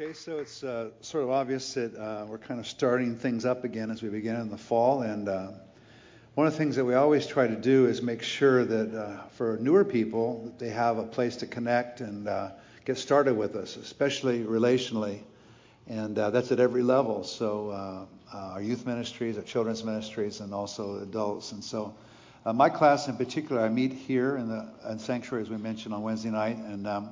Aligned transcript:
Okay, 0.00 0.14
so 0.14 0.38
it's 0.38 0.64
uh, 0.64 0.88
sort 1.02 1.24
of 1.24 1.30
obvious 1.30 1.74
that 1.74 1.94
uh, 1.94 2.24
we're 2.26 2.38
kind 2.38 2.58
of 2.58 2.66
starting 2.66 3.16
things 3.16 3.44
up 3.44 3.64
again 3.64 3.90
as 3.90 4.02
we 4.02 4.08
begin 4.08 4.34
in 4.36 4.48
the 4.48 4.56
fall. 4.56 5.02
And 5.02 5.28
uh, 5.28 5.48
one 6.36 6.46
of 6.46 6.54
the 6.54 6.58
things 6.58 6.76
that 6.76 6.86
we 6.86 6.94
always 6.94 7.26
try 7.26 7.46
to 7.46 7.54
do 7.54 7.84
is 7.84 8.00
make 8.00 8.22
sure 8.22 8.64
that 8.64 8.98
uh, 8.98 9.28
for 9.32 9.58
newer 9.60 9.84
people, 9.84 10.44
that 10.44 10.58
they 10.58 10.70
have 10.70 10.96
a 10.96 11.02
place 11.02 11.36
to 11.36 11.46
connect 11.46 12.00
and 12.00 12.28
uh, 12.28 12.52
get 12.86 12.96
started 12.96 13.36
with 13.36 13.56
us, 13.56 13.76
especially 13.76 14.42
relationally. 14.42 15.18
And 15.86 16.18
uh, 16.18 16.30
that's 16.30 16.50
at 16.50 16.60
every 16.60 16.82
level. 16.82 17.22
So 17.22 18.08
our 18.32 18.62
youth 18.62 18.86
ministries, 18.86 19.36
our 19.36 19.42
children's 19.42 19.84
ministries, 19.84 20.40
and 20.40 20.54
also 20.54 21.00
adults. 21.00 21.52
And 21.52 21.62
so 21.62 21.94
my 22.46 22.70
class 22.70 23.06
in 23.08 23.18
particular, 23.18 23.60
I 23.60 23.68
meet 23.68 23.92
here 23.92 24.38
in 24.38 24.48
the 24.48 24.66
in 24.88 24.98
sanctuary, 24.98 25.42
as 25.42 25.50
we 25.50 25.58
mentioned 25.58 25.92
on 25.92 26.00
Wednesday 26.00 26.30
night. 26.30 26.56
And 26.56 26.86
um, 26.86 27.10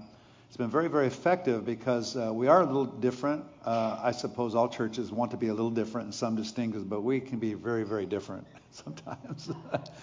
it's 0.49 0.57
been 0.57 0.71
very, 0.71 0.89
very 0.89 1.07
effective 1.07 1.67
because 1.67 2.17
uh, 2.17 2.33
we 2.33 2.49
are 2.49 2.63
a 2.63 2.65
little 2.65 2.87
different. 2.87 3.45
Uh, 3.67 4.01
I 4.03 4.13
suppose 4.13 4.55
all 4.55 4.67
churches 4.71 5.13
want 5.13 5.33
to 5.33 5.37
be 5.37 5.49
a 5.49 5.55
little 5.55 5.71
different 5.71 6.07
and 6.07 6.15
some 6.15 6.37
distinct, 6.37 6.89
but 6.89 7.03
we 7.03 7.21
can 7.21 7.39
be 7.39 7.53
very, 7.53 7.85
very 7.85 8.07
different 8.07 8.47
sometimes. 8.71 9.51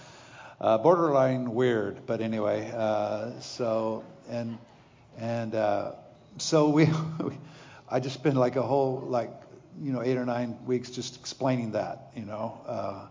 uh, 0.61 0.77
borderline 0.77 1.55
weird, 1.55 2.05
but 2.05 2.21
anyway. 2.21 2.71
Uh, 2.71 3.39
so 3.39 4.03
and 4.29 4.59
and 5.17 5.55
uh, 5.55 5.93
so 6.37 6.69
we, 6.69 6.89
I 7.89 7.99
just 7.99 8.13
spent 8.13 8.35
like 8.35 8.55
a 8.55 8.61
whole 8.61 9.03
like 9.07 9.31
you 9.81 9.91
know 9.93 10.03
eight 10.03 10.15
or 10.15 10.27
nine 10.27 10.63
weeks 10.67 10.91
just 10.91 11.15
explaining 11.15 11.71
that, 11.71 12.11
you 12.15 12.23
know, 12.23 13.07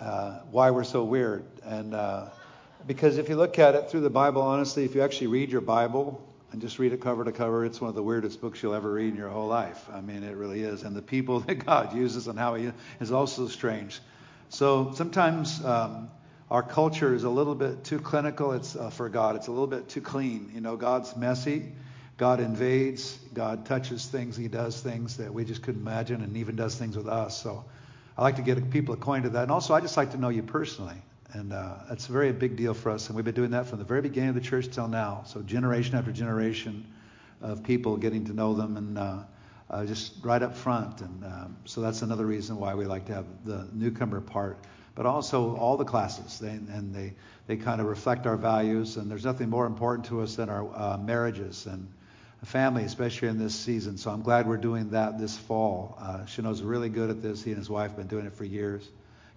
uh, 0.00 0.40
why 0.50 0.72
we're 0.72 0.84
so 0.84 1.04
weird 1.04 1.44
and. 1.64 1.94
because 2.84 3.16
if 3.16 3.28
you 3.30 3.36
look 3.36 3.58
at 3.58 3.76
it 3.76 3.90
through 3.90 4.00
the 4.00 4.10
Bible, 4.10 4.42
honestly, 4.42 4.84
if 4.84 4.94
you 4.94 5.02
actually 5.02 5.28
read 5.28 5.50
your 5.50 5.62
Bible, 5.62 6.20
and 6.54 6.62
just 6.62 6.78
read 6.78 6.92
it 6.92 7.00
cover 7.00 7.24
to 7.24 7.32
cover. 7.32 7.64
It's 7.64 7.80
one 7.80 7.88
of 7.88 7.96
the 7.96 8.02
weirdest 8.04 8.40
books 8.40 8.62
you'll 8.62 8.74
ever 8.74 8.92
read 8.92 9.08
in 9.08 9.16
your 9.16 9.28
whole 9.28 9.48
life. 9.48 9.88
I 9.92 10.00
mean, 10.00 10.22
it 10.22 10.36
really 10.36 10.62
is. 10.62 10.84
And 10.84 10.94
the 10.94 11.02
people 11.02 11.40
that 11.48 11.66
God 11.66 11.92
uses 11.92 12.28
and 12.28 12.38
how 12.38 12.54
He 12.54 12.70
is 13.00 13.10
also 13.10 13.48
strange. 13.48 13.98
So 14.50 14.92
sometimes 14.94 15.64
um, 15.64 16.08
our 16.52 16.62
culture 16.62 17.12
is 17.12 17.24
a 17.24 17.28
little 17.28 17.56
bit 17.56 17.82
too 17.82 17.98
clinical. 17.98 18.52
It's 18.52 18.76
uh, 18.76 18.90
for 18.90 19.08
God. 19.08 19.34
It's 19.34 19.48
a 19.48 19.50
little 19.50 19.66
bit 19.66 19.88
too 19.88 20.00
clean. 20.00 20.52
You 20.54 20.60
know, 20.60 20.76
God's 20.76 21.16
messy. 21.16 21.72
God 22.18 22.38
invades. 22.38 23.18
God 23.34 23.66
touches 23.66 24.06
things. 24.06 24.36
He 24.36 24.46
does 24.46 24.80
things 24.80 25.16
that 25.16 25.34
we 25.34 25.44
just 25.44 25.60
couldn't 25.60 25.80
imagine, 25.80 26.22
and 26.22 26.36
even 26.36 26.54
does 26.54 26.76
things 26.76 26.96
with 26.96 27.08
us. 27.08 27.36
So 27.42 27.64
I 28.16 28.22
like 28.22 28.36
to 28.36 28.42
get 28.42 28.70
people 28.70 28.94
acquainted 28.94 29.24
with 29.24 29.32
that. 29.32 29.42
And 29.42 29.50
also, 29.50 29.74
I 29.74 29.80
just 29.80 29.96
like 29.96 30.12
to 30.12 30.18
know 30.18 30.28
you 30.28 30.44
personally. 30.44 31.02
And 31.34 31.52
uh, 31.52 31.74
that's 31.88 32.08
a 32.08 32.12
very 32.12 32.32
big 32.32 32.56
deal 32.56 32.74
for 32.74 32.90
us. 32.90 33.08
And 33.08 33.16
we've 33.16 33.24
been 33.24 33.34
doing 33.34 33.50
that 33.50 33.66
from 33.66 33.80
the 33.80 33.84
very 33.84 34.00
beginning 34.00 34.30
of 34.30 34.34
the 34.36 34.40
church 34.40 34.68
till 34.68 34.86
now. 34.86 35.24
So 35.26 35.42
generation 35.42 35.96
after 35.96 36.12
generation 36.12 36.86
of 37.42 37.64
people 37.64 37.96
getting 37.96 38.24
to 38.26 38.32
know 38.32 38.54
them 38.54 38.76
and 38.76 38.96
uh, 38.96 39.18
uh, 39.68 39.84
just 39.84 40.24
right 40.24 40.40
up 40.40 40.56
front. 40.56 41.00
And 41.00 41.24
um, 41.24 41.56
so 41.64 41.80
that's 41.80 42.02
another 42.02 42.24
reason 42.24 42.56
why 42.56 42.74
we 42.74 42.84
like 42.86 43.06
to 43.06 43.14
have 43.14 43.26
the 43.44 43.68
newcomer 43.72 44.20
part. 44.20 44.58
But 44.94 45.06
also 45.06 45.56
all 45.56 45.76
the 45.76 45.84
classes, 45.84 46.38
they, 46.38 46.50
and 46.50 46.94
they, 46.94 47.14
they 47.48 47.56
kind 47.56 47.80
of 47.80 47.88
reflect 47.88 48.26
our 48.26 48.36
values. 48.36 48.96
And 48.96 49.10
there's 49.10 49.24
nothing 49.24 49.50
more 49.50 49.66
important 49.66 50.06
to 50.06 50.20
us 50.20 50.36
than 50.36 50.48
our 50.48 50.70
uh, 50.72 50.98
marriages 50.98 51.66
and 51.66 51.88
family, 52.44 52.84
especially 52.84 53.28
in 53.28 53.38
this 53.38 53.54
season. 53.54 53.98
So 53.98 54.10
I'm 54.10 54.22
glad 54.22 54.46
we're 54.46 54.56
doing 54.56 54.90
that 54.90 55.18
this 55.18 55.36
fall. 55.36 55.98
Uh, 56.00 56.18
Shino's 56.26 56.62
really 56.62 56.90
good 56.90 57.10
at 57.10 57.22
this. 57.22 57.42
He 57.42 57.50
and 57.50 57.58
his 57.58 57.70
wife 57.70 57.88
have 57.88 57.96
been 57.96 58.06
doing 58.06 58.26
it 58.26 58.34
for 58.34 58.44
years. 58.44 58.88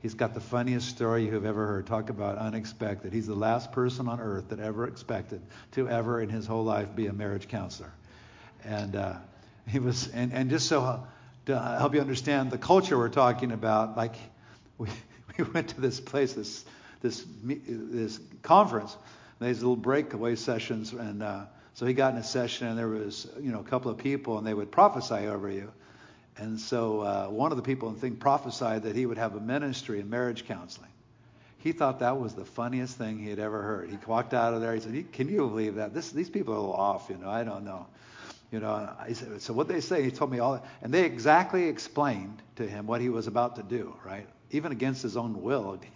He's 0.02 0.14
got 0.14 0.34
the 0.34 0.40
funniest 0.40 0.90
story 0.90 1.26
you 1.26 1.34
have 1.34 1.46
ever 1.46 1.66
heard. 1.66 1.88
Talk 1.88 2.10
about 2.10 2.38
unexpected. 2.38 3.14
He's 3.14 3.28
the 3.28 3.36
last 3.36 3.72
person 3.72 4.08
on 4.08 4.20
earth 4.20 4.50
that 4.50 4.60
ever 4.60 4.88
expected 4.88 5.42
to 5.72 5.90
ever 5.90 6.22
in 6.22 6.30
his 6.30 6.46
whole 6.46 6.64
life 6.64 6.96
be 6.96 7.08
a 7.08 7.14
marriage 7.14 7.48
counselor. 7.48 7.92
And 8.64 8.96
uh, 8.96 9.16
he 9.68 9.80
was, 9.80 10.08
and, 10.10 10.34
and 10.34 10.50
just 10.50 10.68
so 10.68 11.04
to 11.48 11.60
help 11.80 11.96
you 11.96 12.02
understand 12.02 12.52
the 12.52 12.58
culture 12.58 12.98
we're 12.98 13.10
talking 13.10 13.52
about, 13.52 13.98
like 13.98 14.16
we, 14.78 14.88
we 15.38 15.44
went 15.46 15.70
to 15.70 15.82
this 15.82 16.00
place, 16.00 16.34
this 16.34 16.64
this 17.02 17.26
this 17.44 18.20
conference. 18.42 18.96
These 19.40 19.60
little 19.60 19.76
breakaway 19.76 20.36
sessions, 20.36 20.94
and 20.94 21.22
uh, 21.22 21.46
so 21.76 21.86
he 21.86 21.94
got 21.94 22.14
in 22.14 22.20
a 22.20 22.24
session, 22.24 22.68
and 22.68 22.78
there 22.78 22.88
was 22.88 23.28
you 23.40 23.52
know 23.52 23.60
a 23.60 23.64
couple 23.64 23.92
of 23.92 24.00
people, 24.00 24.40
and 24.40 24.48
they 24.48 24.54
would 24.54 24.72
prophesy 24.72 25.28
over 25.28 25.50
you. 25.50 25.72
And 26.38 26.60
so 26.60 27.02
uh, 27.02 27.28
one 27.28 27.52
of 27.52 27.58
the 27.58 27.64
people 27.64 27.90
in 27.90 27.96
the 27.96 28.02
thing 28.02 28.16
prophesied 28.16 28.84
that 28.84 28.96
he 28.96 29.06
would 29.06 29.18
have 29.18 29.36
a 29.36 29.40
ministry 29.40 30.00
in 30.00 30.10
marriage 30.10 30.46
counseling. 30.46 30.90
He 31.60 31.72
thought 31.72 32.00
that 32.00 32.20
was 32.20 32.36
the 32.36 32.46
funniest 32.46 32.98
thing 32.98 33.18
he 33.18 33.30
had 33.30 33.40
ever 33.40 33.62
heard. 33.62 33.90
He 33.90 33.98
walked 34.06 34.34
out 34.34 34.54
of 34.54 34.62
there. 34.62 34.74
He 34.74 34.80
said, 34.80 35.12
"Can 35.12 35.28
you 35.28 35.48
believe 35.48 35.76
that? 35.76 35.94
This, 35.94 36.12
these 36.12 36.30
people 36.30 36.54
are 36.54 36.58
a 36.58 36.60
little 36.60 36.76
off. 36.76 37.08
You 37.10 37.18
know, 37.18 37.30
I 37.30 37.44
don't 37.44 37.66
know." 37.66 37.88
You 38.52 38.62
know, 38.62 38.90
I 38.98 39.12
said, 39.12 39.42
so 39.42 39.52
what 39.54 39.68
they 39.68 39.82
say, 39.82 40.04
he 40.04 40.10
told 40.10 40.32
me 40.32 40.40
all, 40.40 40.64
and 40.82 40.94
they 40.94 41.04
exactly 41.04 41.68
explained 41.68 42.42
to 42.56 42.66
him 42.66 42.88
what 42.88 43.02
he 43.02 43.10
was 43.10 43.28
about 43.28 43.58
to 43.58 43.64
do, 43.64 43.94
right? 44.06 44.26
Even 44.52 44.72
against 44.72 45.04
his 45.04 45.18
own 45.18 45.42
will. 45.42 45.80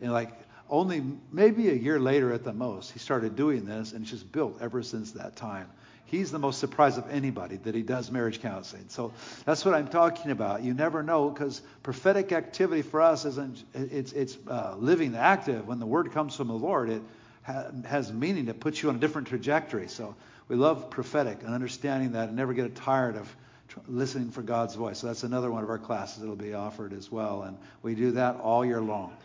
and 0.00 0.12
like 0.12 0.32
only 0.68 1.04
maybe 1.30 1.70
a 1.70 1.74
year 1.74 2.00
later 2.00 2.32
at 2.32 2.42
the 2.42 2.52
most, 2.52 2.90
he 2.90 2.98
started 2.98 3.36
doing 3.36 3.64
this, 3.64 3.92
and 3.92 4.02
it's 4.02 4.10
just 4.10 4.32
built 4.32 4.58
ever 4.60 4.82
since 4.82 5.12
that 5.12 5.36
time. 5.36 5.70
He's 6.14 6.30
the 6.30 6.38
most 6.38 6.60
surprised 6.60 6.96
of 6.96 7.10
anybody 7.10 7.56
that 7.56 7.74
he 7.74 7.82
does 7.82 8.08
marriage 8.08 8.40
counseling. 8.40 8.84
So 8.86 9.12
that's 9.44 9.64
what 9.64 9.74
I'm 9.74 9.88
talking 9.88 10.30
about. 10.30 10.62
You 10.62 10.72
never 10.72 11.02
know 11.02 11.28
because 11.28 11.60
prophetic 11.82 12.30
activity 12.30 12.82
for 12.82 13.02
us 13.02 13.24
isn't 13.24 13.64
it's 13.74 14.12
it's 14.12 14.38
uh, 14.46 14.76
living 14.78 15.10
the 15.10 15.18
active. 15.18 15.66
When 15.66 15.80
the 15.80 15.86
word 15.86 16.12
comes 16.12 16.36
from 16.36 16.46
the 16.46 16.54
Lord, 16.54 16.88
it 16.88 17.02
ha- 17.42 17.66
has 17.84 18.12
meaning. 18.12 18.46
It 18.46 18.60
puts 18.60 18.80
you 18.80 18.90
on 18.90 18.94
a 18.94 18.98
different 19.00 19.26
trajectory. 19.26 19.88
So 19.88 20.14
we 20.46 20.54
love 20.54 20.88
prophetic 20.88 21.42
and 21.42 21.52
understanding 21.52 22.12
that 22.12 22.28
and 22.28 22.36
never 22.36 22.54
get 22.54 22.72
tired 22.76 23.16
of 23.16 23.36
tr- 23.66 23.80
listening 23.88 24.30
for 24.30 24.42
God's 24.42 24.76
voice. 24.76 25.00
So 25.00 25.08
that's 25.08 25.24
another 25.24 25.50
one 25.50 25.64
of 25.64 25.70
our 25.70 25.78
classes 25.78 26.20
that'll 26.20 26.36
be 26.36 26.54
offered 26.54 26.92
as 26.92 27.10
well. 27.10 27.42
And 27.42 27.58
we 27.82 27.96
do 27.96 28.12
that 28.12 28.36
all 28.36 28.64
year 28.64 28.80
long. 28.80 29.16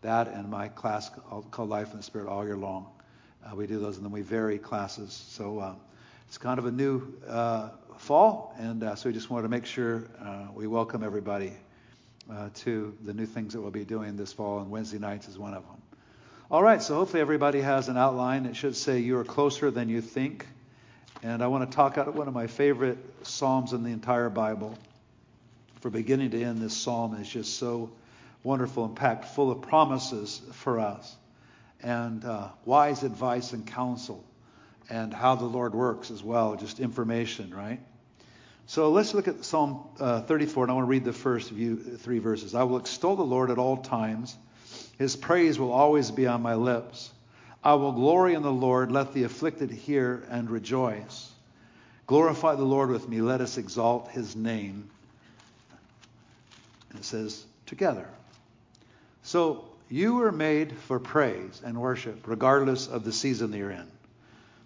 That 0.00 0.28
and 0.28 0.48
my 0.48 0.68
class 0.68 1.10
called 1.50 1.68
Life 1.68 1.90
in 1.90 1.98
the 1.98 2.02
Spirit 2.02 2.26
all 2.26 2.46
year 2.46 2.56
long. 2.56 2.86
Uh, 3.44 3.54
we 3.54 3.66
do 3.66 3.78
those 3.78 3.96
and 3.96 4.06
then 4.06 4.12
we 4.12 4.22
vary 4.22 4.56
classes. 4.56 5.12
So. 5.12 5.58
Uh, 5.58 5.74
it's 6.28 6.36
kind 6.36 6.58
of 6.58 6.66
a 6.66 6.70
new 6.70 7.10
uh, 7.26 7.70
fall, 7.96 8.54
and 8.58 8.82
uh, 8.82 8.94
so 8.94 9.08
we 9.08 9.14
just 9.14 9.30
wanted 9.30 9.44
to 9.44 9.48
make 9.48 9.64
sure 9.64 10.04
uh, 10.20 10.48
we 10.54 10.66
welcome 10.66 11.02
everybody 11.02 11.54
uh, 12.30 12.50
to 12.54 12.94
the 13.02 13.14
new 13.14 13.24
things 13.24 13.54
that 13.54 13.62
we'll 13.62 13.70
be 13.70 13.86
doing 13.86 14.14
this 14.14 14.30
fall, 14.30 14.60
and 14.60 14.70
Wednesday 14.70 14.98
nights 14.98 15.26
is 15.26 15.38
one 15.38 15.54
of 15.54 15.64
them. 15.64 15.80
All 16.50 16.62
right, 16.62 16.82
so 16.82 16.96
hopefully 16.96 17.22
everybody 17.22 17.62
has 17.62 17.88
an 17.88 17.96
outline. 17.96 18.44
It 18.44 18.56
should 18.56 18.76
say, 18.76 18.98
You 18.98 19.16
are 19.16 19.24
closer 19.24 19.70
than 19.70 19.88
you 19.88 20.02
think. 20.02 20.46
And 21.22 21.42
I 21.42 21.46
want 21.46 21.68
to 21.68 21.74
talk 21.74 21.96
out 21.96 22.14
one 22.14 22.28
of 22.28 22.34
my 22.34 22.46
favorite 22.46 22.98
Psalms 23.22 23.72
in 23.72 23.82
the 23.82 23.90
entire 23.90 24.28
Bible. 24.28 24.78
For 25.80 25.88
beginning 25.88 26.32
to 26.32 26.42
end, 26.42 26.60
this 26.60 26.76
Psalm 26.76 27.14
is 27.14 27.26
just 27.26 27.58
so 27.58 27.90
wonderful 28.42 28.84
and 28.84 28.94
packed 28.94 29.24
full 29.24 29.50
of 29.50 29.62
promises 29.62 30.42
for 30.52 30.78
us 30.78 31.16
and 31.82 32.22
uh, 32.22 32.48
wise 32.66 33.02
advice 33.02 33.54
and 33.54 33.66
counsel 33.66 34.22
and 34.90 35.12
how 35.12 35.34
the 35.34 35.44
Lord 35.44 35.74
works 35.74 36.10
as 36.10 36.22
well, 36.22 36.56
just 36.56 36.80
information, 36.80 37.54
right? 37.54 37.80
So 38.66 38.90
let's 38.90 39.14
look 39.14 39.28
at 39.28 39.44
Psalm 39.44 39.82
uh, 39.98 40.22
34, 40.22 40.64
and 40.64 40.70
I 40.70 40.74
want 40.74 40.86
to 40.86 40.90
read 40.90 41.04
the 41.04 41.12
first 41.12 41.50
few, 41.50 41.76
three 41.76 42.18
verses. 42.18 42.54
I 42.54 42.64
will 42.64 42.78
extol 42.78 43.16
the 43.16 43.22
Lord 43.22 43.50
at 43.50 43.58
all 43.58 43.78
times. 43.78 44.36
His 44.98 45.16
praise 45.16 45.58
will 45.58 45.72
always 45.72 46.10
be 46.10 46.26
on 46.26 46.42
my 46.42 46.54
lips. 46.54 47.10
I 47.64 47.74
will 47.74 47.92
glory 47.92 48.34
in 48.34 48.42
the 48.42 48.52
Lord. 48.52 48.92
Let 48.92 49.14
the 49.14 49.24
afflicted 49.24 49.70
hear 49.70 50.22
and 50.28 50.50
rejoice. 50.50 51.30
Glorify 52.06 52.54
the 52.54 52.64
Lord 52.64 52.90
with 52.90 53.08
me. 53.08 53.20
Let 53.20 53.40
us 53.40 53.58
exalt 53.58 54.10
his 54.10 54.36
name. 54.36 54.90
And 56.90 57.00
it 57.00 57.04
says, 57.04 57.44
together. 57.66 58.06
So 59.22 59.64
you 59.90 60.14
were 60.14 60.32
made 60.32 60.76
for 60.76 60.98
praise 60.98 61.62
and 61.64 61.80
worship, 61.80 62.26
regardless 62.26 62.86
of 62.86 63.04
the 63.04 63.12
season 63.12 63.50
that 63.50 63.58
you're 63.58 63.70
in. 63.70 63.86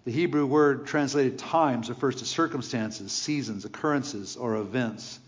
The 0.05 0.11
Hebrew 0.11 0.45
word 0.45 0.85
translated 0.85 1.39
times 1.39 1.89
refers 1.89 2.17
to 2.17 2.25
circumstances, 2.25 3.11
seasons, 3.11 3.63
occurrences, 3.63 4.35
or 4.35 4.57
events. 4.57 5.19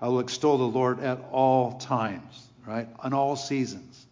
I 0.00 0.08
will 0.08 0.20
extol 0.20 0.58
the 0.58 0.64
Lord 0.64 1.00
at 1.00 1.20
all 1.30 1.78
times, 1.78 2.46
right? 2.66 2.88
On 3.00 3.12
all 3.12 3.36
seasons. 3.36 4.04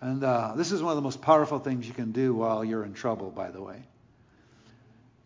And 0.00 0.22
uh, 0.22 0.54
this 0.56 0.72
is 0.72 0.82
one 0.82 0.92
of 0.92 0.96
the 0.96 1.02
most 1.02 1.20
powerful 1.20 1.58
things 1.58 1.86
you 1.86 1.92
can 1.92 2.12
do 2.12 2.34
while 2.34 2.64
you're 2.64 2.84
in 2.84 2.94
trouble, 2.94 3.30
by 3.30 3.50
the 3.50 3.60
way. 3.60 3.82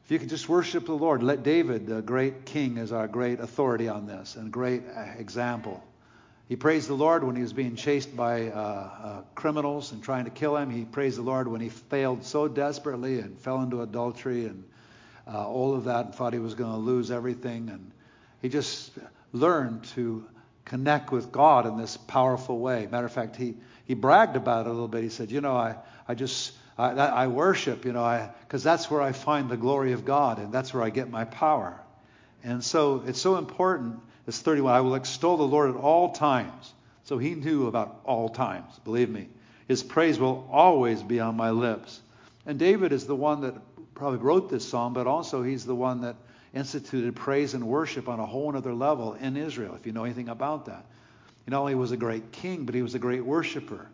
If 0.05 0.11
you 0.11 0.19
could 0.19 0.29
just 0.29 0.49
worship 0.49 0.87
the 0.87 0.93
Lord, 0.93 1.23
let 1.23 1.43
David, 1.43 1.87
the 1.87 2.03
great 2.03 2.44
king, 2.44 2.79
is 2.79 2.91
our 2.91 3.06
great 3.06 3.41
authority 3.41 3.88
on 3.88 4.06
this 4.06 4.37
and 4.37 4.50
great 4.50 4.82
uh, 4.94 5.00
example. 5.19 5.82
He 6.46 6.56
praised 6.56 6.88
the 6.88 6.94
Lord 6.94 7.25
when 7.25 7.37
he 7.37 7.43
was 7.43 7.55
being 7.55 7.75
chased 7.75 8.14
by 8.14 8.49
uh, 8.49 8.58
uh, 8.58 9.23
criminals 9.35 9.93
and 9.93 10.02
trying 10.02 10.25
to 10.25 10.31
kill 10.31 10.56
him. 10.56 10.69
He 10.69 10.85
praised 10.85 11.17
the 11.17 11.23
Lord 11.23 11.49
when 11.49 11.62
he 11.62 11.70
failed 11.70 12.25
so 12.25 12.49
desperately 12.49 13.20
and 13.20 13.38
fell 13.38 13.62
into 13.62 13.81
adultery 13.81 14.44
and 14.44 14.64
uh, 15.26 15.49
all 15.49 15.75
of 15.75 15.85
that 15.85 16.06
and 16.06 16.14
thought 16.14 16.35
he 16.35 16.38
was 16.38 16.55
going 16.55 16.73
to 16.73 16.79
lose 16.79 17.11
everything. 17.11 17.70
And 17.70 17.91
he 18.43 18.50
just 18.50 18.93
learned 19.32 19.85
to 19.94 20.26
connect 20.67 21.11
with 21.11 21.32
God 21.32 21.64
in 21.64 21.79
this 21.79 21.96
powerful 21.96 22.58
way. 22.58 22.87
Matter 22.91 23.06
of 23.06 23.12
fact, 23.12 23.37
he, 23.37 23.55
he 23.87 23.94
bragged 23.94 24.37
about 24.37 24.67
it 24.67 24.69
a 24.69 24.73
little 24.73 24.88
bit. 24.88 25.02
He 25.02 25.08
said, 25.08 25.31
You 25.31 25.41
know, 25.41 25.56
I, 25.56 25.76
I 26.06 26.14
just. 26.14 26.52
I, 26.76 26.91
I 26.91 27.26
worship, 27.29 27.85
you 27.85 27.93
know, 27.93 28.29
because 28.41 28.64
that's 28.64 28.91
where 28.91 29.00
I 29.00 29.12
find 29.12 29.49
the 29.49 29.56
glory 29.56 29.93
of 29.93 30.05
God 30.05 30.41
and 30.41 30.52
that's 30.52 30.75
where 30.75 30.82
I 30.82 30.91
get 30.91 31.08
my 31.08 31.25
power. 31.25 31.81
And 32.43 32.64
so 32.64 33.05
it's 33.06 33.20
so 33.20 33.37
important. 33.37 34.00
It's 34.26 34.41
31. 34.41 34.73
I 34.73 34.81
will 34.81 34.94
extol 34.94 35.37
the 35.37 35.44
Lord 35.44 35.71
at 35.71 35.76
all 35.76 36.12
times. 36.12 36.73
So 37.05 37.19
he 37.19 37.35
knew 37.35 37.67
about 37.67 38.00
all 38.05 38.29
times, 38.31 38.79
believe 38.85 39.11
me. 39.11 39.29
His 39.69 39.82
praise 39.82 40.19
will 40.19 40.49
always 40.50 41.03
be 41.03 41.21
on 41.21 41.37
my 41.37 41.50
lips. 41.50 42.00
And 42.47 42.59
David 42.59 42.93
is 42.93 43.06
the 43.06 43.17
one 43.17 43.43
that 43.43 43.55
probably 43.94 44.19
wrote 44.19 44.50
this 44.50 44.67
psalm, 44.67 44.94
but 44.94 45.06
also 45.06 45.43
he's 45.43 45.65
the 45.65 45.75
one 45.75 46.03
that 46.03 46.17
instituted 46.55 47.17
praise 47.17 47.55
and 47.55 47.67
worship 47.67 48.09
on 48.09 48.21
a 48.21 48.26
whole 48.26 48.55
other 48.56 48.75
level 48.75 49.15
in 49.15 49.37
Israel, 49.37 49.75
if 49.75 49.87
you 49.87 49.93
know 49.93 50.05
anything 50.05 50.29
about 50.29 50.67
that. 50.67 50.85
He 51.44 51.50
not 51.50 51.61
only 51.61 51.75
was 51.75 51.93
a 51.93 51.97
great 51.97 52.32
king, 52.32 52.65
but 52.65 52.75
he 52.75 52.82
was 52.82 52.94
a 52.94 52.99
great 52.99 53.25
worshiper. 53.25 53.87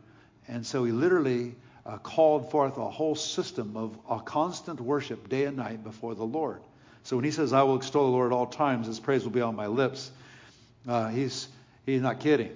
And 0.47 0.65
so 0.65 0.85
he 0.85 0.93
literally 0.93 1.55
uh, 1.87 1.99
called 1.99 2.51
forth 2.51 2.77
a 2.77 2.89
whole 2.89 3.15
system 3.15 3.77
of 3.77 3.99
a 4.09 4.21
constant 4.21 4.81
worship 4.81 5.29
day 5.29 5.45
and 5.45 5.57
night 5.57 5.83
before 5.83 6.15
the 6.15 6.25
Lord. 6.25 6.61
So 7.03 7.17
when 7.17 7.25
he 7.25 7.31
says, 7.31 7.53
I 7.53 7.63
will 7.63 7.77
extol 7.77 8.07
the 8.07 8.13
Lord 8.13 8.33
at 8.33 8.37
all 8.37 8.47
times, 8.47 8.87
his 8.87 9.01
praise 9.01 9.25
will 9.25 9.31
be 9.31 9.41
on 9.41 9.57
my 9.57 9.67
lips, 9.67 10.11
uh, 10.87 11.09
he's, 11.09 11.49
he's 11.87 12.03
not 12.03 12.21
kidding. 12.21 12.53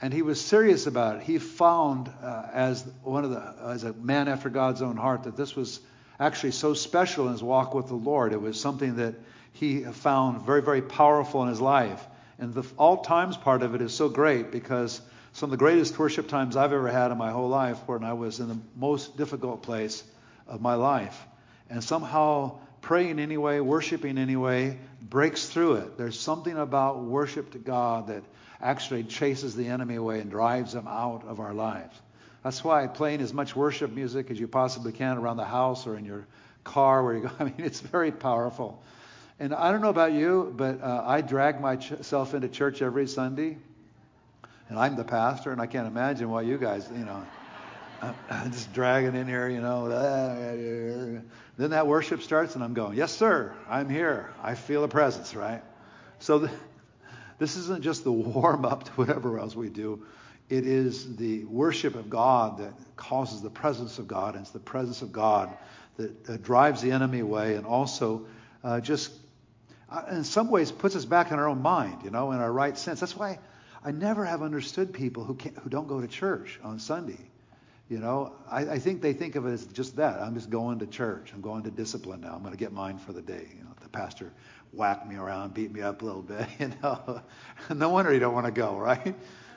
And 0.00 0.14
he 0.14 0.22
was 0.22 0.40
serious 0.40 0.86
about 0.86 1.16
it. 1.16 1.22
He 1.22 1.38
found, 1.38 2.10
uh, 2.22 2.46
as 2.52 2.86
one 3.02 3.24
of 3.24 3.30
the, 3.30 3.54
as 3.64 3.84
a 3.84 3.92
man 3.92 4.28
after 4.28 4.48
God's 4.48 4.80
own 4.80 4.96
heart, 4.96 5.24
that 5.24 5.36
this 5.36 5.56
was 5.56 5.80
actually 6.20 6.52
so 6.52 6.74
special 6.74 7.26
in 7.26 7.32
his 7.32 7.42
walk 7.42 7.74
with 7.74 7.88
the 7.88 7.94
Lord. 7.94 8.32
It 8.32 8.40
was 8.40 8.60
something 8.60 8.96
that 8.96 9.14
he 9.52 9.82
found 9.82 10.42
very, 10.42 10.62
very 10.62 10.82
powerful 10.82 11.42
in 11.42 11.48
his 11.48 11.60
life. 11.60 12.06
And 12.38 12.54
the 12.54 12.64
all 12.76 12.98
times 12.98 13.36
part 13.36 13.62
of 13.62 13.74
it 13.74 13.82
is 13.82 13.92
so 13.92 14.08
great 14.08 14.52
because 14.52 15.00
some 15.32 15.48
of 15.48 15.50
the 15.50 15.56
greatest 15.56 15.98
worship 15.98 16.28
times 16.28 16.56
I've 16.56 16.72
ever 16.72 16.88
had 16.88 17.10
in 17.10 17.18
my 17.18 17.30
whole 17.30 17.48
life 17.48 17.78
when 17.86 18.04
I 18.04 18.12
was 18.12 18.38
in 18.38 18.48
the 18.48 18.58
most 18.76 19.16
difficult 19.16 19.62
place 19.62 20.04
of 20.46 20.60
my 20.60 20.74
life. 20.74 21.20
And 21.68 21.82
somehow 21.82 22.60
praying 22.88 23.18
anyway, 23.18 23.60
worshiping 23.60 24.16
anyway, 24.16 24.78
breaks 25.02 25.44
through 25.44 25.74
it. 25.74 25.98
There's 25.98 26.18
something 26.18 26.56
about 26.56 27.04
worship 27.04 27.50
to 27.50 27.58
God 27.58 28.06
that 28.06 28.22
actually 28.62 29.04
chases 29.04 29.54
the 29.54 29.66
enemy 29.66 29.96
away 29.96 30.20
and 30.20 30.30
drives 30.30 30.74
him 30.74 30.88
out 30.88 31.22
of 31.28 31.38
our 31.38 31.52
lives. 31.52 31.94
That's 32.42 32.64
why 32.64 32.86
playing 32.86 33.20
as 33.20 33.34
much 33.34 33.54
worship 33.54 33.92
music 33.92 34.30
as 34.30 34.40
you 34.40 34.48
possibly 34.48 34.92
can 34.92 35.18
around 35.18 35.36
the 35.36 35.44
house 35.44 35.86
or 35.86 35.98
in 35.98 36.06
your 36.06 36.26
car 36.64 37.04
where 37.04 37.14
you 37.14 37.20
go. 37.24 37.30
I 37.38 37.44
mean, 37.44 37.56
it's 37.58 37.80
very 37.80 38.10
powerful. 38.10 38.82
And 39.38 39.52
I 39.52 39.70
don't 39.70 39.82
know 39.82 39.90
about 39.90 40.12
you, 40.12 40.54
but 40.56 40.82
uh, 40.82 41.04
I 41.06 41.20
drag 41.20 41.60
myself 41.60 42.32
into 42.32 42.48
church 42.48 42.80
every 42.80 43.06
Sunday. 43.06 43.58
And 44.70 44.78
I'm 44.78 44.96
the 44.96 45.04
pastor, 45.04 45.52
and 45.52 45.60
I 45.60 45.66
can't 45.66 45.86
imagine 45.86 46.30
why 46.30 46.40
you 46.40 46.56
guys, 46.56 46.88
you 46.90 47.04
know, 47.04 47.22
I'm 48.02 48.52
just 48.52 48.72
dragging 48.72 49.14
in 49.14 49.26
here, 49.26 49.48
you 49.48 49.60
know. 49.60 49.88
Then 51.56 51.70
that 51.70 51.86
worship 51.86 52.22
starts, 52.22 52.54
and 52.54 52.62
I'm 52.62 52.74
going, 52.74 52.96
Yes, 52.96 53.16
sir, 53.16 53.54
I'm 53.68 53.88
here. 53.88 54.32
I 54.42 54.54
feel 54.54 54.84
a 54.84 54.88
presence, 54.88 55.34
right? 55.34 55.62
So 56.20 56.40
th- 56.40 56.50
this 57.38 57.56
isn't 57.56 57.82
just 57.82 58.04
the 58.04 58.12
warm 58.12 58.64
up 58.64 58.84
to 58.84 58.90
whatever 58.92 59.38
else 59.38 59.56
we 59.56 59.68
do. 59.68 60.04
It 60.48 60.66
is 60.66 61.16
the 61.16 61.44
worship 61.44 61.94
of 61.94 62.08
God 62.08 62.58
that 62.58 62.72
causes 62.96 63.42
the 63.42 63.50
presence 63.50 63.98
of 63.98 64.08
God, 64.08 64.34
and 64.34 64.42
it's 64.42 64.50
the 64.50 64.58
presence 64.58 65.02
of 65.02 65.12
God 65.12 65.56
that 65.96 66.28
uh, 66.28 66.36
drives 66.36 66.80
the 66.80 66.92
enemy 66.92 67.18
away 67.18 67.56
and 67.56 67.66
also 67.66 68.26
uh, 68.64 68.80
just 68.80 69.12
uh, 69.90 70.04
in 70.10 70.24
some 70.24 70.50
ways 70.50 70.70
puts 70.70 70.94
us 70.94 71.04
back 71.04 71.32
in 71.32 71.38
our 71.38 71.48
own 71.48 71.60
mind, 71.60 72.02
you 72.04 72.10
know, 72.10 72.30
in 72.32 72.38
our 72.38 72.52
right 72.52 72.78
sense. 72.78 73.00
That's 73.00 73.16
why 73.16 73.40
I 73.84 73.90
never 73.90 74.24
have 74.24 74.42
understood 74.42 74.92
people 74.92 75.24
who 75.24 75.36
who 75.62 75.68
don't 75.68 75.88
go 75.88 76.00
to 76.00 76.06
church 76.06 76.60
on 76.62 76.78
Sunday. 76.78 77.18
You 77.88 77.98
know, 77.98 78.34
I, 78.50 78.72
I, 78.72 78.78
think 78.78 79.00
they 79.00 79.14
think 79.14 79.34
of 79.34 79.46
it 79.46 79.52
as 79.52 79.64
just 79.66 79.96
that. 79.96 80.20
I'm 80.20 80.34
just 80.34 80.50
going 80.50 80.78
to 80.80 80.86
church. 80.86 81.32
I'm 81.34 81.40
going 81.40 81.62
to 81.62 81.70
discipline 81.70 82.20
now. 82.20 82.34
I'm 82.34 82.40
going 82.40 82.52
to 82.52 82.58
get 82.58 82.70
mine 82.72 82.98
for 82.98 83.14
the 83.14 83.22
day. 83.22 83.48
You 83.56 83.64
know, 83.64 83.70
the 83.80 83.88
pastor 83.88 84.30
whacked 84.72 85.08
me 85.08 85.16
around, 85.16 85.54
beat 85.54 85.72
me 85.72 85.80
up 85.80 86.02
a 86.02 86.04
little 86.04 86.22
bit. 86.22 86.46
You 86.58 86.70
know, 86.82 87.22
no 87.74 87.88
wonder 87.88 88.12
you 88.12 88.20
don't 88.20 88.34
want 88.34 88.46
to 88.46 88.52
go, 88.52 88.76
right? 88.76 89.14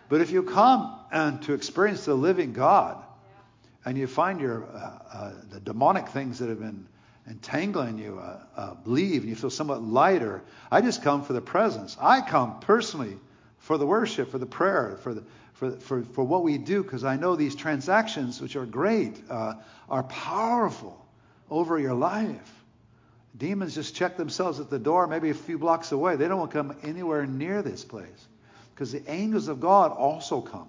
But 0.07 0.21
if 0.21 0.31
you 0.31 0.43
come 0.43 0.97
and 1.11 1.41
to 1.43 1.53
experience 1.53 2.05
the 2.05 2.13
living 2.13 2.53
God, 2.53 3.03
and 3.85 3.97
you 3.97 4.07
find 4.07 4.39
your 4.39 4.65
uh, 4.65 4.99
uh, 5.11 5.31
the 5.49 5.59
demonic 5.59 6.07
things 6.07 6.39
that 6.39 6.49
have 6.49 6.59
been 6.59 6.87
entangling 7.27 7.97
you 7.97 8.19
uh, 8.19 8.39
uh, 8.55 8.73
leave 8.85 9.21
and 9.21 9.29
you 9.29 9.35
feel 9.35 9.49
somewhat 9.49 9.83
lighter. 9.83 10.43
I 10.71 10.81
just 10.81 11.03
come 11.03 11.23
for 11.23 11.33
the 11.33 11.41
presence. 11.41 11.97
I 11.99 12.21
come 12.21 12.59
personally 12.59 13.17
for 13.59 13.77
the 13.77 13.85
worship, 13.85 14.31
for 14.31 14.37
the 14.37 14.45
prayer, 14.45 14.97
for 15.01 15.13
the 15.13 15.23
for, 15.61 15.69
for, 15.73 16.01
for 16.01 16.23
what 16.23 16.41
we 16.41 16.57
do, 16.57 16.81
because 16.81 17.03
I 17.03 17.17
know 17.17 17.35
these 17.35 17.55
transactions, 17.55 18.41
which 18.41 18.55
are 18.55 18.65
great, 18.65 19.21
uh, 19.29 19.53
are 19.87 20.01
powerful 20.01 21.05
over 21.51 21.77
your 21.77 21.93
life. 21.93 22.51
Demons 23.37 23.75
just 23.75 23.93
check 23.93 24.17
themselves 24.17 24.59
at 24.59 24.71
the 24.71 24.79
door, 24.79 25.05
maybe 25.05 25.29
a 25.29 25.35
few 25.35 25.59
blocks 25.59 25.91
away. 25.91 26.15
They 26.15 26.27
don't 26.27 26.39
want 26.39 26.49
to 26.49 26.57
come 26.57 26.75
anywhere 26.81 27.27
near 27.27 27.61
this 27.61 27.85
place 27.85 28.27
because 28.73 28.91
the 28.91 29.03
angels 29.07 29.49
of 29.49 29.61
God 29.61 29.91
also 29.91 30.41
come. 30.41 30.67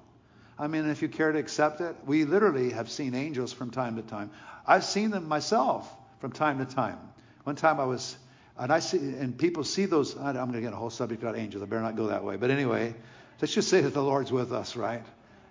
I 0.59 0.67
mean, 0.67 0.87
if 0.91 1.01
you 1.01 1.09
care 1.09 1.33
to 1.33 1.39
accept 1.39 1.81
it, 1.81 1.97
we 2.05 2.27
literally 2.27 2.73
have 2.73 2.91
seen 2.91 3.15
angels 3.15 3.51
from 3.51 3.71
time 3.71 3.97
to 3.97 4.03
time. 4.03 4.31
I've 4.67 4.85
seen 4.85 5.11
them 5.11 5.27
myself 5.27 5.91
from 6.21 6.33
time 6.33 6.59
to 6.59 6.67
time. 6.67 6.99
One 7.45 7.57
time 7.57 7.81
I 7.81 7.87
was, 7.87 8.15
and 8.59 8.71
I 8.71 8.81
see, 8.81 8.99
and 8.99 9.39
people 9.39 9.65
see 9.65 9.87
those. 9.87 10.15
I'm 10.19 10.35
going 10.35 10.53
to 10.53 10.61
get 10.61 10.75
a 10.75 10.77
whole 10.77 10.91
subject 10.91 11.23
about 11.23 11.39
angels. 11.39 11.63
I 11.63 11.67
better 11.67 11.81
not 11.81 11.97
go 11.97 12.09
that 12.09 12.25
way. 12.25 12.37
But 12.37 12.51
anyway, 12.51 12.95
let's 13.41 13.55
just 13.55 13.69
say 13.69 13.81
that 13.81 13.95
the 13.95 14.03
Lord's 14.03 14.33
with 14.33 14.53
us, 14.53 14.77
right? 14.77 15.03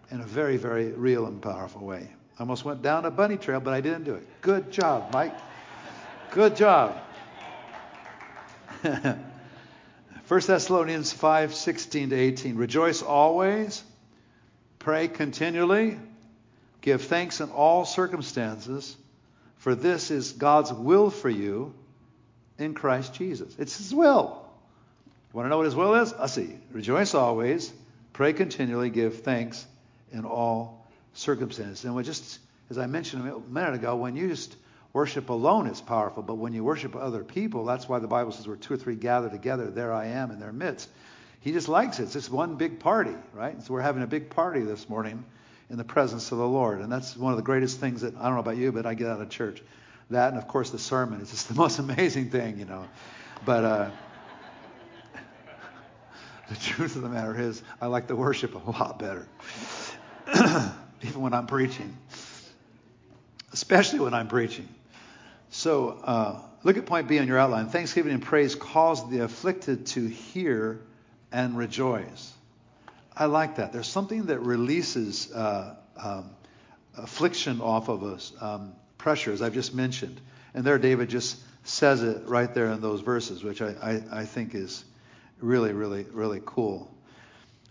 In 0.09 0.21
a 0.21 0.25
very, 0.25 0.57
very 0.57 0.91
real 0.91 1.25
and 1.25 1.41
powerful 1.41 1.85
way. 1.85 2.09
I 2.37 2.41
almost 2.41 2.65
went 2.65 2.81
down 2.81 3.05
a 3.05 3.11
bunny 3.11 3.37
trail, 3.37 3.59
but 3.59 3.73
I 3.73 3.81
didn't 3.81 4.03
do 4.03 4.15
it. 4.15 4.27
Good 4.41 4.71
job, 4.71 5.13
Mike. 5.13 5.33
Good 6.31 6.55
job. 6.55 6.97
1 8.81 9.21
Thessalonians 10.27 11.11
5 11.13 11.53
16 11.53 12.09
to 12.09 12.15
18. 12.15 12.55
Rejoice 12.55 13.01
always, 13.01 13.83
pray 14.79 15.07
continually, 15.07 15.99
give 16.81 17.01
thanks 17.03 17.41
in 17.41 17.49
all 17.49 17.85
circumstances 17.85 18.95
for 19.61 19.75
this 19.75 20.09
is 20.09 20.31
God's 20.31 20.73
will 20.73 21.11
for 21.11 21.29
you 21.29 21.75
in 22.57 22.73
Christ 22.73 23.13
Jesus. 23.13 23.55
It's 23.59 23.77
His 23.77 23.93
will. 23.93 24.40
You 25.31 25.37
want 25.37 25.45
to 25.45 25.49
know 25.49 25.57
what 25.57 25.65
His 25.65 25.75
will 25.75 25.95
is? 25.95 26.11
I 26.13 26.25
see. 26.27 26.57
Rejoice 26.71 27.13
always, 27.13 27.71
pray 28.11 28.33
continually, 28.33 28.89
give 28.89 29.21
thanks 29.21 29.65
in 30.11 30.25
all 30.25 30.85
circumstances. 31.13 31.85
And 31.85 31.95
we 31.95 32.03
just, 32.03 32.39
as 32.69 32.77
I 32.77 32.85
mentioned 32.87 33.25
a 33.27 33.39
minute 33.39 33.75
ago, 33.75 33.95
when 33.95 34.17
you 34.17 34.27
just 34.27 34.53
worship 34.91 35.29
alone, 35.29 35.67
it's 35.67 35.79
powerful. 35.79 36.21
But 36.21 36.35
when 36.35 36.51
you 36.51 36.65
worship 36.65 36.97
other 36.97 37.23
people, 37.23 37.63
that's 37.63 37.87
why 37.87 37.99
the 37.99 38.07
Bible 38.07 38.33
says, 38.33 38.45
where 38.45 38.57
two 38.57 38.73
or 38.73 38.77
three 38.77 38.95
gather 38.95 39.29
together, 39.29 39.71
there 39.71 39.93
I 39.93 40.07
am 40.07 40.31
in 40.31 40.39
their 40.41 40.51
midst. 40.51 40.89
He 41.39 41.53
just 41.53 41.69
likes 41.69 41.99
it. 41.99 42.03
It's 42.03 42.13
just 42.13 42.29
one 42.29 42.55
big 42.55 42.79
party, 42.79 43.15
right? 43.33 43.61
So 43.63 43.73
we're 43.73 43.81
having 43.81 44.03
a 44.03 44.07
big 44.07 44.31
party 44.31 44.61
this 44.61 44.89
morning 44.89 45.23
in 45.69 45.77
the 45.77 45.85
presence 45.85 46.31
of 46.33 46.39
the 46.39 46.47
Lord. 46.47 46.81
And 46.81 46.91
that's 46.91 47.15
one 47.15 47.31
of 47.31 47.37
the 47.37 47.43
greatest 47.43 47.79
things 47.79 48.01
that, 48.01 48.17
I 48.17 48.23
don't 48.23 48.33
know 48.33 48.41
about 48.41 48.57
you, 48.57 48.73
but 48.73 48.85
I 48.85 48.95
get 48.95 49.07
out 49.07 49.21
of 49.21 49.29
church. 49.29 49.63
That 50.09 50.33
and, 50.33 50.37
of 50.37 50.49
course, 50.49 50.71
the 50.71 50.79
sermon. 50.79 51.21
It's 51.21 51.31
just 51.31 51.47
the 51.47 51.55
most 51.55 51.79
amazing 51.87 52.31
thing, 52.31 52.59
you 52.59 52.65
know. 52.65 52.85
But 53.45 53.63
uh, 53.63 53.89
the 56.51 56.57
truth 56.57 56.97
of 56.97 57.01
the 57.01 57.09
matter 57.09 57.39
is, 57.39 57.63
I 57.79 57.87
like 57.87 58.07
the 58.07 58.15
worship 58.15 58.55
a 58.55 58.71
lot 58.71 58.99
better, 58.99 59.25
even 61.01 61.21
when 61.21 61.33
I'm 61.33 61.47
preaching, 61.47 61.95
especially 63.53 63.99
when 63.99 64.13
I'm 64.13 64.27
preaching. 64.27 64.67
So 65.49 65.91
uh, 66.03 66.41
look 66.63 66.75
at 66.75 66.85
point 66.85 67.07
B 67.07 67.19
on 67.19 67.27
your 67.27 67.37
outline. 67.37 67.67
Thanksgiving 67.67 68.11
and 68.11 68.21
praise 68.21 68.53
cause 68.53 69.09
the 69.09 69.19
afflicted 69.19 69.85
to 69.87 70.05
hear 70.05 70.81
and 71.31 71.57
rejoice. 71.57 72.33
I 73.15 73.25
like 73.25 73.55
that. 73.55 73.71
There's 73.71 73.87
something 73.87 74.25
that 74.25 74.39
releases 74.39 75.31
uh, 75.31 75.75
um, 75.97 76.31
affliction 76.97 77.61
off 77.61 77.87
of 77.87 78.03
us, 78.03 78.33
um, 78.41 78.73
pressure, 78.97 79.31
as 79.31 79.41
I've 79.41 79.53
just 79.53 79.73
mentioned. 79.73 80.19
And 80.53 80.65
there, 80.65 80.77
David 80.77 81.09
just 81.09 81.37
says 81.63 82.03
it 82.03 82.23
right 82.25 82.53
there 82.53 82.71
in 82.71 82.81
those 82.81 82.99
verses, 82.99 83.41
which 83.41 83.61
I, 83.61 83.73
I, 83.81 84.19
I 84.19 84.25
think 84.25 84.53
is 84.53 84.83
really, 85.41 85.73
really, 85.73 86.05
really 86.11 86.41
cool. 86.45 86.89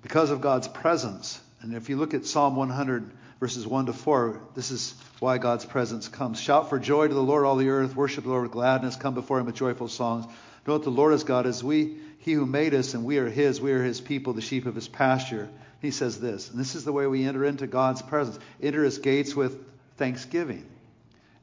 Because 0.03 0.31
of 0.31 0.41
God's 0.41 0.69
presence, 0.69 1.41
and 1.61 1.75
if 1.75 1.89
you 1.89 1.97
look 1.97 2.15
at 2.15 2.27
Psalm 2.27 2.57
100, 2.57 3.11
verses 3.39 3.67
1 3.67 3.87
to 3.87 3.93
4, 3.93 4.41
this 4.55 4.71
is 4.71 4.95
why 5.19 5.39
God's 5.39 5.65
presence 5.65 6.09
comes. 6.09 6.41
Shout 6.41 6.69
for 6.69 6.79
joy 6.79 7.09
to 7.09 7.15
the 7.15 7.23
Lord, 7.23 7.45
all 7.45 7.57
the 7.57 7.69
earth. 7.69 7.95
Worship 7.95 8.25
the 8.25 8.31
Lord 8.31 8.45
with 8.45 8.53
gladness. 8.53 8.97
Come 8.97 9.15
before 9.15 9.39
him 9.39 9.47
with 9.47 9.55
joyful 9.55 9.89
songs. 9.89 10.27
Know 10.67 10.79
that 10.79 10.85
the 10.85 10.91
Lord 10.91 11.15
is 11.15 11.25
God 11.25 11.47
as 11.47 11.65
we 11.65 11.97
he 12.21 12.33
who 12.33 12.45
made 12.45 12.75
us 12.75 12.93
and 12.93 13.05
we 13.05 13.17
are 13.19 13.29
his, 13.29 13.61
we 13.61 13.73
are 13.73 13.83
his 13.83 14.01
people, 14.01 14.35
the 14.35 14.43
sheep 14.43 14.67
of 14.67 14.75
his 14.75 14.89
pasture. 14.89 15.49
He 15.81 15.91
says 15.91 16.21
this, 16.21 16.51
and 16.51 16.61
this 16.61 16.75
is 16.75 16.85
the 16.85 16.93
way 16.93 17.07
we 17.07 17.25
enter 17.25 17.47
into 17.47 17.67
God's 17.67 18.03
presence. 18.03 18.39
Enter 18.63 18.85
his 18.85 18.99
gates 18.99 19.35
with 19.35 19.59
thanksgiving 19.97 20.67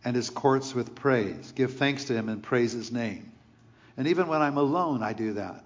and 0.06 0.16
his 0.16 0.30
courts 0.30 0.76
with 0.76 0.94
praise. 0.94 1.52
Give 1.56 1.74
thanks 1.74 2.06
to 2.06 2.14
him 2.14 2.30
and 2.30 2.44
praise 2.44 2.74
his 2.74 2.92
name. 2.92 3.32
And 3.98 4.08
even 4.08 4.28
when 4.28 4.44
I'm 4.44 4.58
alone, 4.58 5.02
I 5.02 5.14
do 5.14 5.34
that. 5.34 5.64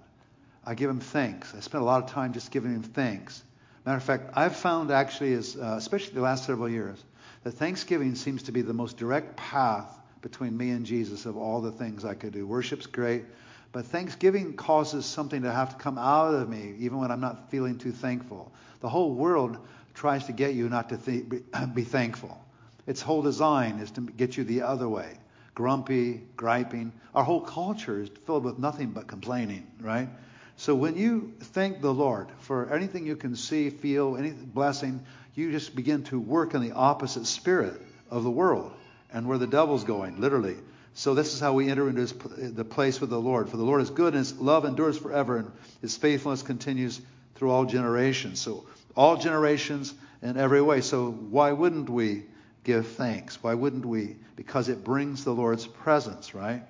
I 0.64 0.74
give 0.74 0.88
him 0.88 1.00
thanks. 1.00 1.54
I 1.54 1.60
spend 1.60 1.82
a 1.82 1.84
lot 1.84 2.02
of 2.04 2.10
time 2.10 2.32
just 2.32 2.50
giving 2.50 2.72
him 2.72 2.82
thanks. 2.82 3.42
Matter 3.84 3.96
of 3.98 4.04
fact, 4.04 4.30
I've 4.34 4.54
found 4.54 4.90
actually, 4.90 5.34
as, 5.34 5.56
uh, 5.56 5.74
especially 5.76 6.14
the 6.14 6.20
last 6.20 6.46
several 6.46 6.68
years, 6.68 7.02
that 7.42 7.52
Thanksgiving 7.52 8.14
seems 8.14 8.44
to 8.44 8.52
be 8.52 8.62
the 8.62 8.72
most 8.72 8.96
direct 8.96 9.36
path 9.36 9.98
between 10.20 10.56
me 10.56 10.70
and 10.70 10.86
Jesus 10.86 11.26
of 11.26 11.36
all 11.36 11.60
the 11.60 11.72
things 11.72 12.04
I 12.04 12.14
could 12.14 12.32
do. 12.32 12.46
Worship's 12.46 12.86
great, 12.86 13.24
But 13.72 13.86
thanksgiving 13.86 14.52
causes 14.54 15.06
something 15.06 15.42
to 15.42 15.50
have 15.50 15.70
to 15.70 15.82
come 15.82 15.96
out 15.98 16.34
of 16.34 16.48
me, 16.48 16.74
even 16.78 16.98
when 16.98 17.10
I'm 17.10 17.20
not 17.20 17.50
feeling 17.50 17.78
too 17.78 17.90
thankful. 17.90 18.52
The 18.80 18.88
whole 18.88 19.14
world 19.14 19.58
tries 19.94 20.26
to 20.26 20.32
get 20.32 20.54
you 20.54 20.68
not 20.68 20.90
to 20.90 20.98
th- 20.98 21.24
be 21.74 21.82
thankful. 21.82 22.38
Its 22.86 23.00
whole 23.00 23.22
design 23.22 23.78
is 23.78 23.90
to 23.92 24.02
get 24.02 24.36
you 24.36 24.44
the 24.44 24.62
other 24.62 24.88
way 24.88 25.18
grumpy, 25.54 26.22
griping. 26.36 26.92
Our 27.14 27.24
whole 27.24 27.42
culture 27.42 28.00
is 28.00 28.08
filled 28.24 28.44
with 28.44 28.58
nothing 28.58 28.90
but 28.90 29.06
complaining, 29.06 29.66
right? 29.80 30.08
So 30.56 30.74
when 30.74 30.96
you 30.96 31.34
thank 31.40 31.80
the 31.80 31.92
Lord 31.92 32.28
for 32.40 32.72
anything 32.72 33.06
you 33.06 33.16
can 33.16 33.34
see, 33.36 33.70
feel, 33.70 34.16
any 34.16 34.30
blessing, 34.30 35.04
you 35.34 35.50
just 35.50 35.74
begin 35.74 36.04
to 36.04 36.20
work 36.20 36.54
in 36.54 36.62
the 36.62 36.72
opposite 36.72 37.26
spirit 37.26 37.80
of 38.10 38.22
the 38.22 38.30
world 38.30 38.72
and 39.12 39.26
where 39.26 39.38
the 39.38 39.46
devil's 39.46 39.84
going, 39.84 40.20
literally. 40.20 40.56
So 40.94 41.14
this 41.14 41.32
is 41.32 41.40
how 41.40 41.54
we 41.54 41.70
enter 41.70 41.88
into 41.88 42.02
his, 42.02 42.12
the 42.12 42.64
place 42.64 43.00
with 43.00 43.10
the 43.10 43.20
Lord. 43.20 43.48
For 43.48 43.56
the 43.56 43.64
Lord 43.64 43.80
is 43.80 43.90
good 43.90 44.14
and 44.14 44.18
his 44.18 44.38
love 44.38 44.64
endures 44.64 44.98
forever 44.98 45.38
and 45.38 45.50
his 45.80 45.96
faithfulness 45.96 46.42
continues 46.42 47.00
through 47.34 47.50
all 47.50 47.64
generations. 47.64 48.40
So 48.40 48.66
all 48.94 49.16
generations 49.16 49.94
in 50.20 50.36
every 50.36 50.60
way. 50.60 50.82
So 50.82 51.10
why 51.10 51.52
wouldn't 51.52 51.88
we 51.88 52.24
give 52.64 52.86
thanks? 52.86 53.42
Why 53.42 53.54
wouldn't 53.54 53.86
we? 53.86 54.16
Because 54.36 54.68
it 54.68 54.84
brings 54.84 55.24
the 55.24 55.32
Lord's 55.32 55.66
presence, 55.66 56.34
right? 56.34 56.62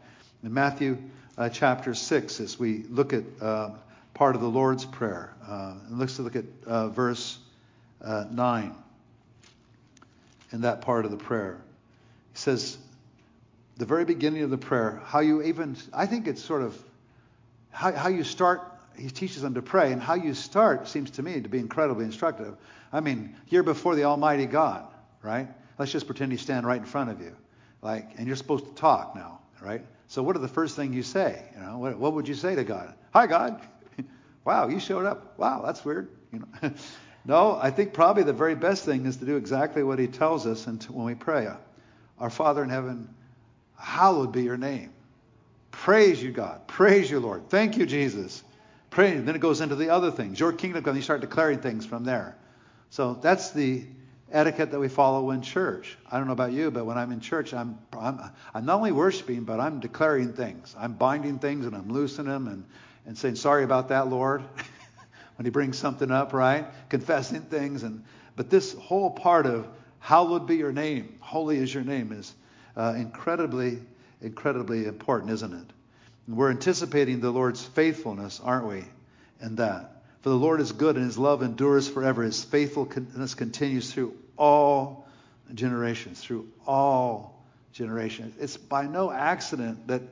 In 0.42 0.54
Matthew 0.54 0.98
uh, 1.38 1.48
chapter 1.48 1.94
6, 1.94 2.40
as 2.40 2.58
we 2.58 2.84
look 2.90 3.12
at 3.12 3.24
uh, 3.40 3.70
part 4.14 4.34
of 4.34 4.42
the 4.42 4.48
Lord's 4.48 4.84
Prayer, 4.84 5.32
uh, 5.46 5.74
let's 5.90 6.18
look 6.18 6.36
at 6.36 6.44
uh, 6.66 6.88
verse 6.88 7.38
uh, 8.02 8.24
9 8.30 8.74
in 10.52 10.60
that 10.60 10.82
part 10.82 11.04
of 11.04 11.10
the 11.10 11.16
prayer. 11.16 11.58
He 12.32 12.38
says, 12.38 12.76
the 13.78 13.86
very 13.86 14.04
beginning 14.04 14.42
of 14.42 14.50
the 14.50 14.58
prayer, 14.58 15.00
how 15.04 15.20
you 15.20 15.42
even, 15.42 15.76
I 15.92 16.06
think 16.06 16.26
it's 16.26 16.42
sort 16.42 16.62
of 16.62 16.80
how, 17.70 17.92
how 17.92 18.08
you 18.08 18.22
start, 18.22 18.60
he 18.98 19.08
teaches 19.08 19.40
them 19.40 19.54
to 19.54 19.62
pray, 19.62 19.92
and 19.92 20.02
how 20.02 20.14
you 20.14 20.34
start 20.34 20.86
seems 20.88 21.10
to 21.12 21.22
me 21.22 21.40
to 21.40 21.48
be 21.48 21.58
incredibly 21.58 22.04
instructive. 22.04 22.54
I 22.92 23.00
mean, 23.00 23.34
you're 23.48 23.62
before 23.62 23.96
the 23.96 24.04
Almighty 24.04 24.44
God, 24.44 24.86
right? 25.22 25.48
Let's 25.78 25.90
just 25.90 26.06
pretend 26.06 26.32
he's 26.32 26.42
standing 26.42 26.66
right 26.66 26.80
in 26.80 26.84
front 26.84 27.08
of 27.08 27.20
you. 27.20 27.34
Like, 27.80 28.10
and 28.18 28.26
you're 28.26 28.36
supposed 28.36 28.66
to 28.66 28.74
talk 28.74 29.16
now, 29.16 29.40
right? 29.62 29.82
So 30.12 30.22
what 30.22 30.36
are 30.36 30.40
the 30.40 30.46
first 30.46 30.76
thing 30.76 30.92
you 30.92 31.02
say? 31.02 31.42
You 31.54 31.62
know, 31.62 31.78
what, 31.78 31.98
what 31.98 32.12
would 32.12 32.28
you 32.28 32.34
say 32.34 32.54
to 32.54 32.64
God? 32.64 32.92
Hi, 33.14 33.26
God. 33.26 33.62
wow, 34.44 34.68
you 34.68 34.78
showed 34.78 35.06
up. 35.06 35.38
Wow, 35.38 35.62
that's 35.64 35.82
weird. 35.86 36.10
You 36.30 36.40
know. 36.40 36.70
no, 37.24 37.58
I 37.58 37.70
think 37.70 37.94
probably 37.94 38.22
the 38.22 38.34
very 38.34 38.54
best 38.54 38.84
thing 38.84 39.06
is 39.06 39.16
to 39.16 39.24
do 39.24 39.36
exactly 39.36 39.82
what 39.82 39.98
he 39.98 40.08
tells 40.08 40.46
us 40.46 40.66
when 40.66 41.06
we 41.06 41.14
pray. 41.14 41.46
Uh, 41.46 41.56
our 42.18 42.28
Father 42.28 42.62
in 42.62 42.68
heaven, 42.68 43.08
hallowed 43.78 44.32
be 44.32 44.42
your 44.42 44.58
name. 44.58 44.92
Praise 45.70 46.22
you, 46.22 46.30
God. 46.30 46.68
Praise 46.68 47.10
you, 47.10 47.18
Lord. 47.18 47.48
Thank 47.48 47.78
you, 47.78 47.86
Jesus. 47.86 48.44
Pray. 48.90 49.16
Then 49.16 49.34
it 49.34 49.40
goes 49.40 49.62
into 49.62 49.76
the 49.76 49.88
other 49.88 50.10
things. 50.10 50.38
Your 50.38 50.52
kingdom 50.52 50.84
come. 50.84 50.94
You 50.94 51.00
start 51.00 51.22
declaring 51.22 51.60
things 51.60 51.86
from 51.86 52.04
there. 52.04 52.36
So 52.90 53.14
that's 53.14 53.52
the 53.52 53.86
etiquette 54.32 54.70
that 54.70 54.80
we 54.80 54.88
follow 54.88 55.30
in 55.30 55.42
church. 55.42 55.96
I 56.10 56.18
don't 56.18 56.26
know 56.26 56.32
about 56.32 56.52
you, 56.52 56.70
but 56.70 56.86
when 56.86 56.98
I'm 56.98 57.12
in 57.12 57.20
church, 57.20 57.54
I'm, 57.54 57.78
I'm, 57.92 58.20
I'm 58.54 58.64
not 58.64 58.76
only 58.76 58.92
worshiping, 58.92 59.44
but 59.44 59.60
I'm 59.60 59.80
declaring 59.80 60.32
things. 60.32 60.74
I'm 60.78 60.94
binding 60.94 61.38
things 61.38 61.66
and 61.66 61.76
I'm 61.76 61.90
loosening 61.90 62.32
them 62.32 62.48
and, 62.48 62.64
and 63.06 63.16
saying, 63.16 63.36
sorry 63.36 63.62
about 63.62 63.88
that, 63.90 64.08
Lord. 64.08 64.42
when 65.36 65.44
he 65.44 65.50
brings 65.50 65.78
something 65.78 66.10
up, 66.10 66.32
right? 66.32 66.66
Confessing 66.88 67.42
things. 67.42 67.82
and 67.82 68.04
But 68.36 68.50
this 68.50 68.72
whole 68.74 69.10
part 69.10 69.46
of 69.46 69.66
hallowed 69.98 70.46
be 70.46 70.56
your 70.56 70.72
name, 70.72 71.16
holy 71.20 71.58
is 71.58 71.72
your 71.72 71.84
name, 71.84 72.12
is 72.12 72.32
uh, 72.76 72.94
incredibly, 72.96 73.78
incredibly 74.20 74.86
important, 74.86 75.30
isn't 75.32 75.52
it? 75.52 75.66
And 76.26 76.36
we're 76.36 76.50
anticipating 76.50 77.20
the 77.20 77.30
Lord's 77.30 77.64
faithfulness, 77.64 78.40
aren't 78.42 78.68
we, 78.68 78.84
in 79.40 79.56
that? 79.56 80.02
For 80.22 80.28
the 80.28 80.36
Lord 80.36 80.60
is 80.60 80.70
good 80.70 80.96
and 80.96 81.04
his 81.04 81.18
love 81.18 81.42
endures 81.42 81.88
forever. 81.88 82.22
His 82.22 82.44
faithfulness 82.44 83.34
continues 83.34 83.92
through 83.92 84.14
all 84.36 85.06
generations, 85.54 86.20
through 86.22 86.48
all 86.66 87.44
generations. 87.72 88.34
It's 88.38 88.56
by 88.56 88.86
no 88.86 89.10
accident 89.10 89.86
that 89.88 90.02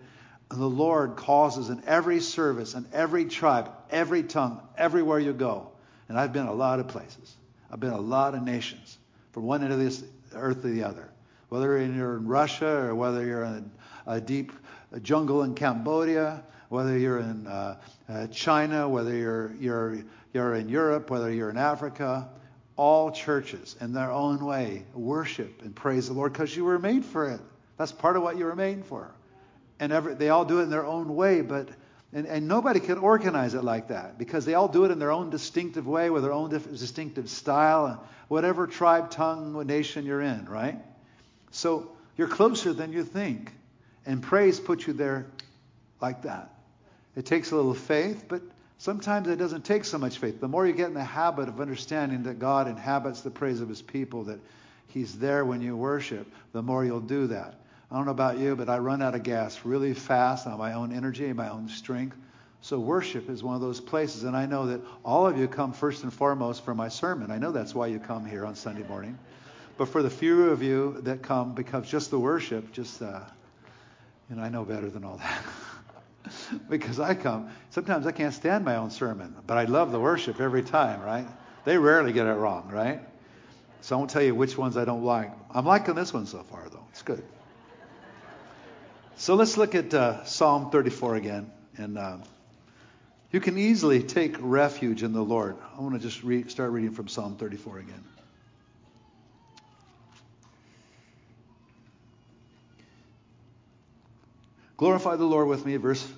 the 0.50 0.68
Lord 0.68 1.16
causes 1.16 1.70
in 1.70 1.82
every 1.86 2.20
service, 2.20 2.74
in 2.74 2.86
every 2.92 3.24
tribe, 3.24 3.70
every 3.90 4.22
tongue, 4.22 4.60
everywhere 4.76 5.18
you 5.18 5.32
go. 5.32 5.70
And 6.08 6.18
I've 6.18 6.32
been 6.32 6.46
a 6.46 6.52
lot 6.52 6.80
of 6.80 6.88
places. 6.88 7.36
I've 7.70 7.80
been 7.80 7.92
a 7.92 8.00
lot 8.00 8.34
of 8.34 8.42
nations, 8.42 8.98
from 9.32 9.44
one 9.44 9.62
end 9.62 9.72
of 9.72 9.78
this 9.78 10.02
earth 10.34 10.62
to 10.62 10.68
the 10.68 10.82
other 10.84 11.10
whether 11.50 11.84
you're 11.84 12.16
in 12.16 12.26
Russia 12.26 12.68
or 12.68 12.94
whether 12.94 13.26
you're 13.26 13.44
in 13.44 13.70
a 14.06 14.20
deep 14.20 14.52
jungle 15.02 15.42
in 15.42 15.54
Cambodia, 15.54 16.42
whether 16.68 16.96
you're 16.96 17.18
in 17.18 17.46
uh, 17.46 17.76
uh, 18.08 18.26
China, 18.28 18.88
whether 18.88 19.14
you're, 19.14 19.52
you're, 19.58 19.98
you're 20.32 20.54
in 20.54 20.68
Europe, 20.68 21.10
whether 21.10 21.30
you're 21.30 21.50
in 21.50 21.58
Africa, 21.58 22.28
all 22.80 23.10
churches 23.10 23.76
in 23.82 23.92
their 23.92 24.10
own 24.10 24.42
way 24.42 24.82
worship 24.94 25.60
and 25.60 25.76
praise 25.76 26.06
the 26.06 26.14
Lord 26.14 26.32
because 26.32 26.56
you 26.56 26.64
were 26.64 26.78
made 26.78 27.04
for 27.04 27.28
it. 27.28 27.40
That's 27.76 27.92
part 27.92 28.16
of 28.16 28.22
what 28.22 28.38
you 28.38 28.46
were 28.46 28.56
made 28.56 28.86
for. 28.86 29.10
And 29.78 29.92
every, 29.92 30.14
they 30.14 30.30
all 30.30 30.46
do 30.46 30.60
it 30.60 30.62
in 30.62 30.70
their 30.70 30.86
own 30.86 31.14
way, 31.14 31.42
but 31.42 31.68
and, 32.14 32.26
and 32.26 32.48
nobody 32.48 32.80
can 32.80 32.96
organize 32.96 33.52
it 33.52 33.62
like 33.64 33.88
that 33.88 34.16
because 34.16 34.46
they 34.46 34.54
all 34.54 34.66
do 34.66 34.86
it 34.86 34.90
in 34.90 34.98
their 34.98 35.12
own 35.12 35.28
distinctive 35.28 35.86
way 35.86 36.08
with 36.08 36.22
their 36.22 36.32
own 36.32 36.48
distinctive 36.48 37.28
style, 37.28 38.02
whatever 38.28 38.66
tribe, 38.66 39.10
tongue, 39.10 39.66
nation 39.66 40.06
you're 40.06 40.22
in, 40.22 40.46
right? 40.46 40.80
So 41.50 41.92
you're 42.16 42.28
closer 42.28 42.72
than 42.72 42.94
you 42.94 43.04
think. 43.04 43.52
And 44.06 44.22
praise 44.22 44.58
puts 44.58 44.86
you 44.86 44.94
there 44.94 45.26
like 46.00 46.22
that. 46.22 46.50
It 47.14 47.26
takes 47.26 47.50
a 47.50 47.56
little 47.56 47.74
faith, 47.74 48.24
but 48.26 48.40
sometimes 48.80 49.28
it 49.28 49.36
doesn't 49.36 49.64
take 49.64 49.84
so 49.84 49.98
much 49.98 50.18
faith. 50.18 50.40
The 50.40 50.48
more 50.48 50.66
you 50.66 50.72
get 50.72 50.88
in 50.88 50.94
the 50.94 51.04
habit 51.04 51.48
of 51.48 51.60
understanding 51.60 52.22
that 52.24 52.38
God 52.38 52.66
inhabits 52.66 53.20
the 53.20 53.30
praise 53.30 53.60
of 53.60 53.68
his 53.68 53.82
people, 53.82 54.24
that 54.24 54.40
he's 54.88 55.18
there 55.18 55.44
when 55.44 55.60
you 55.60 55.76
worship, 55.76 56.26
the 56.52 56.62
more 56.62 56.84
you'll 56.84 57.00
do 57.00 57.26
that. 57.28 57.54
I 57.90 57.96
don't 57.96 58.06
know 58.06 58.10
about 58.10 58.38
you, 58.38 58.56
but 58.56 58.70
I 58.70 58.78
run 58.78 59.02
out 59.02 59.14
of 59.14 59.22
gas 59.22 59.60
really 59.64 59.92
fast 59.92 60.46
on 60.46 60.58
my 60.58 60.72
own 60.72 60.92
energy 60.92 61.26
and 61.26 61.36
my 61.36 61.50
own 61.50 61.68
strength. 61.68 62.16
So 62.62 62.78
worship 62.78 63.28
is 63.28 63.42
one 63.42 63.54
of 63.54 63.60
those 63.60 63.80
places. 63.80 64.24
And 64.24 64.34
I 64.34 64.46
know 64.46 64.66
that 64.66 64.80
all 65.04 65.26
of 65.26 65.36
you 65.36 65.46
come 65.46 65.72
first 65.72 66.02
and 66.02 66.12
foremost 66.12 66.64
for 66.64 66.74
my 66.74 66.88
sermon. 66.88 67.30
I 67.30 67.36
know 67.38 67.52
that's 67.52 67.74
why 67.74 67.88
you 67.88 67.98
come 67.98 68.24
here 68.24 68.46
on 68.46 68.54
Sunday 68.54 68.86
morning. 68.88 69.18
But 69.76 69.88
for 69.88 70.02
the 70.02 70.10
few 70.10 70.50
of 70.50 70.62
you 70.62 71.00
that 71.02 71.22
come 71.22 71.54
because 71.54 71.88
just 71.88 72.10
the 72.10 72.18
worship, 72.18 72.72
just, 72.72 73.02
uh, 73.02 73.20
you 74.30 74.36
know, 74.36 74.42
I 74.42 74.48
know 74.48 74.64
better 74.64 74.88
than 74.88 75.04
all 75.04 75.16
that. 75.16 75.42
because 76.70 77.00
I 77.00 77.14
come, 77.14 77.50
sometimes 77.70 78.06
I 78.06 78.12
can't 78.12 78.34
stand 78.34 78.64
my 78.64 78.76
own 78.76 78.90
sermon, 78.90 79.34
but 79.46 79.58
I 79.58 79.64
love 79.64 79.92
the 79.92 80.00
worship 80.00 80.40
every 80.40 80.62
time, 80.62 81.00
right? 81.00 81.26
They 81.64 81.78
rarely 81.78 82.12
get 82.12 82.26
it 82.26 82.34
wrong, 82.34 82.70
right? 82.70 83.00
So 83.82 83.96
I 83.96 83.98
won't 83.98 84.10
tell 84.10 84.22
you 84.22 84.34
which 84.34 84.58
ones 84.58 84.76
I 84.76 84.84
don't 84.84 85.04
like. 85.04 85.30
I'm 85.50 85.64
liking 85.64 85.94
this 85.94 86.12
one 86.12 86.26
so 86.26 86.42
far, 86.42 86.68
though. 86.70 86.84
It's 86.90 87.02
good. 87.02 87.24
So 89.16 89.34
let's 89.34 89.56
look 89.56 89.74
at 89.74 89.92
uh, 89.92 90.24
Psalm 90.24 90.70
34 90.70 91.16
again. 91.16 91.50
And 91.76 91.98
uh, 91.98 92.18
you 93.30 93.40
can 93.40 93.58
easily 93.58 94.02
take 94.02 94.36
refuge 94.40 95.02
in 95.02 95.12
the 95.12 95.22
Lord. 95.22 95.56
I 95.76 95.80
want 95.80 95.94
to 95.94 96.00
just 96.00 96.22
read, 96.22 96.50
start 96.50 96.72
reading 96.72 96.92
from 96.92 97.08
Psalm 97.08 97.36
34 97.36 97.78
again. 97.78 98.04
Glorify 104.80 105.16
the 105.16 105.26
Lord 105.26 105.46
with 105.46 105.66
me, 105.66 105.76
verse 105.76 106.10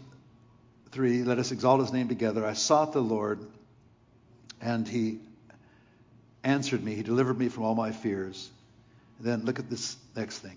3. 0.92 1.24
Let 1.24 1.40
us 1.40 1.50
exalt 1.50 1.80
his 1.80 1.92
name 1.92 2.06
together. 2.06 2.46
I 2.46 2.52
sought 2.52 2.92
the 2.92 3.02
Lord, 3.02 3.44
and 4.60 4.86
he 4.86 5.18
answered 6.44 6.84
me. 6.84 6.94
He 6.94 7.02
delivered 7.02 7.36
me 7.36 7.48
from 7.48 7.64
all 7.64 7.74
my 7.74 7.90
fears. 7.90 8.52
then 9.18 9.44
look 9.44 9.58
at 9.58 9.68
this 9.68 9.96
next 10.14 10.38
thing. 10.38 10.56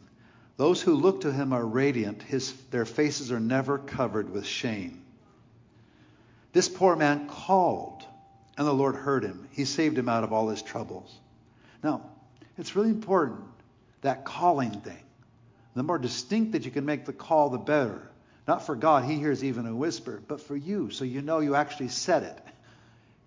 Those 0.56 0.84
who 0.84 0.94
look 0.94 1.22
to 1.22 1.34
him 1.34 1.52
are 1.52 1.66
radiant, 1.66 2.22
his, 2.22 2.54
their 2.70 2.86
faces 2.86 3.32
are 3.32 3.40
never 3.40 3.80
covered 3.80 4.30
with 4.30 4.46
shame. 4.46 5.02
This 6.54 6.70
poor 6.70 6.96
man 6.96 7.28
called, 7.28 8.04
and 8.56 8.68
the 8.68 8.72
Lord 8.72 8.94
heard 8.94 9.24
him. 9.24 9.48
He 9.50 9.66
saved 9.66 9.98
him 9.98 10.10
out 10.10 10.24
of 10.24 10.32
all 10.32 10.50
his 10.50 10.62
troubles. 10.62 11.12
Now, 11.82 12.04
it's 12.56 12.76
really 12.76 12.92
important, 12.92 13.46
that 14.02 14.26
calling 14.26 14.80
thing. 14.82 15.05
The 15.76 15.84
more 15.84 15.98
distinct 15.98 16.54
that 16.54 16.66
you 16.66 16.72
can 16.72 16.86
make 16.86 17.06
the 17.06 17.14
call, 17.14 17.50
the 17.50 17.58
better. 17.58 18.10
Not 18.48 18.66
for 18.66 18.76
God, 18.76 19.06
He 19.06 19.16
hears 19.16 19.44
even 19.44 19.66
a 19.66 19.76
whisper, 19.76 20.22
but 20.28 20.42
for 20.42 20.56
you, 20.56 20.90
so 20.90 21.04
you 21.04 21.22
know 21.22 21.40
you 21.40 21.56
actually 21.56 21.90
said 21.90 22.24
it. 22.24 22.40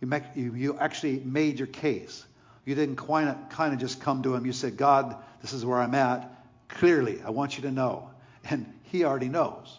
You, 0.01 0.07
make, 0.07 0.23
you, 0.35 0.55
you 0.55 0.79
actually 0.79 1.21
made 1.25 1.59
your 1.59 1.67
case. 1.67 2.25
You 2.65 2.75
didn't 2.75 2.97
kind 2.97 3.29
of, 3.29 3.49
kind 3.51 3.73
of 3.73 3.81
just 3.81 4.01
come 4.01 4.23
to 4.23 4.35
Him. 4.35 4.47
You 4.47 4.53
said, 4.53 4.77
God, 4.77 5.17
this 5.43 5.53
is 5.53 5.65
where 5.65 5.79
I'm 5.79 5.95
at. 5.95 6.31
Clearly, 6.69 7.21
I 7.25 7.31
want 7.31 7.57
you 7.57 7.63
to 7.63 7.71
know. 7.71 8.11
And 8.49 8.73
He 8.85 9.05
already 9.05 9.29
knows. 9.29 9.79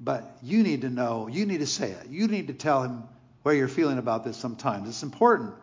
But 0.00 0.36
you 0.42 0.62
need 0.62 0.80
to 0.80 0.90
know, 0.90 1.28
you 1.28 1.46
need 1.46 1.58
to 1.58 1.66
say 1.66 1.92
it. 1.92 2.08
You 2.08 2.26
need 2.26 2.48
to 2.48 2.54
tell 2.54 2.82
Him 2.82 3.04
where 3.42 3.54
you're 3.54 3.68
feeling 3.68 3.98
about 3.98 4.24
this 4.24 4.36
sometimes. 4.36 4.88
It's 4.88 5.02
important. 5.02 5.54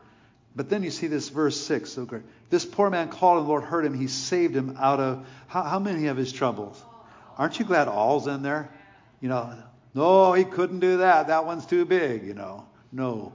But 0.56 0.70
then 0.70 0.84
you 0.84 0.92
see 0.92 1.08
this 1.08 1.30
verse 1.30 1.60
6, 1.60 1.90
so 1.90 2.06
great. 2.06 2.24
This 2.50 2.66
poor 2.66 2.90
man 2.90 3.10
called 3.10 3.38
and 3.38 3.46
the 3.46 3.50
Lord 3.50 3.64
heard 3.64 3.86
him. 3.86 3.94
He 3.94 4.08
saved 4.08 4.56
him 4.56 4.76
out 4.80 5.00
of 5.00 5.26
how, 5.48 5.64
how 5.64 5.80
many 5.80 6.08
of 6.08 6.18
his 6.18 6.32
troubles? 6.32 6.84
Aren't 7.38 7.60
you 7.60 7.66
glad 7.66 7.88
all's 7.88 8.28
in 8.28 8.42
there? 8.42 8.70
You 9.22 9.30
know, 9.30 9.54
No, 9.94 10.34
he 10.34 10.44
couldn't 10.44 10.80
do 10.80 10.98
that. 10.98 11.28
That 11.28 11.46
one's 11.46 11.66
too 11.66 11.86
big, 11.86 12.26
you 12.26 12.34
know. 12.34 12.68
No, 12.92 13.34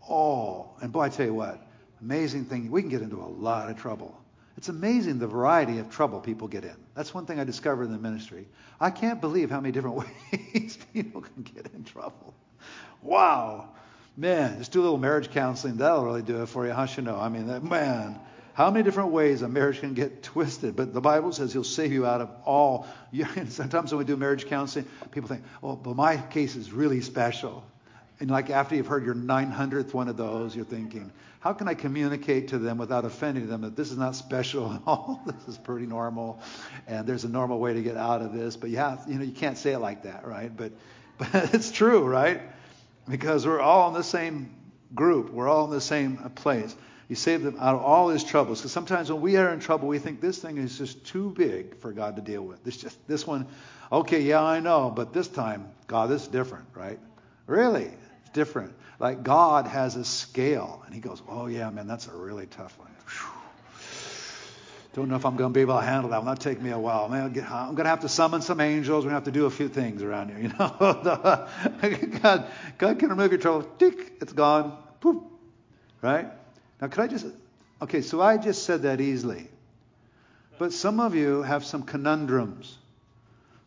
all. 0.00 0.76
And 0.80 0.92
boy, 0.92 1.02
I 1.02 1.08
tell 1.08 1.26
you 1.26 1.34
what, 1.34 1.60
amazing 2.00 2.44
thing. 2.46 2.70
We 2.70 2.82
can 2.82 2.90
get 2.90 3.02
into 3.02 3.20
a 3.20 3.26
lot 3.26 3.70
of 3.70 3.76
trouble. 3.78 4.18
It's 4.56 4.68
amazing 4.68 5.18
the 5.18 5.26
variety 5.26 5.78
of 5.78 5.90
trouble 5.90 6.20
people 6.20 6.46
get 6.46 6.64
in. 6.64 6.76
That's 6.94 7.14
one 7.14 7.26
thing 7.26 7.40
I 7.40 7.44
discovered 7.44 7.84
in 7.84 7.92
the 7.92 7.98
ministry. 7.98 8.46
I 8.80 8.90
can't 8.90 9.20
believe 9.20 9.50
how 9.50 9.60
many 9.60 9.72
different 9.72 9.96
ways 10.54 10.78
people 10.92 11.22
can 11.22 11.42
get 11.42 11.72
in 11.74 11.84
trouble. 11.84 12.34
Wow. 13.00 13.70
Man, 14.16 14.58
just 14.58 14.72
do 14.72 14.80
a 14.80 14.82
little 14.82 14.98
marriage 14.98 15.30
counseling. 15.30 15.78
That'll 15.78 16.04
really 16.04 16.22
do 16.22 16.42
it 16.42 16.46
for 16.46 16.66
you, 16.66 16.72
huh? 16.72 16.86
You 16.96 17.02
know, 17.02 17.18
I 17.18 17.28
mean, 17.30 17.46
man, 17.68 18.18
how 18.52 18.70
many 18.70 18.84
different 18.84 19.10
ways 19.10 19.40
a 19.40 19.48
marriage 19.48 19.80
can 19.80 19.94
get 19.94 20.22
twisted? 20.22 20.76
But 20.76 20.92
the 20.92 21.00
Bible 21.00 21.32
says 21.32 21.52
He'll 21.52 21.64
save 21.64 21.92
you 21.92 22.04
out 22.04 22.20
of 22.20 22.30
all. 22.44 22.86
Sometimes 23.48 23.92
when 23.92 23.98
we 23.98 24.04
do 24.04 24.16
marriage 24.16 24.46
counseling, 24.46 24.86
people 25.10 25.28
think, 25.28 25.42
"Oh, 25.62 25.76
but 25.76 25.96
my 25.96 26.18
case 26.18 26.56
is 26.56 26.72
really 26.72 27.00
special." 27.00 27.64
And 28.20 28.30
like 28.30 28.50
after 28.50 28.74
you've 28.76 28.86
heard 28.86 29.04
your 29.04 29.14
900th 29.14 29.94
one 29.94 30.08
of 30.08 30.16
those, 30.16 30.54
you're 30.54 30.64
thinking, 30.64 31.10
how 31.40 31.54
can 31.54 31.66
I 31.66 31.74
communicate 31.74 32.48
to 32.48 32.58
them 32.58 32.78
without 32.78 33.04
offending 33.04 33.48
them 33.48 33.62
that 33.62 33.74
this 33.74 33.90
is 33.90 33.98
not 33.98 34.14
special 34.14 34.72
at 34.72 34.82
all? 34.86 35.22
this 35.26 35.48
is 35.48 35.58
pretty 35.58 35.86
normal, 35.86 36.38
and 36.86 37.04
there's 37.04 37.24
a 37.24 37.28
normal 37.28 37.58
way 37.58 37.74
to 37.74 37.82
get 37.82 37.96
out 37.96 38.20
of 38.20 38.32
this. 38.32 38.56
But 38.56 38.70
yeah, 38.70 38.98
you 39.08 39.14
know, 39.14 39.24
you 39.24 39.32
can't 39.32 39.58
say 39.58 39.72
it 39.72 39.80
like 39.80 40.02
that, 40.04 40.26
right? 40.26 40.54
But 40.54 40.72
but 41.18 41.54
it's 41.54 41.70
true, 41.70 42.04
right? 42.04 42.42
Because 43.08 43.46
we're 43.46 43.60
all 43.60 43.88
in 43.88 43.94
the 43.94 44.04
same 44.04 44.54
group, 44.94 45.30
we're 45.30 45.48
all 45.48 45.64
in 45.64 45.70
the 45.70 45.80
same 45.80 46.16
place. 46.34 46.74
He 47.08 47.14
saved 47.14 47.44
them 47.44 47.56
out 47.60 47.74
of 47.74 47.82
all 47.82 48.08
his 48.08 48.24
troubles. 48.24 48.60
Because 48.60 48.72
sometimes 48.72 49.12
when 49.12 49.20
we 49.20 49.36
are 49.36 49.52
in 49.52 49.60
trouble, 49.60 49.88
we 49.88 49.98
think 49.98 50.20
this 50.20 50.38
thing 50.38 50.56
is 50.56 50.78
just 50.78 51.04
too 51.04 51.30
big 51.30 51.78
for 51.78 51.92
God 51.92 52.16
to 52.16 52.22
deal 52.22 52.42
with. 52.42 52.64
This 52.64 52.76
just 52.76 53.06
this 53.06 53.26
one, 53.26 53.46
okay, 53.90 54.22
yeah, 54.22 54.42
I 54.42 54.60
know, 54.60 54.90
but 54.90 55.12
this 55.12 55.28
time, 55.28 55.68
God, 55.86 56.08
this 56.08 56.22
is 56.22 56.28
different, 56.28 56.66
right? 56.74 56.98
Really, 57.46 57.84
it's 57.84 58.30
different. 58.32 58.72
Like 58.98 59.24
God 59.24 59.66
has 59.66 59.96
a 59.96 60.04
scale, 60.04 60.82
and 60.86 60.94
He 60.94 61.00
goes, 61.00 61.20
oh 61.28 61.48
yeah, 61.48 61.68
man, 61.70 61.86
that's 61.86 62.06
a 62.06 62.14
really 62.14 62.46
tough 62.46 62.78
one. 62.78 62.88
Don't 64.94 65.08
know 65.08 65.16
if 65.16 65.24
I'm 65.24 65.36
going 65.36 65.52
to 65.52 65.54
be 65.54 65.62
able 65.62 65.78
to 65.78 65.84
handle 65.84 66.10
that. 66.10 66.16
It'll 66.16 66.26
not 66.26 66.40
take 66.40 66.60
me 66.60 66.70
a 66.70 66.78
while. 66.78 67.08
Man, 67.08 67.24
I'm 67.24 67.74
going 67.74 67.84
to 67.84 67.88
have 67.88 68.00
to 68.00 68.10
summon 68.10 68.42
some 68.42 68.60
angels. 68.60 69.04
We're 69.04 69.12
going 69.12 69.22
to 69.22 69.24
have 69.26 69.34
to 69.34 69.38
do 69.38 69.46
a 69.46 69.50
few 69.50 69.68
things 69.68 70.02
around 70.02 70.28
here. 70.28 70.38
You 70.38 70.48
know, 70.48 71.48
God, 72.22 72.46
God 72.76 72.98
can 72.98 73.08
remove 73.08 73.32
your 73.32 73.40
trouble. 73.40 73.62
Tick, 73.78 74.12
it's 74.20 74.34
gone. 74.34 74.76
Poof. 75.00 75.22
Right? 76.02 76.26
Now, 76.80 76.88
could 76.88 77.00
I 77.00 77.06
just, 77.06 77.26
okay, 77.80 78.02
so 78.02 78.20
I 78.20 78.36
just 78.36 78.64
said 78.64 78.82
that 78.82 79.00
easily. 79.00 79.48
But 80.58 80.74
some 80.74 81.00
of 81.00 81.14
you 81.14 81.42
have 81.42 81.64
some 81.64 81.84
conundrums, 81.84 82.76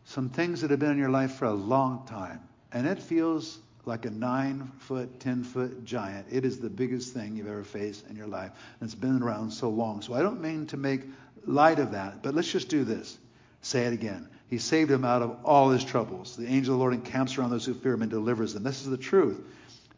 some 0.04 0.28
things 0.28 0.60
that 0.60 0.70
have 0.70 0.78
been 0.78 0.92
in 0.92 0.98
your 0.98 1.10
life 1.10 1.32
for 1.32 1.46
a 1.46 1.52
long 1.52 2.06
time, 2.06 2.40
and 2.72 2.86
it 2.86 3.02
feels 3.02 3.58
like 3.86 4.04
a 4.04 4.10
nine 4.10 4.70
foot, 4.78 5.20
ten 5.20 5.44
foot 5.44 5.84
giant. 5.84 6.26
It 6.30 6.44
is 6.44 6.58
the 6.58 6.68
biggest 6.68 7.14
thing 7.14 7.36
you've 7.36 7.46
ever 7.46 7.64
faced 7.64 8.06
in 8.10 8.16
your 8.16 8.26
life, 8.26 8.50
and 8.80 8.86
it's 8.86 8.94
been 8.94 9.22
around 9.22 9.52
so 9.52 9.70
long. 9.70 10.02
So 10.02 10.12
I 10.12 10.22
don't 10.22 10.42
mean 10.42 10.66
to 10.66 10.76
make 10.76 11.02
light 11.46 11.78
of 11.78 11.92
that, 11.92 12.22
but 12.22 12.34
let's 12.34 12.50
just 12.50 12.68
do 12.68 12.84
this. 12.84 13.16
Say 13.62 13.86
it 13.86 13.92
again. 13.92 14.28
He 14.48 14.58
saved 14.58 14.90
him 14.90 15.04
out 15.04 15.22
of 15.22 15.38
all 15.44 15.70
his 15.70 15.84
troubles. 15.84 16.36
The 16.36 16.46
angel 16.46 16.74
of 16.74 16.78
the 16.78 16.82
Lord 16.82 16.94
encamps 16.94 17.38
around 17.38 17.50
those 17.50 17.64
who 17.64 17.74
fear 17.74 17.94
him 17.94 18.02
and 18.02 18.10
delivers 18.10 18.54
them. 18.54 18.64
This 18.64 18.82
is 18.82 18.90
the 18.90 18.98
truth. 18.98 19.40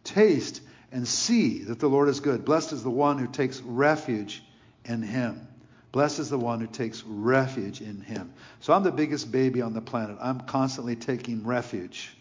Taste 0.05 0.63
and 0.93 1.07
see 1.07 1.65
that 1.65 1.81
the 1.81 1.89
Lord 1.89 2.09
is 2.09 2.21
good. 2.21 2.45
Blessed 2.45 2.73
is 2.73 2.83
the 2.83 2.91
one 2.91 3.19
who 3.19 3.27
takes 3.27 3.61
refuge 3.61 4.43
in 4.85 5.03
him. 5.03 5.47
Blessed 5.93 6.19
is 6.19 6.31
the 6.31 6.39
one 6.39 6.61
who 6.61 6.67
takes 6.67 7.03
refuge 7.05 7.81
in 7.81 8.01
him. 8.01 8.33
So 8.61 8.73
I'm 8.73 8.83
the 8.83 8.93
biggest 8.93 9.33
baby 9.33 9.63
on 9.63 9.73
the 9.73 9.81
planet. 9.81 10.17
I'm 10.21 10.41
constantly 10.41 10.97
taking 10.97 11.45
refuge 11.45 12.15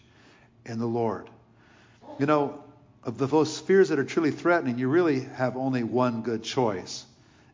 in 0.64 0.78
the 0.78 0.86
Lord. 0.86 1.28
You 2.18 2.26
know, 2.26 2.62
of 3.04 3.16
those 3.16 3.58
fears 3.58 3.90
that 3.90 3.98
are 3.98 4.04
truly 4.04 4.32
threatening, 4.32 4.78
you 4.78 4.88
really 4.88 5.20
have 5.20 5.56
only 5.56 5.84
one 5.84 6.22
good 6.22 6.42
choice. 6.42 7.06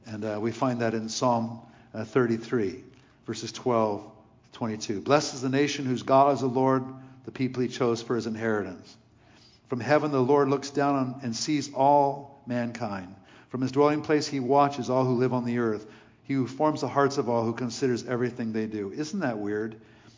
And 0.07 0.25
uh, 0.25 0.39
we 0.41 0.53
find 0.53 0.81
that 0.81 0.95
in 0.95 1.09
Psalm 1.09 1.61
uh, 1.93 2.05
33, 2.05 2.83
verses 3.27 3.53
12 3.53 4.03
to 4.03 4.59
22. 4.59 5.01
Blessed 5.01 5.35
is 5.35 5.43
the 5.43 5.49
nation 5.49 5.85
whose 5.85 6.03
God 6.03 6.33
is 6.33 6.41
the 6.41 6.47
Lord, 6.47 6.83
the 7.27 7.31
people 7.31 7.63
he 7.63 7.69
chose 7.69 8.03
for 8.03 8.17
his 8.17 8.27
inheritance. 8.27 8.97
From 9.69 9.81
heaven, 9.81 10.13
the 10.13 10.23
Lord 10.23 10.49
looks 10.49 10.71
down 10.71 10.95
on, 10.95 11.21
and 11.23 11.37
sees 11.37 11.73
all 11.75 12.43
mankind. 12.47 13.15
From 13.49 13.61
his 13.61 13.73
dwelling 13.73 14.03
place, 14.03 14.27
he 14.27 14.41
watches 14.41 14.91
all 14.91 15.05
who 15.05 15.15
live 15.15 15.33
on 15.33 15.45
the 15.45 15.59
earth. 15.59 15.87
He 16.25 16.35
who 16.35 16.47
forms 16.47 16.81
the 16.81 16.89
hearts 16.89 17.19
of 17.19 17.29
all, 17.29 17.45
who 17.45 17.53
considers 17.53 18.07
everything 18.07 18.53
they 18.53 18.67
do. 18.67 18.93
Isn't 18.93 19.21
that 19.21 19.39
weird? 19.39 19.77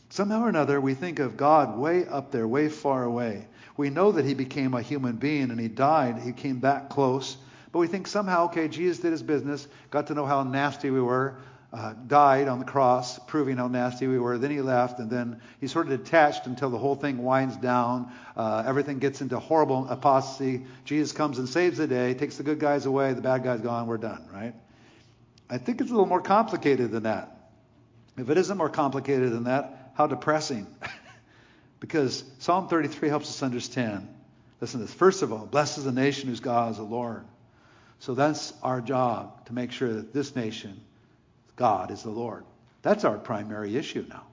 Somehow 0.09 0.43
or 0.43 0.49
another, 0.49 0.81
we 0.81 0.95
think 0.95 1.19
of 1.19 1.37
God 1.37 1.77
way 1.77 2.07
up 2.07 2.31
there, 2.31 2.47
way 2.47 2.69
far 2.69 3.03
away. 3.05 3.47
We 3.77 3.91
know 3.91 4.13
that 4.13 4.25
he 4.25 4.35
became 4.35 4.75
a 4.75 4.83
human 4.83 5.17
being 5.17 5.51
and 5.51 5.61
he 5.61 5.69
died. 5.69 6.19
He 6.19 6.33
came 6.33 6.61
that 6.61 6.91
close. 6.91 7.37
But 7.73 7.81
we 7.81 7.89
think 7.89 8.07
somehow, 8.07 8.47
okay, 8.47 8.69
Jesus 8.69 9.01
did 9.01 9.13
his 9.13 9.23
business, 9.23 9.67
got 9.91 10.07
to 10.07 10.15
know 10.15 10.25
how 10.25 10.43
nasty 10.45 10.91
we 10.91 11.01
were, 11.01 11.37
uh, 11.73 11.93
died 12.07 12.49
on 12.49 12.59
the 12.59 12.65
cross, 12.65 13.19
proving 13.27 13.59
how 13.59 13.69
nasty 13.69 14.07
we 14.07 14.19
were. 14.19 14.39
Then 14.39 14.51
he 14.51 14.63
left, 14.63 14.99
and 14.99 15.11
then 15.11 15.41
he 15.61 15.67
sort 15.67 15.91
of 15.91 15.99
detached 16.03 16.47
until 16.47 16.71
the 16.71 16.79
whole 16.79 16.95
thing 16.95 17.23
winds 17.23 17.57
down. 17.57 18.13
Uh, 18.35 18.63
everything 18.67 18.99
gets 18.99 19.21
into 19.21 19.39
horrible 19.39 19.87
apostasy. 19.89 20.65
Jesus 20.85 21.13
comes 21.13 21.39
and 21.39 21.49
saves 21.49 21.77
the 21.77 21.87
day, 21.87 22.15
takes 22.15 22.39
the 22.39 22.45
good 22.45 22.61
guys 22.61 22.87
away, 22.87 23.13
the 23.13 23.21
bad 23.21 23.43
guys 23.43 23.61
gone, 23.61 23.87
we're 23.89 23.99
done, 23.99 24.27
right? 24.33 24.55
I 25.51 25.59
think 25.59 25.81
it's 25.81 25.91
a 25.91 25.93
little 25.93 26.07
more 26.07 26.23
complicated 26.23 26.93
than 26.93 27.03
that. 27.03 27.51
If 28.17 28.31
it 28.31 28.39
isn't 28.39 28.57
more 28.57 28.71
complicated 28.71 29.33
than 29.33 29.45
that, 29.45 29.86
how 29.97 30.07
depressing. 30.07 30.67
because 31.81 32.23
Psalm 32.39 32.69
33 32.69 33.09
helps 33.09 33.29
us 33.29 33.43
understand. 33.43 34.09
Listen 34.61 34.81
to 34.81 34.87
this. 34.87 34.95
First 34.95 35.23
of 35.23 35.33
all, 35.33 35.47
blessed 35.47 35.79
is 35.79 35.85
the 35.85 35.93
nation 35.93 36.29
whose 36.29 36.41
God 36.41 36.71
is 36.71 36.77
the 36.77 36.83
Lord. 36.83 37.25
So 37.99 38.15
that's 38.15 38.53
our 38.63 38.81
job 38.81 39.47
to 39.47 39.55
make 39.55 39.73
sure 39.73 39.93
that 39.93 40.13
this 40.13 40.37
nation 40.37 40.81
God 41.57 41.91
is 41.91 42.03
the 42.03 42.11
Lord. 42.11 42.45
That's 42.83 43.05
our 43.05 43.17
primary 43.17 43.77
issue 43.77 44.05
now. 44.09 44.25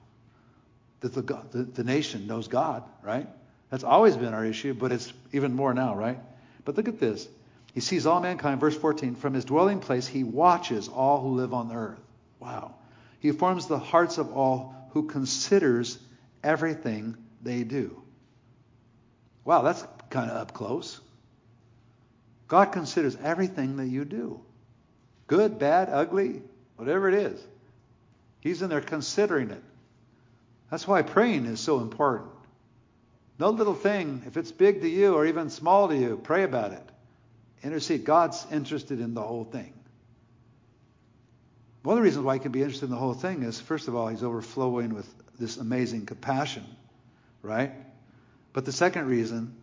That 1.00 1.14
the, 1.14 1.22
the, 1.22 1.64
the 1.64 1.84
nation 1.84 2.26
knows 2.26 2.48
God, 2.48 2.84
right? 3.02 3.26
That's 3.70 3.84
always 3.84 4.16
been 4.16 4.34
our 4.34 4.44
issue, 4.44 4.74
but 4.74 4.92
it's 4.92 5.12
even 5.32 5.54
more 5.54 5.72
now, 5.72 5.96
right? 5.96 6.18
But 6.64 6.76
look 6.76 6.88
at 6.88 7.00
this. 7.00 7.26
He 7.72 7.80
sees 7.80 8.06
all 8.06 8.20
mankind, 8.20 8.60
verse 8.60 8.76
14. 8.76 9.14
From 9.16 9.34
his 9.34 9.44
dwelling 9.46 9.80
place, 9.80 10.06
he 10.06 10.22
watches 10.22 10.88
all 10.88 11.22
who 11.22 11.34
live 11.34 11.54
on 11.54 11.72
earth. 11.72 11.98
Wow. 12.38 12.74
He 13.20 13.32
forms 13.32 13.66
the 13.66 13.78
hearts 13.78 14.18
of 14.18 14.32
all 14.32 14.73
who 14.94 15.02
considers 15.02 15.98
everything 16.42 17.16
they 17.42 17.64
do. 17.64 18.00
Wow, 19.44 19.62
that's 19.62 19.84
kind 20.08 20.30
of 20.30 20.36
up 20.36 20.54
close. 20.54 21.00
God 22.46 22.66
considers 22.66 23.16
everything 23.22 23.76
that 23.76 23.86
you 23.86 24.04
do 24.04 24.40
good, 25.26 25.58
bad, 25.58 25.88
ugly, 25.90 26.42
whatever 26.76 27.08
it 27.08 27.14
is. 27.14 27.42
He's 28.40 28.62
in 28.62 28.68
there 28.68 28.82
considering 28.82 29.50
it. 29.50 29.62
That's 30.70 30.86
why 30.86 31.02
praying 31.02 31.46
is 31.46 31.60
so 31.60 31.80
important. 31.80 32.30
No 33.38 33.50
little 33.50 33.74
thing, 33.74 34.22
if 34.26 34.36
it's 34.36 34.52
big 34.52 34.82
to 34.82 34.88
you 34.88 35.14
or 35.14 35.26
even 35.26 35.50
small 35.50 35.88
to 35.88 35.96
you, 35.96 36.20
pray 36.22 36.44
about 36.44 36.72
it. 36.72 36.82
Intercede. 37.62 38.04
God's 38.04 38.46
interested 38.52 39.00
in 39.00 39.14
the 39.14 39.22
whole 39.22 39.44
thing. 39.44 39.72
One 41.84 41.98
of 41.98 41.98
the 41.98 42.04
reasons 42.04 42.24
why 42.24 42.34
he 42.34 42.40
can 42.40 42.50
be 42.50 42.62
interested 42.62 42.86
in 42.86 42.90
the 42.90 42.96
whole 42.96 43.12
thing 43.12 43.42
is, 43.42 43.60
first 43.60 43.88
of 43.88 43.94
all, 43.94 44.08
he's 44.08 44.22
overflowing 44.22 44.94
with 44.94 45.06
this 45.38 45.58
amazing 45.58 46.06
compassion, 46.06 46.64
right? 47.42 47.72
But 48.54 48.64
the 48.64 48.72
second 48.72 49.06
reason 49.06 49.54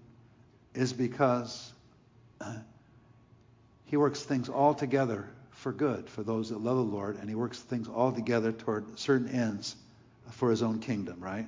is 0.75 0.93
because 0.93 1.73
uh, 2.39 2.57
he 3.85 3.97
works 3.97 4.21
things 4.21 4.49
all 4.49 4.75
together 4.75 5.27
for 5.49 5.71
good 5.71 6.07
for 6.09 6.21
those 6.21 6.49
that 6.49 6.61
love 6.61 6.77
the 6.77 6.83
Lord, 6.83 7.17
and 7.17 7.27
he 7.27 7.33
works 7.33 7.59
things 7.59 7.87
all 7.87 8.11
together 8.11 8.51
toward 8.51 8.99
certain 8.99 9.27
ends 9.29 9.75
for 10.29 10.51
his 10.51 10.61
own 10.61 10.77
kingdom, 10.77 11.19
right? 11.19 11.47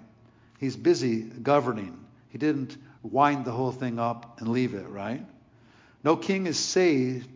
He's 0.59 0.75
busy 0.75 1.21
governing. 1.21 2.03
He 2.29 2.39
didn't 2.39 2.75
wind 3.03 3.45
the 3.45 3.51
whole 3.51 3.71
thing 3.71 3.99
up 3.99 4.39
and 4.39 4.49
leave 4.49 4.73
it, 4.73 4.88
right? 4.88 5.23
No 6.03 6.15
king 6.17 6.47
is 6.47 6.57
saved 6.57 7.33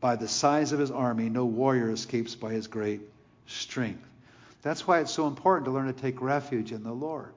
by 0.00 0.16
the 0.16 0.28
size 0.28 0.72
of 0.72 0.78
his 0.78 0.90
army, 0.90 1.28
no 1.28 1.44
warrior 1.44 1.90
escapes 1.90 2.34
by 2.34 2.52
his 2.52 2.66
great 2.66 3.00
strength. 3.46 4.06
That's 4.62 4.86
why 4.86 5.00
it's 5.00 5.12
so 5.12 5.26
important 5.26 5.66
to 5.66 5.70
learn 5.70 5.86
to 5.86 5.92
take 5.92 6.20
refuge 6.20 6.72
in 6.72 6.82
the 6.82 6.92
Lord. 6.92 7.32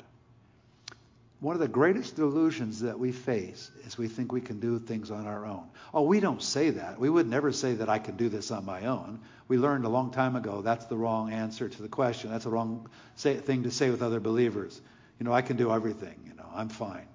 One 1.39 1.56
of 1.56 1.60
the 1.60 1.67
greatest 1.67 2.15
delusions 2.15 2.80
that 2.82 2.97
we 2.97 3.12
face 3.12 3.69
is 3.86 3.97
we 3.97 4.08
think 4.08 4.32
we 4.32 4.41
can 4.41 4.60
do 4.60 4.80
things 4.80 5.12
on 5.12 5.28
our 5.28 5.45
own. 5.45 5.63
Oh, 5.93 6.02
we 6.02 6.19
don't 6.19 6.41
say 6.41 6.71
that. 6.71 7.00
We 7.00 7.10
would 7.10 7.30
never 7.30 7.52
say 7.52 7.76
that 7.76 7.89
I 7.89 8.00
can 8.00 8.17
do 8.17 8.28
this 8.28 8.50
on 8.50 8.65
my 8.65 8.88
own. 8.88 9.19
We 9.47 9.58
learned 9.58 9.86
a 9.86 9.89
long 9.89 10.12
time 10.12 10.36
ago 10.36 10.62
that's 10.62 10.86
the 10.86 10.97
wrong 10.97 11.32
answer 11.32 11.69
to 11.69 11.82
the 11.82 11.88
question. 11.88 12.32
That's 12.32 12.45
the 12.45 12.50
wrong 12.50 12.89
say, 13.15 13.36
thing 13.36 13.63
to 13.63 13.71
say 13.71 13.91
with 13.91 14.02
other 14.02 14.19
believers. 14.19 14.82
You 15.19 15.26
know, 15.26 15.34
I 15.34 15.43
can 15.43 15.58
do 15.58 15.71
everything. 15.71 16.15
You 16.26 16.34
know, 16.34 16.50
I'm 16.56 16.69
fine, 16.69 17.08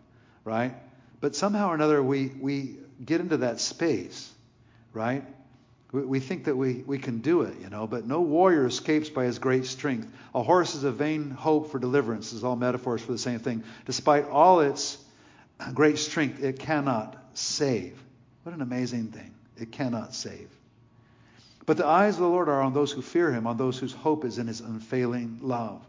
right? 0.44 0.74
But 1.20 1.35
somehow 1.35 1.70
or 1.70 1.74
another, 1.74 2.00
we 2.02 2.28
we 2.28 2.76
get 3.04 3.20
into 3.20 3.38
that 3.38 3.61
space, 3.61 4.32
right? 4.92 5.24
We, 5.92 6.20
think 6.20 6.44
that 6.44 6.57
we, 6.57 6.85
we 6.87 6.98
can 6.98 7.18
do 7.18 7.42
it, 7.42 7.61
you 7.61 7.68
know, 7.68 7.87
but 7.87 8.07
no 8.07 8.22
warrior 8.22 8.66
escapes 8.66 9.11
by 9.11 9.24
his 9.24 9.38
great 9.38 9.66
strength. 9.66 10.11
A 10.35 10.42
horse 10.42 10.74
is 10.74 10.85
a 10.85 10.90
vain 10.90 11.31
hope 11.31 11.70
for 11.70 11.78
deliverance, 11.78 12.31
this 12.31 12.38
is 12.38 12.44
all 12.44 12.57
metaphors 12.57 13.02
for 13.02 13.12
the 13.12 13.18
same 13.18 13.40
thing. 13.40 13.62
Despite 13.85 14.26
all 14.28 14.61
its 14.61 14.96
great 15.74 15.98
strength, 15.98 16.42
it 16.42 16.59
cannot 16.59 17.16
save. 17.35 18.02
What 18.42 18.55
an 18.55 18.62
amazing 18.62 19.09
thing. 19.09 19.35
It 19.59 19.70
cannot 19.70 20.14
save. 20.14 20.48
But 21.66 21.76
the 21.76 21.87
eyes 21.87 22.14
of 22.14 22.22
the 22.22 22.28
Lord 22.28 22.48
are 22.48 22.61
on 22.61 22.72
those 22.72 22.90
who 22.90 23.02
fear 23.02 23.31
him, 23.31 23.46
on 23.46 23.57
those 23.57 23.78
whose 23.78 23.92
hope 23.92 24.24
is 24.24 24.38
in 24.38 24.46
his 24.46 24.61
unfailing 24.61 25.38
love, 25.42 25.85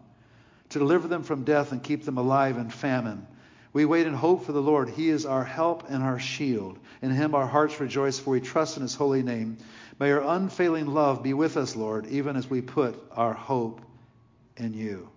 to 0.69 0.79
deliver 0.79 1.07
them 1.07 1.23
from 1.23 1.43
death 1.43 1.71
and 1.71 1.81
keep 1.81 2.05
them 2.05 2.17
alive 2.17 2.57
in 2.57 2.69
famine. 2.69 3.25
We 3.73 3.85
wait 3.85 4.05
and 4.05 4.15
hope 4.15 4.45
for 4.45 4.51
the 4.51 4.61
Lord. 4.61 4.89
He 4.89 5.09
is 5.09 5.25
our 5.25 5.43
help 5.43 5.89
and 5.89 6.03
our 6.03 6.19
shield. 6.19 6.77
In 7.01 7.09
him 7.09 7.33
our 7.33 7.47
hearts 7.47 7.79
rejoice, 7.79 8.19
for 8.19 8.29
we 8.29 8.39
trust 8.39 8.77
in 8.77 8.83
his 8.83 8.93
holy 8.93 9.23
name. 9.23 9.57
May 9.99 10.09
your 10.09 10.21
unfailing 10.21 10.85
love 10.85 11.23
be 11.23 11.33
with 11.33 11.57
us, 11.57 11.75
Lord, 11.75 12.05
even 12.07 12.35
as 12.35 12.47
we 12.47 12.61
put 12.61 13.03
our 13.11 13.33
hope 13.33 13.81
in 14.57 14.73
you. 14.73 15.09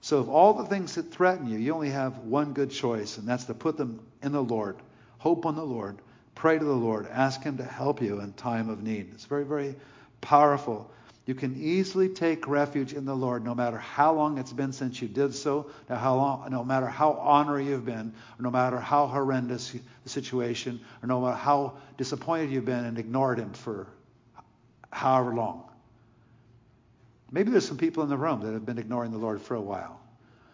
So, 0.00 0.18
of 0.18 0.28
all 0.28 0.54
the 0.54 0.66
things 0.66 0.94
that 0.94 1.12
threaten 1.12 1.46
you, 1.46 1.58
you 1.58 1.74
only 1.74 1.90
have 1.90 2.18
one 2.18 2.52
good 2.52 2.70
choice, 2.70 3.18
and 3.18 3.28
that's 3.28 3.44
to 3.44 3.54
put 3.54 3.76
them 3.76 4.00
in 4.22 4.32
the 4.32 4.42
Lord. 4.42 4.76
Hope 5.18 5.46
on 5.46 5.56
the 5.56 5.64
Lord. 5.64 5.98
Pray 6.34 6.58
to 6.58 6.64
the 6.64 6.72
Lord. 6.72 7.06
Ask 7.10 7.42
Him 7.42 7.58
to 7.58 7.64
help 7.64 8.02
you 8.02 8.20
in 8.20 8.32
time 8.32 8.68
of 8.68 8.82
need. 8.82 9.10
It's 9.12 9.24
very, 9.24 9.44
very 9.44 9.76
powerful. 10.20 10.90
You 11.26 11.34
can 11.34 11.56
easily 11.56 12.10
take 12.10 12.46
refuge 12.46 12.92
in 12.92 13.06
the 13.06 13.14
Lord 13.14 13.44
no 13.44 13.54
matter 13.54 13.78
how 13.78 14.12
long 14.12 14.36
it's 14.36 14.52
been 14.52 14.72
since 14.72 15.00
you 15.00 15.08
did 15.08 15.34
so, 15.34 15.70
no, 15.88 15.96
long, 16.16 16.50
no 16.50 16.62
matter 16.62 16.86
how 16.86 17.12
honored 17.12 17.64
you've 17.64 17.86
been, 17.86 18.12
no 18.38 18.50
matter 18.50 18.78
how 18.78 19.06
horrendous 19.06 19.72
the 19.72 20.08
situation, 20.08 20.80
or 21.02 21.06
no 21.06 21.22
matter 21.22 21.36
how 21.36 21.78
disappointed 21.96 22.50
you've 22.50 22.66
been 22.66 22.84
and 22.84 22.98
ignored 22.98 23.38
Him 23.38 23.54
for 23.54 23.86
however 24.90 25.34
long. 25.34 25.64
Maybe 27.32 27.50
there's 27.50 27.66
some 27.66 27.78
people 27.78 28.02
in 28.02 28.10
the 28.10 28.18
room 28.18 28.42
that 28.42 28.52
have 28.52 28.66
been 28.66 28.78
ignoring 28.78 29.10
the 29.10 29.18
Lord 29.18 29.40
for 29.40 29.54
a 29.54 29.60
while. 29.60 29.98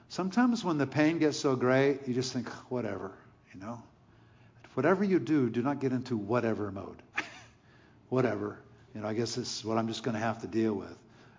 Sometimes 0.08 0.64
when 0.64 0.78
the 0.78 0.86
pain 0.86 1.18
gets 1.18 1.36
so 1.36 1.56
great, 1.56 2.06
you 2.06 2.14
just 2.14 2.32
think, 2.32 2.48
whatever, 2.70 3.12
you 3.52 3.60
know. 3.60 3.82
Whatever 4.74 5.02
you 5.02 5.18
do, 5.18 5.50
do 5.50 5.62
not 5.62 5.80
get 5.80 5.92
into 5.92 6.16
whatever 6.16 6.70
mode. 6.70 7.02
whatever. 8.08 8.58
You 8.94 9.02
know, 9.02 9.08
I 9.08 9.14
guess 9.14 9.34
this 9.34 9.58
is 9.58 9.64
what 9.64 9.78
I'm 9.78 9.88
just 9.88 10.02
going 10.02 10.14
to 10.14 10.20
have 10.20 10.40
to 10.40 10.46
deal 10.46 10.74
with. 10.74 10.96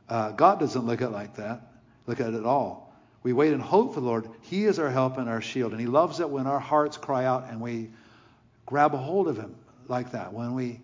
Uh, 0.08 0.32
God 0.32 0.60
doesn't 0.60 0.86
look 0.86 1.02
at 1.02 1.10
it 1.10 1.12
like 1.12 1.36
that. 1.36 1.62
Look 2.08 2.20
at 2.20 2.28
it 2.28 2.36
at 2.36 2.46
all. 2.46 2.94
We 3.24 3.34
wait 3.34 3.54
and 3.54 3.62
hope 3.62 3.94
for 3.94 4.00
the 4.00 4.06
Lord. 4.06 4.28
He 4.42 4.66
is 4.66 4.80
our 4.80 4.90
help 4.90 5.18
and 5.18 5.30
our 5.30 5.42
shield. 5.42 5.72
And 5.72 5.80
He 5.80 5.88
loves 5.88 6.20
it 6.20 6.30
when 6.30 6.48
our 6.48 6.60
hearts 6.60 6.98
cry 6.98 7.26
out 7.26 7.50
and 7.50 7.62
we 7.62 7.92
grab 8.66 8.94
a 8.94 8.98
hold 8.98 9.28
of 9.28 9.38
Him 9.38 9.56
like 9.88 10.12
that. 10.12 10.34
When 10.34 10.56
we 10.56 10.80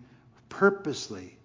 purposely 0.48 1.36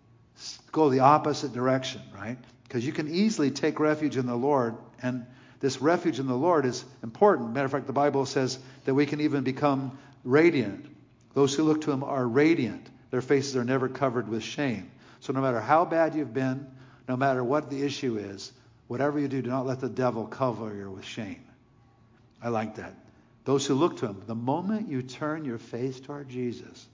go 0.71 0.89
the 0.89 0.99
opposite 0.99 1.53
direction, 1.53 2.01
right? 2.15 2.37
Because 2.63 2.85
you 2.85 2.91
can 2.91 3.13
easily 3.13 3.51
take 3.51 3.79
refuge 3.79 4.17
in 4.17 4.25
the 4.25 4.35
Lord. 4.35 4.75
And 5.01 5.25
this 5.59 5.81
refuge 5.81 6.19
in 6.19 6.27
the 6.27 6.35
Lord 6.35 6.65
is 6.65 6.83
important. 7.01 7.53
Matter 7.53 7.65
of 7.65 7.71
fact, 7.71 7.87
the 7.87 7.93
Bible 7.93 8.25
says 8.25 8.59
that 8.85 8.93
we 8.93 9.05
can 9.05 9.21
even 9.21 9.43
become 9.43 9.97
radiant. 10.23 10.85
Those 11.33 11.55
who 11.55 11.63
look 11.63 11.81
to 11.81 11.91
Him 11.91 12.03
are 12.03 12.27
radiant. 12.27 12.87
Their 13.09 13.21
faces 13.21 13.55
are 13.55 13.63
never 13.63 13.89
covered 13.89 14.27
with 14.27 14.43
shame. 14.43 14.91
So 15.23 15.31
no 15.31 15.39
matter 15.39 15.61
how 15.61 15.85
bad 15.85 16.15
you've 16.15 16.33
been, 16.33 16.67
no 17.07 17.15
matter 17.15 17.41
what 17.41 17.69
the 17.69 17.81
issue 17.81 18.17
is, 18.17 18.51
whatever 18.87 19.17
you 19.17 19.29
do, 19.29 19.41
do 19.41 19.49
not 19.49 19.65
let 19.65 19.79
the 19.79 19.87
devil 19.87 20.25
cover 20.27 20.75
you 20.75 20.91
with 20.91 21.05
shame. 21.05 21.45
I 22.41 22.49
like 22.49 22.75
that. 22.75 22.93
Those 23.45 23.65
who 23.65 23.73
look 23.73 23.95
to 23.99 24.07
him, 24.07 24.21
the 24.27 24.35
moment 24.35 24.89
you 24.89 25.01
turn 25.01 25.45
your 25.45 25.59
face 25.59 25.97
toward 26.01 26.27
Jesus, 26.27 26.85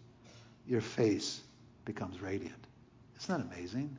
your 0.68 0.82
face 0.82 1.42
becomes 1.86 2.22
radiant. 2.22 2.54
Isn't 3.20 3.36
that 3.36 3.58
amazing? 3.58 3.98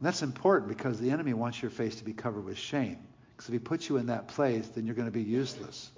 that's 0.00 0.22
important 0.22 0.70
because 0.70 0.98
the 0.98 1.12
enemy 1.12 1.34
wants 1.34 1.62
your 1.62 1.70
face 1.70 1.94
to 1.96 2.04
be 2.04 2.14
covered 2.14 2.44
with 2.44 2.58
shame. 2.58 2.98
Because 3.36 3.48
if 3.48 3.52
he 3.52 3.60
puts 3.60 3.88
you 3.88 3.96
in 3.96 4.06
that 4.06 4.26
place, 4.26 4.66
then 4.74 4.86
you're 4.86 4.96
going 4.96 5.06
to 5.06 5.12
be 5.12 5.22
useless, 5.22 5.88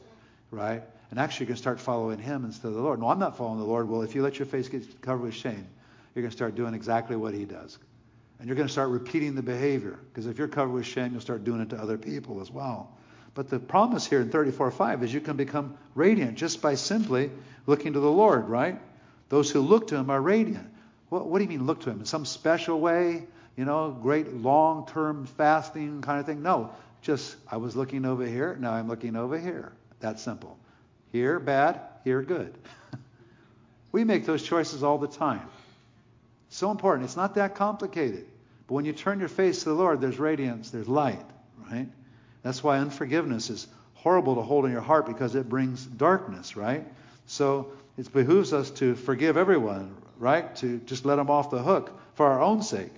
right? 0.51 0.83
And 1.11 1.19
actually, 1.19 1.45
you're 1.45 1.55
going 1.55 1.57
to 1.57 1.63
start 1.63 1.81
following 1.81 2.19
him 2.19 2.45
instead 2.45 2.69
of 2.69 2.75
the 2.75 2.83
Lord. 2.83 3.01
No, 3.01 3.09
I'm 3.09 3.19
not 3.19 3.39
following 3.39 3.59
the 3.59 3.65
Lord. 3.65 3.89
Well, 3.89 4.03
if 4.03 4.15
you 4.15 4.23
let 4.23 4.39
your 4.39 4.45
face 4.45 4.69
get 4.69 5.01
covered 5.01 5.23
with 5.23 5.35
shame, 5.35 5.67
you're 6.15 6.23
going 6.23 6.31
to 6.31 6.37
start 6.37 6.55
doing 6.55 6.75
exactly 6.75 7.17
what 7.17 7.35
he 7.35 7.45
does. 7.45 7.79
And 8.39 8.49
you're 8.49 8.57
going 8.57 8.67
to 8.67 8.73
start 8.73 8.91
repeating 8.91 9.35
the 9.35 9.43
behavior. 9.43 9.99
Because 10.11 10.27
if 10.27 10.39
you're 10.39 10.49
covered 10.49 10.73
with 10.73 10.87
shame, 10.87 11.13
you'll 11.13 11.21
start 11.21 11.45
doing 11.45 11.61
it 11.61 11.71
to 11.71 11.77
other 11.77 11.97
people 11.97 12.41
as 12.41 12.51
well. 12.51 12.97
But 13.35 13.49
the 13.49 13.59
promise 13.59 14.07
here 14.07 14.21
in 14.21 14.31
34:5 14.31 15.03
is 15.03 15.15
you 15.15 15.21
can 15.21 15.37
become 15.37 15.79
radiant 15.95 16.37
just 16.37 16.61
by 16.61 16.75
simply 16.75 17.31
looking 17.67 17.95
to 17.95 18.01
the 18.01 18.11
Lord, 18.11 18.49
right? 18.49 18.81
Those 19.29 19.51
who 19.51 19.61
look 19.61 19.87
to 19.89 19.97
him 19.97 20.11
are 20.11 20.21
radiant. 20.21 20.69
What, 21.09 21.27
what 21.27 21.39
do 21.39 21.45
you 21.45 21.49
mean 21.49 21.67
look 21.67 21.81
to 21.83 21.91
him? 21.91 22.01
In 22.01 22.05
some 22.05 22.27
special 22.27 22.81
way? 22.81 23.25
You 23.57 23.65
know, 23.65 23.91
great 23.91 24.33
long 24.35 24.87
term 24.87 25.27
fasting 25.27 26.03
kind 26.03 26.21
of 26.21 26.27
thing? 26.27 26.43
No. 26.43 26.73
Just, 27.03 27.37
I 27.51 27.57
was 27.57 27.75
looking 27.75 28.05
over 28.05 28.25
here, 28.25 28.57
now 28.61 28.73
I'm 28.73 28.89
looking 28.89 29.17
over 29.17 29.39
here. 29.39 29.73
That 30.01 30.21
simple. 30.21 30.57
Here, 31.11 31.41
bad, 31.41 31.81
here, 32.05 32.23
good. 32.23 32.57
we 33.93 34.05
make 34.05 34.25
those 34.25 34.43
choices 34.43 34.83
all 34.83 34.99
the 34.99 35.09
time. 35.09 35.49
So 36.53 36.71
important. 36.71 37.07
It's 37.07 37.17
not 37.17 37.37
that 37.37 37.55
complicated. 37.55 38.27
But 38.67 38.75
when 38.75 38.85
you 38.85 38.93
turn 38.93 39.21
your 39.21 39.31
face 39.31 39.61
to 39.61 39.71
the 39.71 39.75
Lord, 39.75 40.03
there's 40.03 40.19
radiance, 40.19 40.69
there's 40.69 40.87
light, 40.87 41.25
right? 41.71 41.89
That's 42.43 42.63
why 42.63 42.77
unforgiveness 42.77 43.49
is 43.49 43.67
horrible 43.95 44.35
to 44.35 44.43
hold 44.43 44.67
in 44.67 44.71
your 44.71 44.83
heart 44.83 45.07
because 45.07 45.35
it 45.35 45.49
brings 45.49 45.83
darkness, 45.83 46.55
right? 46.55 46.87
So 47.25 47.73
it 47.97 48.13
behooves 48.13 48.53
us 48.53 48.71
to 48.73 48.95
forgive 48.97 49.39
everyone, 49.39 49.97
right? 50.19 50.55
To 50.57 50.79
just 50.81 51.07
let 51.07 51.17
them 51.17 51.31
off 51.31 51.51
the 51.51 51.63
hook 51.63 51.99
for 52.17 52.27
our 52.27 52.43
own 52.43 52.63
sake. 52.63 52.93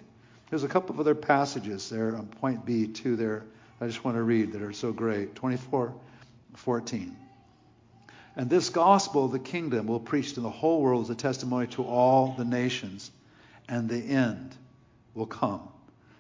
There's 0.51 0.65
a 0.65 0.69
couple 0.69 0.95
of 0.95 1.01
other 1.01 1.15
passages 1.15 1.89
there 1.89 2.17
on 2.17 2.27
point 2.27 2.67
B, 2.67 2.89
too, 2.89 3.15
there 3.15 3.45
I 3.81 3.87
just 3.87 4.05
want 4.05 4.17
to 4.17 4.23
read 4.23 4.53
that 4.53 4.63
are 4.63 4.73
so 4.73 4.91
great. 4.93 5.37
24, 5.37 5.95
14. 6.55 7.17
And 8.35 8.51
this 8.51 8.69
gospel 8.71 9.27
of 9.27 9.33
the 9.33 9.39
kingdom 9.39 9.87
will 9.87 10.01
preach 10.01 10.35
to 10.35 10.41
the 10.41 10.51
whole 10.51 10.83
world 10.83 11.05
as 11.05 11.11
a 11.11 11.15
testimony 11.15 11.69
to 11.69 11.85
all 11.85 12.35
the 12.37 12.45
nations 12.45 13.13
and 13.69 13.89
the 13.89 13.97
end 13.97 14.55
will 15.15 15.27
come. 15.27 15.61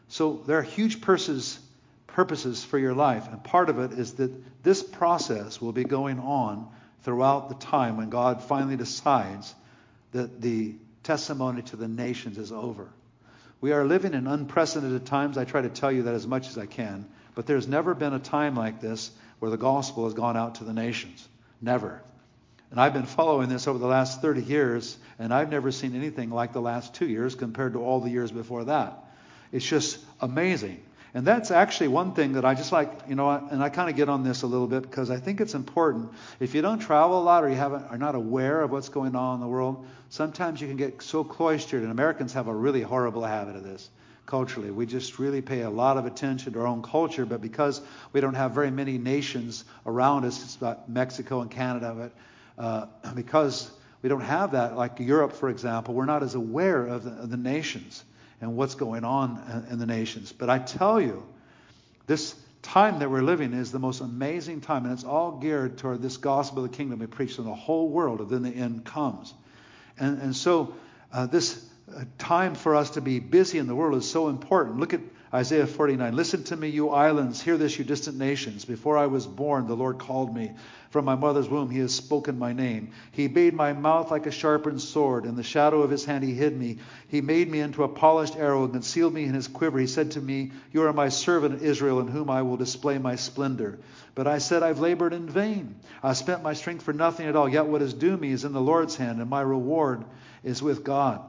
So 0.09 0.43
there 0.47 0.59
are 0.59 0.63
huge 0.63 1.01
purposes, 1.01 1.59
purposes 2.07 2.65
for 2.65 2.79
your 2.79 2.95
life, 2.95 3.29
and 3.31 3.43
part 3.43 3.69
of 3.69 3.79
it 3.79 3.99
is 3.99 4.15
that 4.15 4.63
this 4.63 4.83
process 4.83 5.61
will 5.61 5.73
be 5.73 5.85
going 5.85 6.19
on 6.21 6.69
throughout 7.03 7.49
the 7.49 7.55
time 7.67 7.97
when 7.97 8.11
God 8.11 8.43
finally 8.43 8.77
decides 8.77 9.55
that 10.13 10.41
the 10.41 10.75
testimony 11.03 11.63
to 11.63 11.77
the 11.77 11.89
nations 11.89 12.39
is 12.39 12.51
over. 12.51 12.89
We 13.61 13.73
are 13.73 13.85
living 13.85 14.15
in 14.15 14.27
unprecedented 14.27 15.07
times. 15.07 15.39
I 15.39 15.45
try 15.45 15.63
to 15.63 15.69
tell 15.69 15.93
you 15.93 16.05
that 16.05 16.15
as 16.15 16.27
much 16.27 16.49
as 16.49 16.59
I 16.59 16.67
can, 16.67 17.07
but 17.35 17.47
there's 17.47 17.69
never 17.69 17.95
been 17.95 18.13
a 18.13 18.19
time 18.19 18.55
like 18.55 18.81
this 18.81 19.11
where 19.39 19.51
the 19.51 19.57
gospel 19.57 20.05
has 20.05 20.15
gone 20.15 20.37
out 20.37 20.57
to 20.57 20.65
the 20.65 20.73
nations. 20.73 21.27
Never. 21.61 22.03
And 22.71 22.81
I've 22.81 22.93
been 22.93 23.07
following 23.07 23.49
this 23.49 23.69
over 23.69 23.79
the 23.79 23.87
last 23.87 24.21
30 24.21 24.43
years, 24.43 24.97
and 25.19 25.33
I've 25.33 25.51
never 25.51 25.71
seen 25.71 25.95
anything 25.95 26.31
like 26.31 26.53
the 26.53 26.61
last 26.61 26.95
two 26.95 27.07
years 27.07 27.35
compared 27.35 27.75
to 27.75 27.83
all 27.83 28.01
the 28.01 28.11
years 28.11 28.33
before 28.33 28.65
that. 28.65 29.05
It's 29.53 29.65
just 29.65 29.99
amazing. 30.21 30.83
And 31.15 31.25
that's 31.25 31.53
actually 31.53 31.89
one 31.89 32.15
thing 32.15 32.33
that 32.33 32.45
I 32.45 32.55
just 32.55 32.73
like, 32.73 32.91
you 33.09 33.15
know, 33.15 33.31
and 33.31 33.63
I 33.63 33.69
kind 33.69 33.89
of 33.89 33.95
get 33.95 34.09
on 34.09 34.25
this 34.25 34.43
a 34.43 34.49
little 34.49 34.67
bit 34.67 34.83
because 34.83 35.11
I 35.11 35.19
think 35.19 35.41
it's 35.41 35.55
important. 35.55 36.11
If 36.41 36.57
you 36.57 36.63
don't 36.63 36.81
travel 36.81 37.21
a 37.21 37.23
lot 37.23 37.45
or 37.45 37.49
you 37.49 37.55
haven't, 37.55 37.85
are 37.85 37.99
not 37.99 38.17
aware 38.17 38.63
of 38.63 38.73
what's 38.73 38.89
going 38.89 39.15
on 39.15 39.37
in 39.37 39.41
the 39.41 39.47
world, 39.47 39.87
sometimes 40.11 40.61
you 40.61 40.67
can 40.67 40.77
get 40.77 41.01
so 41.03 41.23
cloistered. 41.23 41.83
And 41.83 41.93
Americans 41.93 42.33
have 42.33 42.49
a 42.49 42.55
really 42.55 42.83
horrible 42.83 43.23
habit 43.23 43.55
of 43.55 43.63
this 43.63 43.89
culturally. 44.27 44.73
We 44.73 44.87
just 44.87 45.21
really 45.21 45.41
pay 45.41 45.61
a 45.61 45.71
lot 45.71 45.99
of 45.99 46.07
attention 46.07 46.53
to 46.55 46.61
our 46.61 46.67
own 46.67 46.83
culture, 46.83 47.25
but 47.25 47.41
because 47.41 47.81
we 48.13 48.21
don't 48.21 48.35
have 48.35 48.51
very 48.51 48.73
many 48.73 48.99
nations 48.99 49.65
around 49.87 50.25
us, 50.25 50.43
it's 50.43 50.57
about 50.57 50.89
Mexico 50.89 51.43
and 51.43 51.51
Canada, 51.51 51.95
but 51.97 52.13
uh, 52.59 52.87
because 53.15 53.71
we 54.03 54.09
don't 54.09 54.21
have 54.21 54.53
that, 54.53 54.77
like 54.77 55.01
Europe, 55.01 55.33
for 55.33 55.49
example, 55.49 55.95
we're 55.95 56.05
not 56.05 56.23
as 56.23 56.35
aware 56.35 56.87
of 56.87 57.05
the, 57.05 57.11
of 57.11 57.31
the 57.31 57.37
nations 57.37 58.05
and 58.41 58.57
what's 58.57 58.75
going 58.75 59.05
on 59.05 59.67
in 59.71 59.79
the 59.79 59.87
nations. 59.87 60.33
But 60.33 60.51
I 60.51 60.59
tell 60.59 61.01
you, 61.01 61.27
this 62.07 62.35
time 62.63 62.99
that 62.99 63.11
we're 63.11 63.23
living 63.23 63.53
is 63.53 63.73
the 63.73 63.79
most 63.79 64.01
amazing 64.01 64.61
time, 64.61 64.85
and 64.85 64.93
it's 64.93 65.05
all 65.05 65.33
geared 65.33 65.79
toward 65.79 66.03
this 66.03 66.17
gospel 66.17 66.65
of 66.65 66.71
the 66.71 66.77
kingdom 66.77 66.99
we 66.99 67.07
preach 67.07 67.39
in 67.39 67.45
the 67.45 67.55
whole 67.55 67.89
world, 67.89 68.21
and 68.21 68.29
then 68.29 68.43
the 68.43 68.51
end 68.51 68.85
comes. 68.85 69.33
And, 69.99 70.21
and 70.21 70.37
so, 70.37 70.75
uh, 71.13 71.27
this 71.27 71.65
uh, 71.95 72.05
time 72.19 72.55
for 72.55 72.75
us 72.75 72.91
to 72.91 73.01
be 73.01 73.21
busy 73.21 73.59
in 73.59 73.67
the 73.67 73.75
world 73.75 73.97
is 73.97 74.11
so 74.11 74.29
important. 74.29 74.79
Look 74.79 74.95
at 74.95 75.01
Isaiah 75.35 75.67
49. 75.67 76.15
Listen 76.15 76.45
to 76.45 76.57
me, 76.57 76.69
you 76.69 76.91
islands. 76.91 77.43
Hear 77.43 77.57
this, 77.57 77.77
you 77.77 77.85
distant 77.85 78.17
nations. 78.17 78.65
Before 78.65 78.97
I 78.97 79.07
was 79.07 79.27
born, 79.27 79.67
the 79.67 79.75
Lord 79.75 79.99
called 79.99 80.33
me. 80.33 80.53
From 80.91 81.05
my 81.05 81.17
mother's 81.17 81.49
womb, 81.49 81.71
he 81.71 81.81
has 81.81 81.93
spoken 81.93 82.39
my 82.39 82.53
name. 82.53 82.93
He 83.11 83.27
made 83.27 83.53
my 83.53 83.73
mouth 83.73 84.13
like 84.13 84.27
a 84.27 84.31
sharpened 84.31 84.81
sword. 84.81 85.25
In 85.25 85.35
the 85.35 85.43
shadow 85.43 85.83
of 85.83 85.91
his 85.91 86.05
hand, 86.05 86.23
he 86.23 86.35
hid 86.35 86.57
me. 86.57 86.79
He 87.09 87.21
made 87.21 87.51
me 87.51 87.59
into 87.59 87.83
a 87.83 87.89
polished 87.89 88.37
arrow 88.37 88.63
and 88.63 88.73
concealed 88.73 89.13
me 89.13 89.25
in 89.25 89.35
his 89.35 89.49
quiver. 89.49 89.81
He 89.81 89.89
said 89.89 90.13
to 90.13 90.21
me, 90.21 90.53
You 90.71 90.83
are 90.83 90.93
my 90.93 91.09
servant 91.09 91.63
Israel, 91.63 91.99
in 91.99 92.07
whom 92.07 92.31
I 92.31 92.43
will 92.43 92.57
display 92.57 92.99
my 92.99 93.17
splendor. 93.17 93.81
But 94.15 94.29
I 94.29 94.39
said, 94.39 94.63
I've 94.63 94.79
labored 94.79 95.15
in 95.15 95.29
vain. 95.29 95.75
I 96.01 96.13
spent 96.13 96.45
my 96.45 96.53
strength 96.53 96.85
for 96.85 96.93
nothing 96.93 97.27
at 97.27 97.35
all. 97.35 97.49
Yet 97.49 97.67
what 97.67 97.83
is 97.83 97.93
due 97.93 98.17
me 98.17 98.31
is 98.31 98.45
in 98.45 98.53
the 98.53 98.61
Lord's 98.61 98.95
hand, 98.95 99.21
and 99.21 99.29
my 99.29 99.41
reward 99.41 100.05
is 100.45 100.63
with 100.63 100.85
God. 100.85 101.29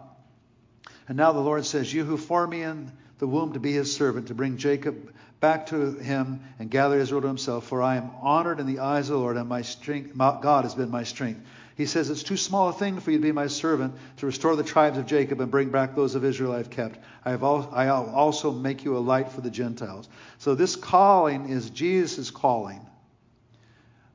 And 1.07 1.17
now 1.17 1.31
the 1.31 1.39
Lord 1.39 1.65
says, 1.65 1.91
You 1.91 2.03
who 2.03 2.17
formed 2.17 2.51
me 2.51 2.61
in 2.61 2.91
the 3.19 3.27
womb 3.27 3.53
to 3.53 3.59
be 3.59 3.71
his 3.71 3.95
servant, 3.95 4.27
to 4.27 4.35
bring 4.35 4.57
Jacob 4.57 5.13
back 5.39 5.67
to 5.67 5.91
him 5.91 6.41
and 6.59 6.69
gather 6.69 6.99
Israel 6.99 7.21
to 7.21 7.27
himself, 7.27 7.67
for 7.67 7.81
I 7.81 7.97
am 7.97 8.09
honored 8.21 8.59
in 8.59 8.65
the 8.65 8.79
eyes 8.79 9.09
of 9.09 9.15
the 9.15 9.19
Lord, 9.19 9.37
and 9.37 9.47
my 9.47 9.61
strength, 9.61 10.15
my, 10.15 10.39
God 10.41 10.63
has 10.63 10.75
been 10.75 10.89
my 10.89 11.03
strength. 11.03 11.41
He 11.75 11.85
says, 11.85 12.09
It's 12.09 12.23
too 12.23 12.37
small 12.37 12.69
a 12.69 12.73
thing 12.73 12.99
for 12.99 13.11
you 13.11 13.17
to 13.17 13.23
be 13.23 13.31
my 13.31 13.47
servant, 13.47 13.95
to 14.17 14.25
restore 14.25 14.55
the 14.55 14.63
tribes 14.63 14.97
of 14.97 15.05
Jacob 15.05 15.41
and 15.41 15.51
bring 15.51 15.69
back 15.69 15.95
those 15.95 16.15
of 16.15 16.23
Israel 16.23 16.53
I 16.53 16.57
have 16.57 16.69
kept. 16.69 16.99
I 17.23 17.31
have 17.31 17.43
I'll 17.43 18.11
also 18.15 18.51
make 18.51 18.85
you 18.85 18.97
a 18.97 18.99
light 18.99 19.31
for 19.31 19.41
the 19.41 19.49
Gentiles. 19.49 20.07
So 20.37 20.55
this 20.55 20.75
calling 20.75 21.49
is 21.49 21.69
Jesus' 21.69 22.31
calling, 22.31 22.81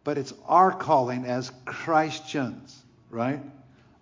but 0.04 0.16
it's 0.16 0.32
our 0.48 0.72
calling 0.72 1.26
as 1.26 1.52
Christians, 1.66 2.82
right? 3.10 3.40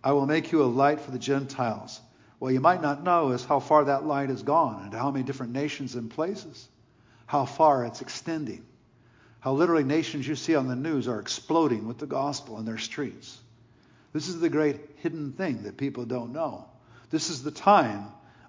I 0.05 0.13
will 0.13 0.27
make 0.27 0.53
you 0.53 0.63
a 0.63 0.65
light 0.65 1.01
for 1.01 1.11
the 1.11 1.19
Gentiles. 1.19 2.01
Well, 2.40 2.53
you 2.53 2.61
might 2.61 2.83
not 2.83 3.03
know 3.03 3.31
is 3.31 3.44
how 3.44 3.59
far 3.61 3.85
that 3.87 4.05
light 4.05 4.29
has 4.29 4.42
gone 4.42 4.85
and 4.85 4.94
how 4.94 5.11
many 5.11 5.24
different 5.24 5.53
nations 5.53 5.94
and 5.94 6.11
places, 6.11 6.68
how 7.27 7.44
far 7.44 7.85
it's 7.85 8.01
extending, 8.01 8.64
how 9.40 9.53
literally 9.53 9.85
nations 9.85 10.27
you 10.27 10.37
see 10.37 10.55
on 10.55 10.68
the 10.68 10.77
news 10.77 11.09
are 11.09 11.20
exploding 11.20 11.88
with 11.88 11.98
the 11.98 12.07
gospel 12.07 12.59
in 12.59 12.64
their 12.64 12.79
streets. 12.79 13.38
This 14.12 14.29
is 14.29 14.40
the 14.40 14.48
great 14.48 14.79
hidden 14.96 15.33
thing 15.33 15.64
that 15.64 15.77
people 15.77 16.05
don't 16.05 16.33
know. 16.33 16.66
This 17.11 17.31
is 17.31 17.42
the 17.42 17.51
time 17.51 18.07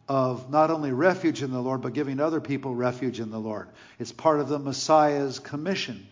of 0.08 0.50
not 0.50 0.72
only 0.72 0.92
refuge 0.92 1.44
in 1.44 1.52
the 1.52 1.62
Lord, 1.62 1.82
but 1.82 1.94
giving 1.94 2.20
other 2.20 2.42
people 2.42 2.74
refuge 2.74 3.20
in 3.20 3.32
the 3.32 3.40
Lord. 3.40 3.70
It's 4.00 4.12
part 4.12 4.40
of 4.40 4.50
the 4.50 4.60
Messiah's 4.60 5.40
commission. 5.40 6.08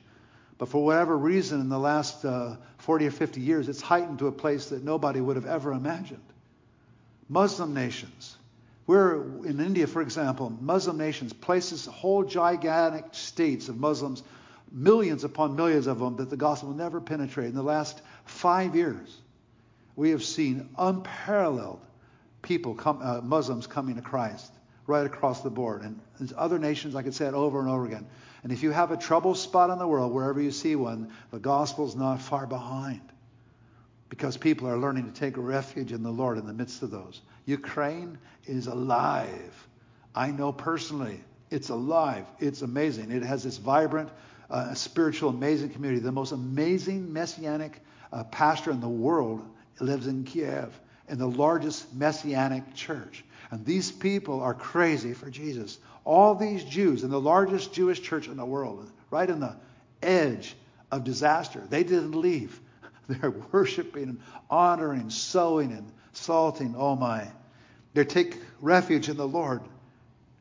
But 0.57 0.69
for 0.69 0.83
whatever 0.83 1.17
reason, 1.17 1.61
in 1.61 1.69
the 1.69 1.79
last 1.79 2.25
uh, 2.25 2.57
40 2.79 3.07
or 3.07 3.11
50 3.11 3.41
years, 3.41 3.69
it's 3.69 3.81
heightened 3.81 4.19
to 4.19 4.27
a 4.27 4.31
place 4.31 4.67
that 4.69 4.83
nobody 4.83 5.21
would 5.21 5.35
have 5.35 5.45
ever 5.45 5.71
imagined. 5.71 6.21
Muslim 7.29 7.73
nations. 7.73 8.37
We're 8.85 9.21
in 9.45 9.59
India, 9.59 9.85
for 9.85 10.01
example, 10.01 10.49
Muslim 10.61 10.97
nations, 10.97 11.33
places, 11.33 11.85
whole 11.85 12.23
gigantic 12.23 13.05
states 13.11 13.67
of 13.67 13.77
Muslims, 13.77 14.23
millions 14.71 15.25
upon 15.25 15.55
millions 15.55 15.87
of 15.87 15.99
them 15.99 16.15
that 16.17 16.29
the 16.29 16.37
gospel 16.37 16.71
never 16.71 17.01
penetrate. 17.01 17.47
In 17.47 17.55
the 17.55 17.63
last 17.63 18.01
five 18.25 18.75
years, 18.75 19.17
we 19.95 20.11
have 20.11 20.23
seen 20.23 20.69
unparalleled 20.77 21.81
people, 22.41 22.75
come, 22.75 23.01
uh, 23.01 23.19
Muslims 23.21 23.67
coming 23.67 23.95
to 23.95 24.01
Christ 24.01 24.53
right 24.85 25.05
across 25.05 25.41
the 25.41 25.49
board. 25.49 25.81
And 25.81 25.99
there's 26.17 26.33
other 26.37 26.57
nations, 26.57 26.95
I 26.95 27.03
could 27.03 27.13
say 27.13 27.27
it 27.27 27.33
over 27.33 27.59
and 27.59 27.69
over 27.69 27.85
again. 27.85 28.07
And 28.43 28.53
if 28.53 28.63
you 28.63 28.71
have 28.71 28.91
a 28.91 28.97
trouble 28.97 29.35
spot 29.35 29.69
in 29.69 29.79
the 29.79 29.87
world, 29.87 30.13
wherever 30.13 30.39
you 30.39 30.51
see 30.51 30.77
one, 30.77 31.11
the 31.31 31.39
gospel's 31.39 31.95
not 31.95 32.21
far 32.21 32.47
behind 32.47 33.01
because 34.09 34.37
people 34.37 34.67
are 34.67 34.77
learning 34.77 35.11
to 35.11 35.19
take 35.19 35.35
refuge 35.37 35.91
in 35.91 36.03
the 36.03 36.11
Lord 36.11 36.37
in 36.37 36.45
the 36.45 36.53
midst 36.53 36.81
of 36.83 36.91
those. 36.91 37.21
Ukraine 37.45 38.17
is 38.45 38.67
alive. 38.67 39.67
I 40.15 40.31
know 40.31 40.51
personally, 40.51 41.23
it's 41.49 41.69
alive. 41.69 42.25
It's 42.39 42.61
amazing. 42.61 43.11
It 43.11 43.23
has 43.23 43.43
this 43.43 43.57
vibrant, 43.57 44.09
uh, 44.49 44.73
spiritual, 44.73 45.29
amazing 45.29 45.69
community. 45.69 46.01
The 46.01 46.11
most 46.11 46.31
amazing 46.31 47.11
messianic 47.11 47.81
uh, 48.11 48.23
pastor 48.25 48.71
in 48.71 48.79
the 48.81 48.89
world 48.89 49.43
lives 49.79 50.07
in 50.07 50.23
Kiev, 50.23 50.77
in 51.07 51.17
the 51.17 51.27
largest 51.27 51.93
messianic 51.93 52.73
church. 52.73 53.23
And 53.51 53.65
these 53.65 53.91
people 53.91 54.41
are 54.41 54.53
crazy 54.53 55.13
for 55.13 55.29
Jesus. 55.29 55.77
All 56.03 56.35
these 56.35 56.63
Jews 56.63 57.03
in 57.03 57.09
the 57.09 57.19
largest 57.19 57.73
Jewish 57.73 58.01
church 58.01 58.27
in 58.27 58.37
the 58.37 58.45
world, 58.45 58.89
right 59.09 59.29
in 59.29 59.39
the 59.39 59.55
edge 60.01 60.55
of 60.91 61.03
disaster, 61.03 61.63
they 61.69 61.83
didn't 61.83 62.13
leave. 62.13 62.59
They're 63.07 63.31
worshiping 63.51 64.03
and 64.03 64.19
honoring, 64.49 65.09
sowing 65.09 65.71
and 65.71 65.91
salting. 66.13 66.75
Oh 66.77 66.95
my. 66.95 67.27
They 67.93 68.05
take 68.05 68.39
refuge 68.61 69.09
in 69.09 69.17
the 69.17 69.27
Lord, 69.27 69.61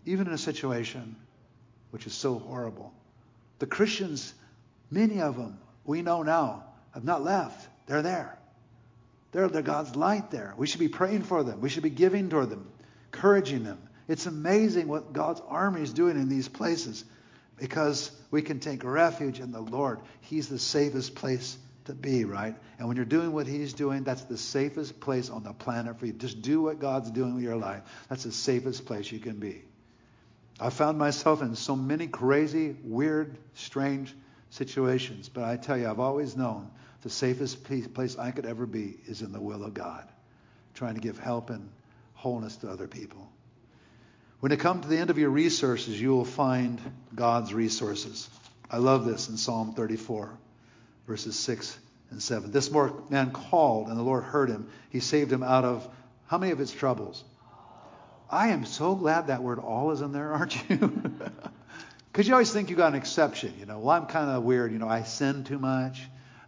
even 0.04 0.26
in 0.26 0.32
a 0.32 0.38
situation 0.38 1.16
which 1.90 2.06
is 2.06 2.12
so 2.12 2.38
horrible. 2.38 2.92
The 3.58 3.66
Christians, 3.66 4.34
many 4.90 5.20
of 5.20 5.36
them, 5.36 5.58
we 5.84 6.02
know 6.02 6.22
now, 6.22 6.64
have 6.92 7.04
not 7.04 7.22
left. 7.22 7.68
They're 7.86 8.02
there. 8.02 8.38
They're, 9.32 9.48
they're 9.48 9.62
God's 9.62 9.96
light 9.96 10.30
there. 10.30 10.54
We 10.56 10.66
should 10.66 10.80
be 10.80 10.88
praying 10.88 11.22
for 11.22 11.42
them. 11.42 11.60
We 11.60 11.68
should 11.68 11.82
be 11.82 11.90
giving 11.90 12.28
toward 12.28 12.50
them, 12.50 12.66
encouraging 13.12 13.64
them. 13.64 13.78
It's 14.08 14.26
amazing 14.26 14.88
what 14.88 15.12
God's 15.12 15.40
army 15.48 15.82
is 15.82 15.92
doing 15.92 16.16
in 16.16 16.28
these 16.28 16.48
places 16.48 17.04
because 17.56 18.10
we 18.30 18.42
can 18.42 18.60
take 18.60 18.84
refuge 18.84 19.40
in 19.40 19.52
the 19.52 19.60
Lord. 19.60 20.00
He's 20.20 20.48
the 20.48 20.58
safest 20.58 21.14
place 21.14 21.56
to 21.86 21.94
be, 21.94 22.24
right? 22.24 22.54
And 22.78 22.88
when 22.88 22.96
you're 22.96 23.06
doing 23.06 23.32
what 23.32 23.46
He's 23.46 23.72
doing, 23.72 24.04
that's 24.04 24.22
the 24.22 24.38
safest 24.38 25.00
place 25.00 25.30
on 25.30 25.42
the 25.42 25.52
planet 25.52 25.98
for 25.98 26.06
you. 26.06 26.12
Just 26.12 26.42
do 26.42 26.62
what 26.62 26.78
God's 26.78 27.10
doing 27.10 27.34
with 27.34 27.44
your 27.44 27.56
life. 27.56 27.82
That's 28.08 28.24
the 28.24 28.32
safest 28.32 28.86
place 28.86 29.10
you 29.10 29.18
can 29.18 29.38
be. 29.38 29.62
I 30.58 30.70
found 30.70 30.98
myself 30.98 31.42
in 31.42 31.54
so 31.54 31.76
many 31.76 32.06
crazy, 32.06 32.76
weird, 32.82 33.36
strange 33.54 34.14
situations, 34.50 35.28
but 35.28 35.44
I 35.44 35.56
tell 35.56 35.76
you, 35.76 35.88
I've 35.88 36.00
always 36.00 36.36
known 36.36 36.70
the 37.02 37.10
safest 37.10 37.64
place 37.64 38.16
I 38.18 38.30
could 38.30 38.46
ever 38.46 38.66
be 38.66 38.96
is 39.06 39.22
in 39.22 39.32
the 39.32 39.40
will 39.40 39.64
of 39.64 39.74
God, 39.74 40.08
trying 40.74 40.94
to 40.94 41.00
give 41.00 41.18
help 41.18 41.50
and 41.50 41.68
wholeness 42.14 42.56
to 42.56 42.70
other 42.70 42.88
people. 42.88 43.30
When 44.40 44.52
it 44.52 44.60
comes 44.60 44.82
to 44.82 44.88
the 44.88 44.98
end 44.98 45.10
of 45.10 45.18
your 45.18 45.30
resources, 45.30 46.00
you 46.00 46.10
will 46.10 46.24
find 46.24 46.80
God's 47.14 47.52
resources. 47.52 48.28
I 48.70 48.78
love 48.78 49.04
this 49.04 49.28
in 49.28 49.36
Psalm 49.36 49.74
34 49.74 50.38
verses 51.06 51.38
6 51.38 51.78
and 52.10 52.22
7. 52.22 52.50
This 52.50 52.70
man 52.70 53.30
called, 53.30 53.88
and 53.88 53.98
the 53.98 54.02
Lord 54.02 54.24
heard 54.24 54.48
him. 54.48 54.68
He 54.90 55.00
saved 55.00 55.32
him 55.32 55.42
out 55.42 55.64
of 55.64 55.88
how 56.26 56.38
many 56.38 56.52
of 56.52 56.58
his 56.58 56.72
troubles? 56.72 57.24
I 58.28 58.48
am 58.48 58.64
so 58.64 58.94
glad 58.94 59.28
that 59.28 59.42
word 59.42 59.58
all 59.58 59.92
is 59.92 60.00
in 60.00 60.12
there, 60.12 60.32
aren't 60.32 60.68
you? 60.68 61.02
Because 62.16 62.28
you 62.28 62.32
always 62.32 62.50
think 62.50 62.70
you 62.70 62.76
got 62.76 62.92
an 62.92 62.94
exception. 62.94 63.52
You 63.60 63.66
know, 63.66 63.78
well, 63.78 63.94
I'm 63.94 64.06
kind 64.06 64.30
of 64.30 64.42
weird. 64.42 64.72
You 64.72 64.78
know, 64.78 64.88
I 64.88 65.02
sin 65.02 65.44
too 65.44 65.58
much, 65.58 66.00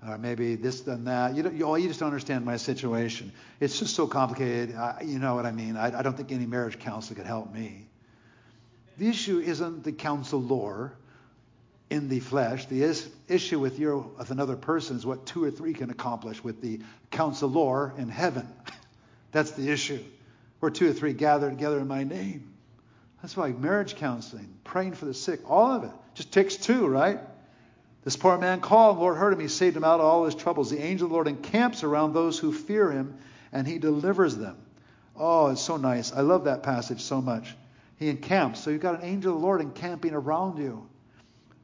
or 0.03 0.17
maybe 0.17 0.55
this 0.55 0.87
and 0.87 1.07
that. 1.09 1.37
You, 1.37 1.51
you, 1.51 1.77
you 1.77 1.89
just 1.89 2.01
don't 2.01 2.07
understand 2.07 2.47
my 2.47 2.57
situation. 2.57 3.33
It's 3.61 3.79
just 3.79 3.95
so 3.95 4.07
complicated. 4.07 4.75
I, 4.75 5.03
you 5.05 5.19
know 5.19 5.35
what 5.35 5.45
I 5.45 5.53
mean? 5.53 5.77
I, 5.77 5.99
I 5.99 6.01
don't 6.01 6.17
think 6.17 6.33
any 6.33 6.47
marriage 6.47 6.79
counselor 6.79 7.17
could 7.17 7.27
help 7.27 7.53
me. 7.53 7.87
The 8.97 9.09
issue 9.09 9.41
isn't 9.41 9.85
the 9.85 9.93
counselor 9.93 10.95
in 11.91 12.09
the 12.09 12.21
flesh. 12.21 12.67
The 12.67 12.83
is, 12.83 13.09
issue 13.29 13.59
with 13.59 13.79
with 13.79 14.31
another 14.31 14.57
person 14.57 14.97
is 14.97 15.07
what 15.07 15.27
two 15.27 15.45
or 15.45 15.51
three 15.51 15.73
can 15.73 15.91
accomplish 15.91 16.43
with 16.43 16.61
the 16.61 16.81
counselor 17.11 17.95
in 17.97 18.09
heaven. 18.09 18.47
That's 19.33 19.53
the 19.53 19.71
issue. 19.71 20.03
Where 20.61 20.71
two 20.71 20.91
or 20.91 20.93
three 20.93 21.13
gather 21.13 21.49
together 21.49 21.79
in 21.79 21.89
my 21.89 22.05
name. 22.05 22.53
That's 23.23 23.37
why 23.37 23.51
marriage 23.51 23.97
counseling, 23.97 24.55
praying 24.65 24.95
for 24.95 25.07
the 25.07 25.15
sick, 25.15 25.41
all 25.49 25.73
of 25.73 25.85
it 25.85 25.91
just 26.15 26.33
takes 26.33 26.57
two, 26.57 26.87
right? 26.87 27.21
This 28.05 28.17
poor 28.17 28.39
man 28.39 28.61
called, 28.61 28.97
the 28.97 29.01
Lord 29.01 29.17
heard 29.17 29.33
him. 29.33 29.41
He 29.41 29.49
saved 29.49 29.77
him 29.77 29.85
out 29.85 30.01
of 30.01 30.07
all 30.07 30.25
his 30.25 30.35
troubles. 30.35 30.71
The 30.71 30.83
angel 30.83 31.07
of 31.07 31.11
the 31.11 31.15
Lord 31.15 31.29
encamps 31.29 31.85
around 31.85 32.13
those 32.13 32.39
who 32.39 32.53
fear 32.53 32.91
him, 32.91 33.19
and 33.53 33.67
he 33.67 33.79
delivers 33.79 34.37
them. 34.37 34.57
Oh, 35.17 35.49
it's 35.49 35.61
so 35.61 35.77
nice. 35.77 36.13
I 36.13 36.21
love 36.21 36.45
that 36.45 36.63
passage 36.63 37.03
so 37.03 37.21
much. 37.21 37.55
He 37.99 38.09
encamps. 38.09 38.61
So 38.61 38.71
you've 38.71 38.81
got 38.81 39.01
an 39.01 39.05
angel 39.05 39.35
of 39.35 39.41
the 39.41 39.47
Lord 39.47 39.61
encamping 39.61 40.15
around 40.15 40.59
you. 40.59 40.89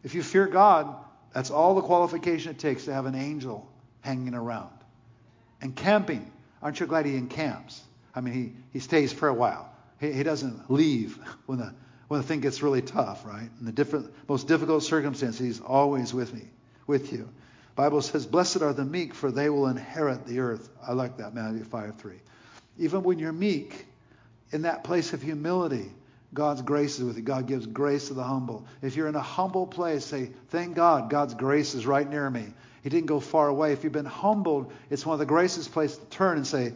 If 0.04 0.14
you 0.14 0.22
fear 0.22 0.46
God, 0.46 0.94
that's 1.32 1.50
all 1.50 1.74
the 1.74 1.82
qualification 1.82 2.52
it 2.52 2.58
takes 2.58 2.84
to 2.84 2.92
have 2.92 3.06
an 3.06 3.14
angel 3.14 3.68
hanging 4.02 4.34
around. 4.34 4.70
And 5.60 5.74
camping, 5.74 6.30
aren't 6.62 6.78
you 6.78 6.86
glad 6.86 7.06
he 7.06 7.16
encamps? 7.16 7.82
I 8.14 8.20
mean, 8.20 8.34
he, 8.34 8.52
he 8.72 8.78
stays 8.78 9.12
for 9.12 9.28
a 9.28 9.34
while. 9.34 9.72
He, 9.98 10.12
he 10.12 10.22
doesn't 10.22 10.70
leave 10.70 11.18
when 11.46 11.58
the, 11.58 11.74
when 12.08 12.20
the 12.20 12.26
thing 12.26 12.40
gets 12.40 12.62
really 12.62 12.82
tough, 12.82 13.24
right? 13.24 13.48
In 13.58 13.66
the 13.66 13.72
different, 13.72 14.12
most 14.28 14.46
difficult 14.46 14.82
circumstances, 14.84 15.40
he's 15.40 15.60
always 15.60 16.12
with 16.12 16.32
me, 16.32 16.42
with 16.86 17.12
you. 17.12 17.28
Bible 17.74 18.02
says, 18.02 18.26
Blessed 18.26 18.62
are 18.62 18.72
the 18.72 18.84
meek, 18.84 19.14
for 19.14 19.32
they 19.32 19.48
will 19.48 19.66
inherit 19.66 20.26
the 20.26 20.38
earth. 20.38 20.68
I 20.86 20.92
like 20.92 21.16
that, 21.16 21.34
Matthew 21.34 21.64
5 21.64 21.96
3. 21.96 22.14
Even 22.78 23.02
when 23.02 23.18
you're 23.18 23.32
meek, 23.32 23.86
in 24.52 24.62
that 24.62 24.84
place 24.84 25.12
of 25.12 25.22
humility, 25.22 25.90
God's 26.34 26.62
grace 26.62 26.98
is 26.98 27.04
with 27.04 27.16
you. 27.16 27.22
God 27.22 27.46
gives 27.46 27.64
grace 27.64 28.08
to 28.08 28.14
the 28.14 28.24
humble. 28.24 28.66
If 28.82 28.96
you're 28.96 29.06
in 29.06 29.14
a 29.14 29.22
humble 29.22 29.68
place, 29.68 30.04
say, 30.04 30.30
Thank 30.48 30.74
God, 30.74 31.08
God's 31.08 31.34
grace 31.34 31.74
is 31.74 31.86
right 31.86 32.08
near 32.08 32.28
me. 32.28 32.46
He 32.82 32.90
didn't 32.90 33.06
go 33.06 33.20
far 33.20 33.48
away. 33.48 33.72
If 33.72 33.84
you've 33.84 33.92
been 33.92 34.04
humbled, 34.04 34.72
it's 34.90 35.06
one 35.06 35.14
of 35.14 35.20
the 35.20 35.26
graciest 35.26 35.72
places 35.72 35.98
to 35.98 36.06
turn 36.06 36.36
and 36.36 36.46
say, 36.46 36.74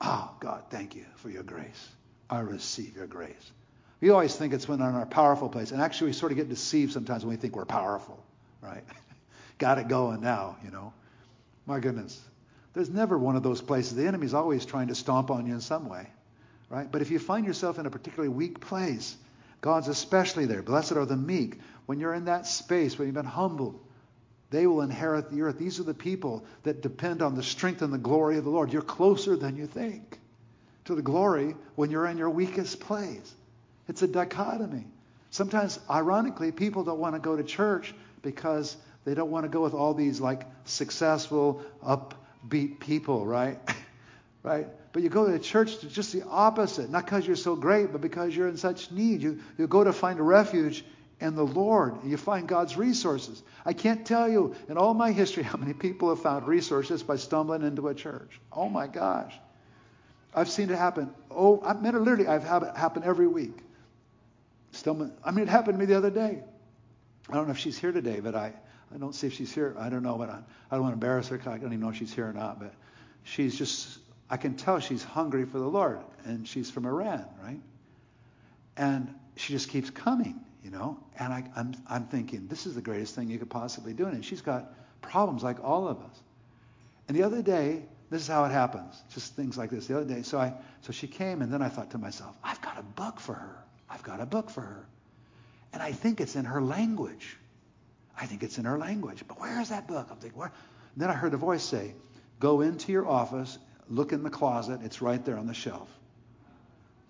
Oh, 0.00 0.30
God, 0.38 0.64
thank 0.70 0.94
you 0.94 1.06
for 1.16 1.30
your 1.30 1.42
grace. 1.42 1.88
I 2.28 2.40
receive 2.40 2.96
your 2.96 3.06
grace. 3.06 3.50
We 4.00 4.10
always 4.10 4.36
think 4.36 4.52
it's 4.52 4.68
when 4.68 4.78
we're 4.78 4.90
in 4.90 4.94
our 4.94 5.06
powerful 5.06 5.48
place. 5.48 5.72
And 5.72 5.80
actually, 5.80 6.08
we 6.08 6.12
sort 6.12 6.30
of 6.30 6.36
get 6.36 6.50
deceived 6.50 6.92
sometimes 6.92 7.24
when 7.24 7.30
we 7.30 7.40
think 7.40 7.56
we're 7.56 7.64
powerful, 7.64 8.22
right? 8.60 8.84
Got 9.58 9.78
it 9.78 9.88
going 9.88 10.20
now, 10.20 10.58
you 10.62 10.70
know. 10.70 10.92
My 11.66 11.80
goodness. 11.80 12.20
There's 12.74 12.90
never 12.90 13.18
one 13.18 13.36
of 13.36 13.42
those 13.42 13.62
places. 13.62 13.96
The 13.96 14.06
enemy's 14.06 14.34
always 14.34 14.66
trying 14.66 14.88
to 14.88 14.94
stomp 14.94 15.30
on 15.30 15.46
you 15.46 15.54
in 15.54 15.60
some 15.60 15.88
way 15.88 16.06
right? 16.70 16.90
But 16.90 17.02
if 17.02 17.10
you 17.10 17.18
find 17.18 17.46
yourself 17.46 17.78
in 17.78 17.86
a 17.86 17.90
particularly 17.90 18.34
weak 18.34 18.60
place, 18.60 19.16
God's 19.60 19.88
especially 19.88 20.46
there. 20.46 20.62
Blessed 20.62 20.92
are 20.92 21.06
the 21.06 21.16
meek. 21.16 21.58
When 21.86 21.98
you're 21.98 22.14
in 22.14 22.26
that 22.26 22.46
space, 22.46 22.98
when 22.98 23.08
you've 23.08 23.14
been 23.14 23.24
humbled, 23.24 23.80
they 24.50 24.66
will 24.66 24.82
inherit 24.82 25.30
the 25.30 25.42
earth. 25.42 25.58
These 25.58 25.80
are 25.80 25.84
the 25.84 25.94
people 25.94 26.44
that 26.62 26.82
depend 26.82 27.22
on 27.22 27.34
the 27.34 27.42
strength 27.42 27.82
and 27.82 27.92
the 27.92 27.98
glory 27.98 28.38
of 28.38 28.44
the 28.44 28.50
Lord. 28.50 28.72
You're 28.72 28.82
closer 28.82 29.36
than 29.36 29.56
you 29.56 29.66
think 29.66 30.18
to 30.86 30.94
the 30.94 31.02
glory 31.02 31.54
when 31.74 31.90
you're 31.90 32.06
in 32.06 32.16
your 32.16 32.30
weakest 32.30 32.80
place. 32.80 33.34
It's 33.88 34.02
a 34.02 34.08
dichotomy. 34.08 34.86
Sometimes, 35.30 35.78
ironically, 35.90 36.52
people 36.52 36.84
don't 36.84 36.98
want 36.98 37.14
to 37.14 37.20
go 37.20 37.36
to 37.36 37.42
church 37.42 37.94
because 38.22 38.76
they 39.04 39.14
don't 39.14 39.30
want 39.30 39.44
to 39.44 39.48
go 39.48 39.62
with 39.62 39.74
all 39.74 39.92
these 39.92 40.20
like 40.20 40.42
successful, 40.64 41.62
upbeat 41.84 42.80
people, 42.80 43.26
right? 43.26 43.58
right? 44.42 44.66
But 44.92 45.02
you 45.02 45.08
go 45.08 45.30
to 45.30 45.38
church 45.38 45.78
to 45.78 45.88
just 45.88 46.12
the 46.12 46.24
opposite, 46.24 46.90
not 46.90 47.04
because 47.04 47.26
you're 47.26 47.36
so 47.36 47.54
great, 47.56 47.92
but 47.92 48.00
because 48.00 48.34
you're 48.34 48.48
in 48.48 48.56
such 48.56 48.90
need. 48.90 49.22
You, 49.22 49.40
you 49.58 49.66
go 49.66 49.84
to 49.84 49.92
find 49.92 50.18
a 50.18 50.22
refuge 50.22 50.84
in 51.20 51.34
the 51.34 51.44
Lord. 51.44 52.00
And 52.02 52.10
you 52.10 52.16
find 52.16 52.48
God's 52.48 52.76
resources. 52.76 53.42
I 53.66 53.72
can't 53.72 54.06
tell 54.06 54.28
you 54.28 54.54
in 54.68 54.78
all 54.78 54.94
my 54.94 55.12
history 55.12 55.42
how 55.42 55.58
many 55.58 55.74
people 55.74 56.08
have 56.08 56.22
found 56.22 56.46
resources 56.46 57.02
by 57.02 57.16
stumbling 57.16 57.62
into 57.62 57.88
a 57.88 57.94
church. 57.94 58.40
Oh 58.52 58.68
my 58.68 58.86
gosh. 58.86 59.34
I've 60.34 60.48
seen 60.48 60.70
it 60.70 60.76
happen. 60.76 61.10
Oh, 61.30 61.62
I 61.64 61.72
mean, 61.74 61.92
literally, 61.92 62.26
I've 62.26 62.44
had 62.44 62.62
it 62.62 62.76
happen 62.76 63.02
every 63.04 63.26
week. 63.26 63.58
Stumbling. 64.72 65.12
I 65.24 65.30
mean, 65.30 65.44
it 65.44 65.48
happened 65.48 65.74
to 65.74 65.78
me 65.78 65.86
the 65.86 65.96
other 65.96 66.10
day. 66.10 66.42
I 67.28 67.34
don't 67.34 67.46
know 67.46 67.52
if 67.52 67.58
she's 67.58 67.78
here 67.78 67.92
today, 67.92 68.20
but 68.20 68.34
I, 68.34 68.52
I 68.94 68.98
don't 68.98 69.14
see 69.14 69.26
if 69.26 69.34
she's 69.34 69.52
here. 69.52 69.74
I 69.78 69.88
don't 69.88 70.02
know, 70.02 70.16
but 70.16 70.30
I, 70.30 70.38
I 70.70 70.76
don't 70.76 70.82
want 70.82 70.92
to 70.92 70.94
embarrass 70.94 71.28
her. 71.28 71.40
I 71.46 71.58
don't 71.58 71.72
even 71.72 71.80
know 71.80 71.90
if 71.90 71.96
she's 71.96 72.12
here 72.12 72.28
or 72.28 72.32
not. 72.32 72.60
But 72.60 72.72
she's 73.24 73.56
just, 73.58 73.98
I 74.30 74.36
can 74.36 74.54
tell 74.54 74.78
she's 74.80 75.02
hungry 75.02 75.44
for 75.44 75.58
the 75.58 75.66
Lord, 75.66 76.00
and 76.24 76.46
she's 76.46 76.70
from 76.70 76.84
Iran, 76.86 77.24
right? 77.42 77.60
And 78.76 79.14
she 79.36 79.52
just 79.52 79.68
keeps 79.68 79.90
coming, 79.90 80.38
you 80.62 80.70
know. 80.70 80.98
And 81.18 81.32
I, 81.32 81.44
I'm, 81.56 81.74
I'm 81.88 82.04
thinking, 82.06 82.46
this 82.46 82.66
is 82.66 82.74
the 82.74 82.82
greatest 82.82 83.14
thing 83.14 83.30
you 83.30 83.38
could 83.38 83.50
possibly 83.50 83.94
do. 83.94 84.06
And 84.06 84.24
she's 84.24 84.42
got 84.42 84.72
problems 85.00 85.42
like 85.42 85.62
all 85.64 85.88
of 85.88 85.98
us. 85.98 86.20
And 87.08 87.16
the 87.16 87.22
other 87.22 87.42
day, 87.42 87.82
this 88.10 88.22
is 88.22 88.28
how 88.28 88.44
it 88.44 88.52
happens. 88.52 89.02
Just 89.14 89.34
things 89.34 89.56
like 89.56 89.70
this. 89.70 89.86
The 89.86 89.96
other 89.96 90.14
day, 90.14 90.22
so 90.22 90.38
I, 90.38 90.52
so 90.82 90.92
she 90.92 91.06
came, 91.06 91.42
and 91.42 91.52
then 91.52 91.62
I 91.62 91.68
thought 91.68 91.90
to 91.92 91.98
myself, 91.98 92.36
I've 92.44 92.60
got 92.60 92.78
a 92.78 92.82
book 92.82 93.20
for 93.20 93.34
her. 93.34 93.64
I've 93.88 94.02
got 94.02 94.20
a 94.20 94.26
book 94.26 94.50
for 94.50 94.60
her. 94.60 94.86
And 95.72 95.82
I 95.82 95.92
think 95.92 96.20
it's 96.20 96.36
in 96.36 96.44
her 96.44 96.60
language. 96.60 97.36
I 98.18 98.26
think 98.26 98.42
it's 98.42 98.58
in 98.58 98.64
her 98.64 98.78
language. 98.78 99.24
But 99.26 99.40
where 99.40 99.60
is 99.60 99.70
that 99.70 99.86
book? 99.86 100.08
I'm 100.10 100.16
thinking, 100.18 100.38
where? 100.38 100.52
And 100.94 101.02
then 101.02 101.10
I 101.10 101.14
heard 101.14 101.34
a 101.34 101.38
voice 101.38 101.62
say, 101.62 101.94
Go 102.40 102.60
into 102.60 102.92
your 102.92 103.06
office, 103.06 103.58
look 103.88 104.12
in 104.12 104.22
the 104.22 104.30
closet. 104.30 104.80
It's 104.82 105.00
right 105.02 105.24
there 105.24 105.36
on 105.36 105.46
the 105.46 105.54
shelf. 105.54 105.88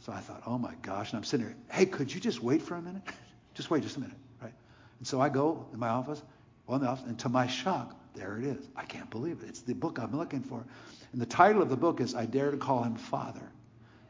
So 0.01 0.13
I 0.13 0.21
thought, 0.21 0.43
oh 0.47 0.59
my 0.59 0.75
gosh. 0.83 1.13
And 1.13 1.19
I'm 1.19 1.25
sitting 1.25 1.47
here, 1.47 1.57
hey, 1.71 1.87
could 1.87 2.13
you 2.13 2.21
just 2.21 2.43
wait 2.43 2.63
for 2.63 2.75
a 2.75 2.83
minute? 2.83 3.03
just 3.55 3.71
wait 3.71 3.83
just 3.83 3.97
a 3.97 4.01
minute, 4.01 4.17
right? 4.41 4.55
And 4.99 5.07
so 5.07 5.21
I 5.21 5.29
go 5.29 5.67
in 5.73 5.79
my 5.79 5.89
office, 5.89 6.23
well, 6.67 6.77
in 6.77 6.83
the 6.83 6.89
office, 6.89 7.05
and 7.07 7.19
to 7.21 7.29
my 7.29 7.47
shock, 7.47 7.95
there 8.15 8.39
it 8.39 8.45
is. 8.45 8.69
I 8.77 8.85
can't 8.85 9.11
believe 9.11 9.43
it. 9.43 9.49
It's 9.49 9.61
the 9.61 9.75
book 9.75 9.99
I'm 9.99 10.17
looking 10.17 10.43
for. 10.43 10.65
And 11.13 11.21
the 11.21 11.27
title 11.27 11.63
of 11.63 11.69
the 11.69 11.77
book 11.77 12.01
is 12.01 12.15
I 12.15 12.27
Dare 12.27 12.51
to 12.51 12.57
Call 12.57 12.83
Him 12.83 12.97
Father. 12.97 13.49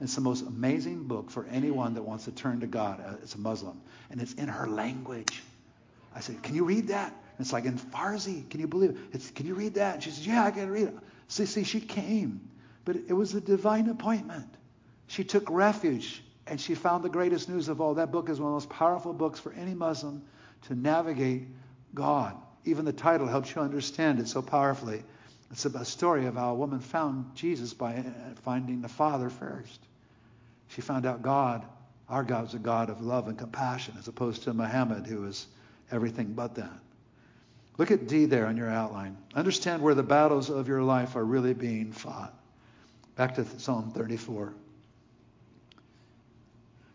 It's 0.01 0.15
the 0.15 0.21
most 0.21 0.47
amazing 0.47 1.05
book 1.05 1.31
for 1.31 1.47
anyone 1.47 1.95
that 1.95 2.03
wants 2.03 2.27
to 2.27 2.33
turn 2.33 2.61
to 2.61 2.67
God. 2.67 3.03
It's 3.23 3.35
a 3.35 3.39
Muslim. 3.39 3.81
And 4.11 4.21
it's 4.21 4.33
in 4.35 4.49
her 4.49 4.69
language. 4.69 5.43
I 6.15 6.21
said, 6.21 6.43
Can 6.43 6.55
you 6.55 6.65
read 6.65 6.89
that? 6.89 7.09
And 7.09 7.45
it's 7.45 7.53
like 7.53 7.65
in 7.65 7.79
Farsi. 7.79 8.49
Can 8.49 8.61
you 8.61 8.69
believe 8.69 8.91
it? 8.91 8.97
It's, 9.13 9.31
can 9.31 9.47
you 9.47 9.55
read 9.55 9.75
that? 9.75 9.95
And 9.95 10.03
she 10.03 10.11
says, 10.11 10.27
Yeah, 10.27 10.45
I 10.45 10.51
can 10.51 10.71
read 10.71 10.89
it. 10.89 10.95
See, 11.29 11.47
see, 11.47 11.65
she 11.65 11.81
came. 11.81 12.49
But 12.89 12.97
it 13.07 13.13
was 13.13 13.35
a 13.35 13.41
divine 13.43 13.91
appointment. 13.91 14.49
She 15.09 15.23
took 15.23 15.51
refuge 15.51 16.23
and 16.47 16.59
she 16.59 16.75
found 16.75 17.05
the 17.05 17.11
greatest 17.11 17.47
news 17.47 17.69
of 17.69 17.83
all. 17.83 17.93
That 17.93 18.11
book 18.11 18.31
is 18.31 18.41
one 18.41 18.47
of 18.47 18.63
the 18.63 18.67
most 18.67 18.71
powerful 18.71 19.13
books 19.13 19.39
for 19.39 19.53
any 19.53 19.75
Muslim 19.75 20.23
to 20.69 20.75
navigate 20.75 21.49
God. 21.93 22.35
Even 22.65 22.87
the 22.87 22.95
title 22.95 23.27
helps 23.27 23.55
you 23.55 23.61
understand 23.61 24.21
it 24.21 24.27
so 24.27 24.41
powerfully. 24.41 25.05
It's 25.51 25.67
a 25.67 25.85
story 25.85 26.25
of 26.25 26.37
how 26.37 26.53
a 26.53 26.55
woman 26.55 26.81
found 26.81 27.35
Jesus 27.35 27.75
by 27.75 28.03
finding 28.43 28.81
the 28.81 28.89
Father 28.89 29.29
first. 29.29 29.81
She 30.69 30.81
found 30.81 31.05
out 31.05 31.21
God, 31.21 31.67
our 32.09 32.25
God, 32.25 32.47
is 32.47 32.55
a 32.55 32.59
God 32.59 32.89
of 32.89 33.03
love 33.03 33.29
and 33.29 33.37
compassion, 33.37 33.97
as 33.99 34.09
opposed 34.09 34.45
to 34.45 34.55
Muhammad, 34.55 35.07
who 35.07 35.27
is 35.27 35.47
everything 35.93 36.33
but 36.33 36.55
that. 36.55 36.79
Look 37.77 37.91
at 37.91 38.09
D 38.09 38.25
there 38.25 38.47
on 38.47 38.57
your 38.57 38.71
outline. 38.71 39.19
Understand 39.35 39.83
where 39.83 39.95
the 39.95 40.03
battles 40.03 40.49
of 40.49 40.69
your 40.69 40.83
life 40.83 41.17
are 41.17 41.25
really 41.25 41.53
being 41.53 41.93
fought. 41.93 42.35
Back 43.19 43.35
to 43.35 43.45
Psalm 43.59 43.91
34. 43.91 44.55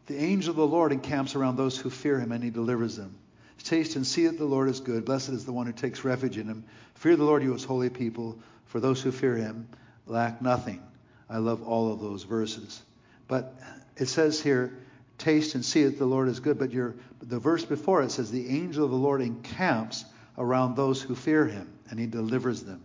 The 0.05 0.17
angel 0.17 0.51
of 0.51 0.55
the 0.55 0.65
Lord 0.65 0.93
encamps 0.93 1.36
around 1.36 1.57
those 1.57 1.77
who 1.77 1.89
fear 1.89 2.17
him, 2.17 2.31
and 2.31 2.41
he 2.41 2.49
delivers 2.49 2.95
them. 2.95 3.13
Taste 3.62 3.97
and 3.97 4.07
see 4.07 4.25
that 4.27 4.38
the 4.38 4.45
Lord 4.45 4.69
is 4.69 4.79
good. 4.79 5.03
Blessed 5.03 5.29
is 5.29 5.43
the 5.43 5.51
one 5.51 5.65
who 5.65 5.73
takes 5.73 6.05
refuge 6.05 6.38
in 6.38 6.47
him. 6.47 6.63
Fear 6.95 7.17
the 7.17 7.25
Lord, 7.25 7.43
you 7.43 7.51
his 7.51 7.65
holy 7.65 7.89
people, 7.89 8.39
for 8.67 8.79
those 8.79 9.01
who 9.01 9.12
fear 9.12 9.36
him 9.36 9.67
lack 10.07 10.41
nothing. 10.41 10.81
I 11.29 11.39
love 11.39 11.62
all 11.67 11.91
of 11.91 11.99
those 11.99 12.23
verses. 12.23 12.81
But 13.27 13.53
it 13.97 14.05
says 14.05 14.41
here, 14.41 14.77
taste 15.17 15.55
and 15.55 15.65
see 15.65 15.83
that 15.83 15.97
the 15.97 16.05
Lord 16.05 16.29
is 16.29 16.39
good. 16.39 16.57
But 16.57 16.71
your, 16.71 16.95
the 17.21 17.39
verse 17.39 17.65
before 17.65 18.01
it 18.01 18.12
says, 18.12 18.31
the 18.31 18.47
angel 18.47 18.86
of 18.86 18.91
the 18.91 18.97
Lord 18.97 19.21
encamps 19.21 20.05
around 20.38 20.77
those 20.77 21.01
who 21.01 21.15
fear 21.15 21.45
him, 21.45 21.69
and 21.89 21.99
he 21.99 22.07
delivers 22.07 22.63
them. 22.63 22.81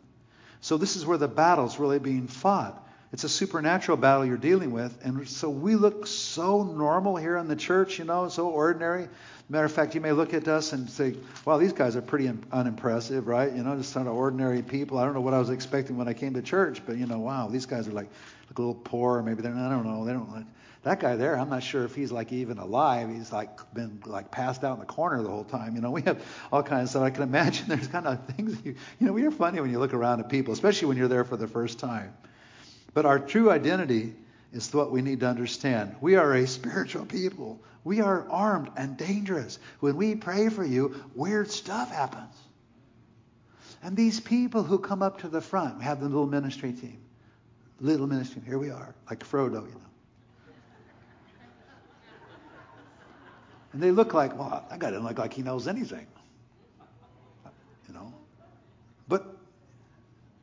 So 0.61 0.77
this 0.77 0.96
is 0.96 1.07
where 1.07 1.18
the 1.18 1.29
battle's 1.29 1.79
really 1.79 2.01
being 2.01 2.27
fought. 2.27 2.87
It's 3.12 3.25
a 3.25 3.29
supernatural 3.29 3.97
battle 3.97 4.27
you're 4.27 4.37
dealing 4.37 4.71
with. 4.71 4.99
And 5.03 5.27
so 5.29 5.49
we 5.49 5.77
look 5.77 6.07
so 6.07 6.62
normal 6.62 7.16
here 7.16 7.38
in 7.38 7.49
the 7.49 7.57
church, 7.57 7.99
you 7.99 8.05
know, 8.05 8.29
so 8.29 8.49
ordinary. 8.49 9.09
Matter 9.49 9.64
of 9.64 9.73
fact, 9.73 9.94
you 9.94 10.03
may 10.03 10.12
look 10.12 10.35
at 10.35 10.47
us 10.47 10.75
and 10.75 10.90
say, 10.90 11.14
wow, 11.47 11.57
these 11.57 11.73
guys 11.73 11.97
are 11.97 12.03
pretty 12.03 12.31
unimpressive, 12.53 13.27
right? 13.27 13.51
You 13.51 13.62
know, 13.62 13.77
just 13.77 13.94
kind 13.94 14.07
of 14.07 14.14
ordinary 14.14 14.61
people. 14.61 14.99
I 14.99 15.07
don't 15.07 15.14
know 15.14 15.23
what 15.23 15.33
I 15.33 15.38
was 15.38 15.49
expecting 15.49 15.97
when 15.97 16.07
I 16.07 16.12
came 16.12 16.35
to 16.35 16.42
church, 16.42 16.83
but, 16.85 16.99
you 16.99 17.07
know, 17.07 17.18
wow, 17.18 17.49
these 17.49 17.64
guys 17.64 17.88
are 17.88 17.92
like, 17.92 18.11
look 18.51 18.59
a 18.59 18.61
little 18.61 18.75
poor. 18.75 19.23
Maybe 19.23 19.40
they're, 19.40 19.55
I 19.55 19.71
don't 19.71 19.87
know. 19.87 20.05
They 20.05 20.12
don't 20.12 20.31
like, 20.31 20.44
that 20.83 21.01
guy 21.01 21.16
there, 21.16 21.38
I'm 21.38 21.49
not 21.49 21.62
sure 21.62 21.85
if 21.85 21.94
he's 21.94 22.12
like 22.12 22.33
even 22.33 22.59
alive. 22.59 23.09
He's 23.09 23.33
like 23.33 23.51
been 23.75 24.01
like 24.07 24.31
passed 24.31 24.64
out 24.64 24.75
in 24.75 24.81
the 24.81 24.87
corner 24.87 25.23
the 25.23 25.29
whole 25.29 25.44
time. 25.44 25.75
You 25.75 25.81
know, 25.81 25.90
we 25.90 26.03
have 26.03 26.23
all 26.53 26.62
kinds 26.62 26.85
of 26.85 26.90
stuff. 26.90 27.03
I 27.03 27.11
can 27.11 27.23
imagine 27.23 27.66
there's 27.68 27.88
kind 27.88 28.07
of 28.07 28.25
things, 28.27 28.59
you, 28.64 28.75
you 29.01 29.07
know, 29.07 29.12
we're 29.12 29.31
funny 29.31 29.61
when 29.61 29.71
you 29.71 29.79
look 29.79 29.94
around 29.94 30.21
at 30.21 30.29
people, 30.29 30.53
especially 30.53 30.88
when 30.88 30.97
you're 30.97 31.09
there 31.09 31.25
for 31.25 31.37
the 31.37 31.49
first 31.49 31.79
time. 31.79 32.12
But 32.94 33.07
our 33.07 33.18
true 33.18 33.51
identity 33.51 34.14
is 34.53 34.72
what 34.72 34.90
we 34.90 35.03
need 35.03 35.20
to 35.20 35.27
understand. 35.27 35.94
We 36.01 36.16
are 36.16 36.35
a 36.35 36.46
spiritual 36.46 37.05
people. 37.05 37.61
We 37.85 38.01
are 38.01 38.29
armed 38.29 38.70
and 38.77 38.96
dangerous. 38.96 39.59
When 39.81 39.96
we 39.96 40.14
pray 40.14 40.48
for 40.48 40.64
you, 40.64 40.94
weird 41.14 41.51
stuff 41.51 41.90
happens. 41.90 42.35
And 43.83 43.96
these 43.96 44.18
people 44.20 44.62
who 44.62 44.79
come 44.79 45.03
up 45.03 45.20
to 45.20 45.29
the 45.29 45.40
front, 45.40 45.79
we 45.79 45.85
have 45.85 46.01
the 46.01 46.07
little 46.07 46.27
ministry 46.27 46.72
team. 46.72 46.98
Little 47.81 48.09
ministry, 48.09 48.42
here 48.44 48.59
we 48.59 48.70
are, 48.70 48.94
like 49.09 49.20
Frodo, 49.20 49.66
you 49.66 49.74
know. 49.74 49.81
And 53.72 53.83
they 53.83 53.90
look 53.90 54.14
like, 54.14 54.37
well, 54.37 54.66
that 54.70 54.79
guy 54.79 54.90
doesn't 54.90 55.05
look 55.05 55.18
like 55.18 55.33
he 55.33 55.42
knows 55.42 55.68
anything. 55.68 56.07
You 57.87 57.94
know? 57.94 58.12
But 59.07 59.37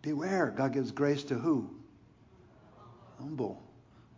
beware, 0.01 0.53
God 0.55 0.73
gives 0.73 0.91
grace 0.91 1.23
to 1.25 1.35
who? 1.35 1.69
Humble. 3.19 3.61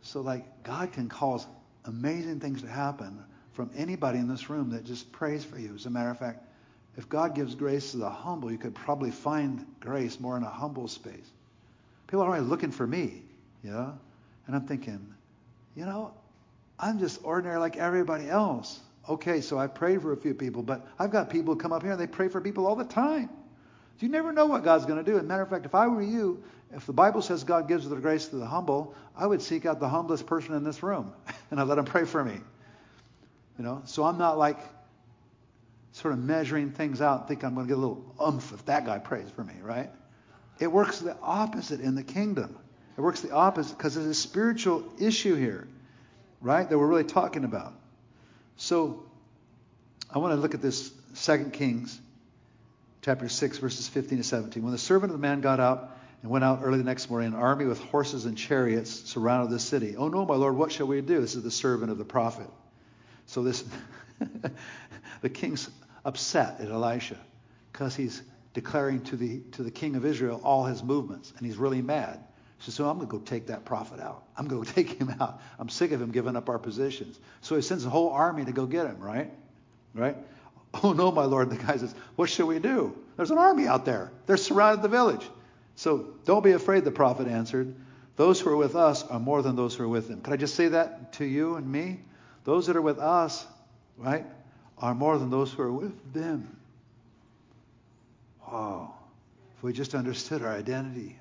So, 0.02 0.22
like, 0.22 0.64
God 0.64 0.92
can 0.92 1.10
cause 1.10 1.46
amazing 1.86 2.40
things 2.40 2.62
to 2.62 2.68
happen 2.68 3.24
from 3.54 3.72
anybody 3.76 4.20
in 4.20 4.28
this 4.28 4.50
room 4.50 4.70
that 4.72 4.86
just 4.86 5.12
prays 5.12 5.44
for 5.44 5.58
you. 5.60 5.74
As 5.76 5.86
a 5.86 5.90
matter 5.90 6.10
of 6.10 6.20
fact, 6.20 6.44
if 6.98 7.08
God 7.10 7.36
gives 7.36 7.56
grace 7.56 7.92
to 7.92 7.98
the 7.98 8.10
humble, 8.10 8.52
you 8.52 8.58
could 8.58 8.76
probably 8.76 9.12
find 9.12 9.66
grace 9.80 10.20
more 10.20 10.38
in 10.38 10.44
a 10.44 10.50
humble 10.50 10.88
space. 10.88 11.32
People 12.08 12.22
are 12.22 12.28
always 12.28 12.44
looking 12.44 12.72
for 12.72 12.88
me, 12.88 13.22
you 13.64 13.72
know? 13.72 13.98
And 14.48 14.56
I'm 14.56 14.66
thinking, 14.66 15.14
you 15.76 15.86
know, 15.86 16.14
I'm 16.80 17.00
just 17.00 17.20
ordinary 17.24 17.60
like 17.60 17.78
everybody 17.78 18.30
else. 18.30 18.80
Okay, 19.10 19.42
so 19.42 19.58
I 19.58 19.68
prayed 19.68 20.02
for 20.02 20.12
a 20.14 20.18
few 20.18 20.34
people, 20.34 20.64
but 20.64 20.88
I've 21.00 21.12
got 21.12 21.30
people 21.30 21.54
who 21.54 21.60
come 21.60 21.72
up 21.72 21.82
here 21.82 21.92
and 21.92 22.00
they 22.00 22.08
pray 22.08 22.30
for 22.30 22.42
people 22.42 22.66
all 22.66 22.76
the 22.76 22.84
time. 22.84 23.30
You 24.00 24.10
never 24.10 24.32
know 24.32 24.46
what 24.46 24.64
God's 24.64 24.86
going 24.86 25.04
to 25.04 25.10
do. 25.10 25.18
As 25.18 25.24
a 25.24 25.26
matter 25.26 25.42
of 25.42 25.50
fact, 25.50 25.66
if 25.66 25.74
I 25.74 25.88
were 25.88 26.02
you, 26.02 26.44
if 26.72 26.86
the 26.86 26.94
Bible 26.94 27.22
says 27.22 27.44
God 27.44 27.68
gives 27.68 27.88
the 27.88 27.96
grace 27.96 28.28
to 28.28 28.36
the 28.36 28.46
humble, 28.46 28.94
I 29.16 29.26
would 29.26 29.42
seek 29.42 29.66
out 29.66 29.80
the 29.80 29.90
humblest 29.90 30.26
person 30.26 30.54
in 30.54 30.64
this 30.64 30.84
room 30.84 31.14
and 31.52 31.60
I'd 31.60 31.68
let 31.68 31.78
him 31.78 31.86
pray 31.86 32.06
for 32.06 32.24
me. 32.24 32.40
You 33.58 33.64
know, 33.64 33.82
so 33.86 34.04
I'm 34.04 34.18
not 34.18 34.38
like 34.38 34.60
sort 35.94 36.14
of 36.14 36.20
measuring 36.20 36.72
things 36.72 37.02
out, 37.02 37.28
think 37.28 37.44
I'm 37.44 37.56
going 37.56 37.66
to 37.66 37.70
get 37.70 37.78
a 37.78 37.82
little 37.82 38.06
umph 38.20 38.54
if 38.54 38.64
that 38.66 38.86
guy 38.86 39.00
prays 39.00 39.28
for 39.32 39.44
me, 39.44 39.56
right? 39.64 39.90
It 40.60 40.72
works 40.72 41.00
the 41.00 41.18
opposite 41.24 41.82
in 41.82 41.96
the 41.96 42.04
kingdom. 42.04 42.56
It 42.98 43.02
works 43.02 43.22
the 43.22 43.32
opposite 43.32 43.78
because 43.78 43.96
there's 43.96 44.08
a 44.08 44.14
spiritual 44.14 44.84
issue 45.00 45.36
here, 45.36 45.68
right, 46.42 46.70
that 46.70 46.78
we're 46.78 46.88
really 46.88 47.04
talking 47.04 47.46
about. 47.46 47.74
So 48.58 49.04
I 50.14 50.20
want 50.20 50.34
to 50.34 50.36
look 50.36 50.54
at 50.54 50.62
this 50.62 50.92
2 51.24 51.50
Kings 51.52 52.00
chapter 53.08 53.30
6, 53.30 53.60
verses 53.60 53.88
15 53.88 54.18
to 54.18 54.24
17. 54.26 54.62
When 54.62 54.74
the 54.74 54.78
servant 54.78 55.14
of 55.14 55.18
the 55.18 55.22
man 55.22 55.40
got 55.40 55.62
up 55.62 55.98
and 56.22 56.30
went 56.30 56.44
out 56.44 56.60
early 56.62 56.78
the 56.78 56.84
next 56.84 57.10
morning, 57.10 57.30
an 57.30 57.40
army 57.40 57.64
with 57.64 57.80
horses 57.80 58.26
and 58.26 58.38
chariots 58.38 58.92
surrounded 59.10 59.50
the 59.50 59.62
city. 59.62 59.96
Oh 59.96 60.10
no, 60.10 60.26
my 60.26 60.36
lord, 60.36 60.58
what 60.58 60.74
shall 60.74 60.88
we 60.88 61.00
do? 61.00 61.22
This 61.22 61.34
is 61.36 61.42
the 61.42 61.50
servant 61.50 61.90
of 61.90 61.98
the 61.98 62.04
prophet. 62.04 62.50
So 63.26 63.44
this, 63.44 63.64
the 65.22 65.30
king's 65.30 65.70
upset 66.04 66.60
at 66.60 66.70
Elisha 66.70 67.16
because 67.72 67.96
he's 67.96 68.22
declaring 68.54 69.02
to 69.06 69.16
the 69.16 69.40
to 69.54 69.64
the 69.64 69.72
king 69.72 69.96
of 69.96 70.06
Israel 70.06 70.42
all 70.44 70.66
his 70.66 70.84
movements, 70.84 71.32
and 71.38 71.48
he's 71.48 71.56
really 71.56 71.82
mad 71.82 72.20
So, 72.60 72.74
so 72.74 72.90
I'm 72.90 72.98
going 72.98 73.08
to 73.08 73.18
go 73.20 73.24
take 73.24 73.48
that 73.48 73.64
prophet 73.64 74.02
out. 74.02 74.26
I'm 74.36 74.50
going 74.50 74.66
to 74.66 74.74
take 74.76 75.00
him 75.00 75.16
out. 75.22 75.40
I'm 75.58 75.70
sick 75.70 75.94
of 75.94 76.02
him 76.02 76.12
giving 76.12 76.36
up 76.36 76.50
our 76.50 76.60
positions. 76.60 77.18
So 77.40 77.56
he 77.56 77.62
sends 77.62 77.86
a 77.86 77.90
whole 77.90 78.10
army 78.10 78.44
to 78.44 78.52
go 78.52 78.66
get 78.66 78.86
him, 78.86 79.00
right? 79.00 79.32
Right? 79.94 80.18
Oh 80.84 80.94
no, 80.94 81.12
my 81.12 81.26
lord. 81.26 81.50
The 81.50 81.58
guy 81.58 81.78
says, 81.78 81.94
what 82.16 82.30
should 82.30 82.46
we 82.46 82.60
do? 82.60 82.98
There's 83.16 83.32
an 83.32 83.38
army 83.38 83.68
out 83.68 83.86
there. 83.86 84.12
They're 84.26 84.38
surrounded 84.38 84.82
the 84.84 84.90
village. 84.90 85.26
So 85.76 86.16
don't 86.26 86.44
be 86.44 86.52
afraid, 86.52 86.84
the 86.84 86.92
prophet 86.92 87.28
answered. 87.28 87.76
Those 88.16 88.40
who 88.40 88.50
are 88.50 88.56
with 88.56 88.76
us 88.76 89.04
are 89.04 89.20
more 89.20 89.42
than 89.42 89.56
those 89.56 89.76
who 89.76 89.84
are 89.84 89.88
with 89.88 90.08
them. 90.08 90.22
Could 90.22 90.34
I 90.34 90.38
just 90.38 90.56
say 90.56 90.70
that 90.70 91.14
to 91.14 91.26
you 91.26 91.56
and 91.56 91.72
me? 91.72 92.00
Those 92.46 92.68
that 92.68 92.76
are 92.76 92.82
with 92.82 92.98
us, 92.98 93.46
right, 93.98 94.26
are 94.78 94.96
more 94.96 95.18
than 95.18 95.30
those 95.30 95.52
who 95.52 95.62
are 95.62 95.72
with 95.72 96.14
them. 96.14 96.58
Wow. 98.48 98.96
If 99.58 99.64
we 99.64 99.74
just 99.74 99.94
understood 99.94 100.42
our 100.42 100.54
identity, 100.54 101.18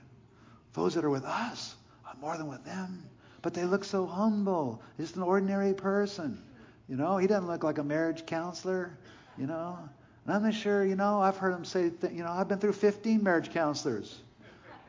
those 0.73 0.95
that 0.95 1.05
are 1.05 1.11
with 1.11 1.25
us 1.25 1.75
are 2.07 2.15
more 2.21 2.37
than 2.37 2.49
with 2.49 2.65
them. 2.65 3.03
But 3.43 3.55
they 3.55 3.65
look 3.65 3.85
so 3.85 4.07
humble. 4.07 4.83
Just 4.99 5.17
an 5.17 5.23
ordinary 5.23 5.75
person. 5.75 6.43
You 6.89 6.97
know, 6.97 7.17
he 7.17 7.27
doesn't 7.27 7.47
look 7.47 7.65
like 7.65 7.79
a 7.79 7.85
marriage 7.85 8.27
counselor. 8.27 8.97
You 9.39 9.47
know, 9.47 9.79
and 10.25 10.35
I'm 10.35 10.43
not 10.43 10.55
sure. 10.55 10.85
You 10.85 10.97
know, 10.97 11.21
I've 11.21 11.37
heard 11.37 11.55
him 11.55 11.65
say, 11.65 11.91
th- 11.91 12.13
you 12.13 12.23
know, 12.23 12.31
I've 12.31 12.49
been 12.49 12.59
through 12.59 12.73
15 12.73 13.23
marriage 13.23 13.51
counselors. 13.53 14.21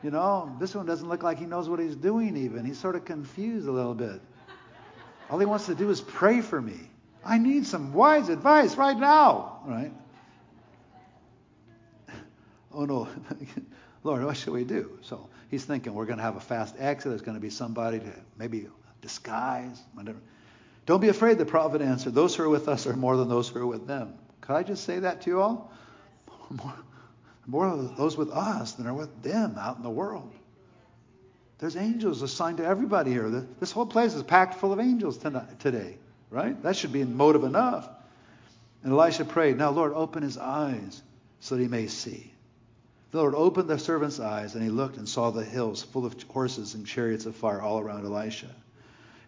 You 0.02 0.10
know, 0.10 0.54
this 0.60 0.74
one 0.74 0.86
doesn't 0.86 1.08
look 1.08 1.22
like 1.22 1.38
he 1.38 1.46
knows 1.46 1.68
what 1.68 1.80
he's 1.80 1.96
doing. 1.96 2.36
Even 2.36 2.64
he's 2.64 2.78
sort 2.78 2.94
of 2.94 3.04
confused 3.04 3.66
a 3.66 3.72
little 3.72 3.94
bit. 3.94 4.20
All 5.30 5.38
he 5.38 5.46
wants 5.46 5.66
to 5.66 5.74
do 5.74 5.90
is 5.90 6.00
pray 6.00 6.40
for 6.40 6.60
me. 6.60 6.78
I 7.24 7.38
need 7.38 7.66
some 7.66 7.92
wise 7.92 8.28
advice 8.28 8.76
right 8.76 8.96
now, 8.98 9.60
right? 9.66 9.92
Oh 12.70 12.84
no, 12.84 13.08
Lord, 14.04 14.22
what 14.24 14.36
should 14.36 14.52
we 14.52 14.62
do? 14.62 14.98
So 15.02 15.28
he's 15.50 15.64
thinking 15.64 15.94
we're 15.94 16.04
going 16.04 16.18
to 16.18 16.22
have 16.22 16.36
a 16.36 16.40
fast 16.40 16.76
exit. 16.78 17.10
There's 17.10 17.22
going 17.22 17.36
to 17.36 17.40
be 17.40 17.50
somebody 17.50 17.98
to 17.98 18.12
maybe 18.36 18.68
disguise, 19.00 19.80
whatever. 19.94 20.18
Don't 20.84 21.00
be 21.00 21.08
afraid, 21.08 21.38
the 21.38 21.46
prophet 21.46 21.80
answered. 21.80 22.14
Those 22.14 22.36
who 22.36 22.44
are 22.44 22.48
with 22.48 22.68
us 22.68 22.86
are 22.86 22.94
more 22.94 23.16
than 23.16 23.28
those 23.28 23.48
who 23.48 23.58
are 23.58 23.66
with 23.66 23.86
them. 23.86 24.14
Could 24.48 24.56
I 24.56 24.62
just 24.62 24.84
say 24.84 25.00
that 25.00 25.20
to 25.22 25.30
you 25.30 25.42
all? 25.42 25.70
More, 26.50 26.74
more 27.46 27.68
of 27.68 27.98
those 27.98 28.16
with 28.16 28.30
us 28.30 28.72
than 28.72 28.86
are 28.86 28.94
with 28.94 29.22
them 29.22 29.56
out 29.58 29.76
in 29.76 29.82
the 29.82 29.90
world. 29.90 30.32
There's 31.58 31.76
angels 31.76 32.22
assigned 32.22 32.56
to 32.56 32.64
everybody 32.64 33.10
here. 33.10 33.28
This 33.60 33.72
whole 33.72 33.84
place 33.84 34.14
is 34.14 34.22
packed 34.22 34.54
full 34.54 34.72
of 34.72 34.80
angels 34.80 35.18
tonight, 35.18 35.60
today, 35.60 35.98
right? 36.30 36.62
That 36.62 36.76
should 36.76 36.94
be 36.94 37.04
motive 37.04 37.44
enough. 37.44 37.90
And 38.82 38.94
Elisha 38.94 39.26
prayed, 39.26 39.58
Now, 39.58 39.68
Lord, 39.68 39.92
open 39.92 40.22
his 40.22 40.38
eyes 40.38 41.02
so 41.40 41.56
that 41.56 41.62
he 41.62 41.68
may 41.68 41.86
see. 41.86 42.32
The 43.10 43.18
Lord 43.18 43.34
opened 43.34 43.68
the 43.68 43.78
servant's 43.78 44.18
eyes, 44.18 44.54
and 44.54 44.64
he 44.64 44.70
looked 44.70 44.96
and 44.96 45.06
saw 45.06 45.30
the 45.30 45.44
hills 45.44 45.82
full 45.82 46.06
of 46.06 46.22
horses 46.22 46.74
and 46.74 46.86
chariots 46.86 47.26
of 47.26 47.36
fire 47.36 47.60
all 47.60 47.80
around 47.80 48.06
Elisha. 48.06 48.48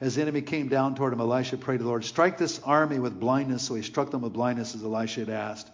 As 0.01 0.15
the 0.15 0.23
enemy 0.23 0.41
came 0.41 0.69
down 0.69 0.95
toward 0.95 1.13
him, 1.13 1.21
Elisha 1.21 1.59
prayed 1.59 1.79
to 1.79 1.83
the 1.83 1.89
Lord, 1.89 2.05
Strike 2.05 2.39
this 2.39 2.59
army 2.61 2.99
with 2.99 3.21
blindness. 3.21 3.63
So 3.65 3.75
he 3.75 3.83
struck 3.83 4.11
them 4.11 4.23
with 4.23 4.33
blindness 4.33 4.75
as 4.75 4.83
Elisha 4.83 5.21
had 5.21 5.29
asked. 5.29 5.71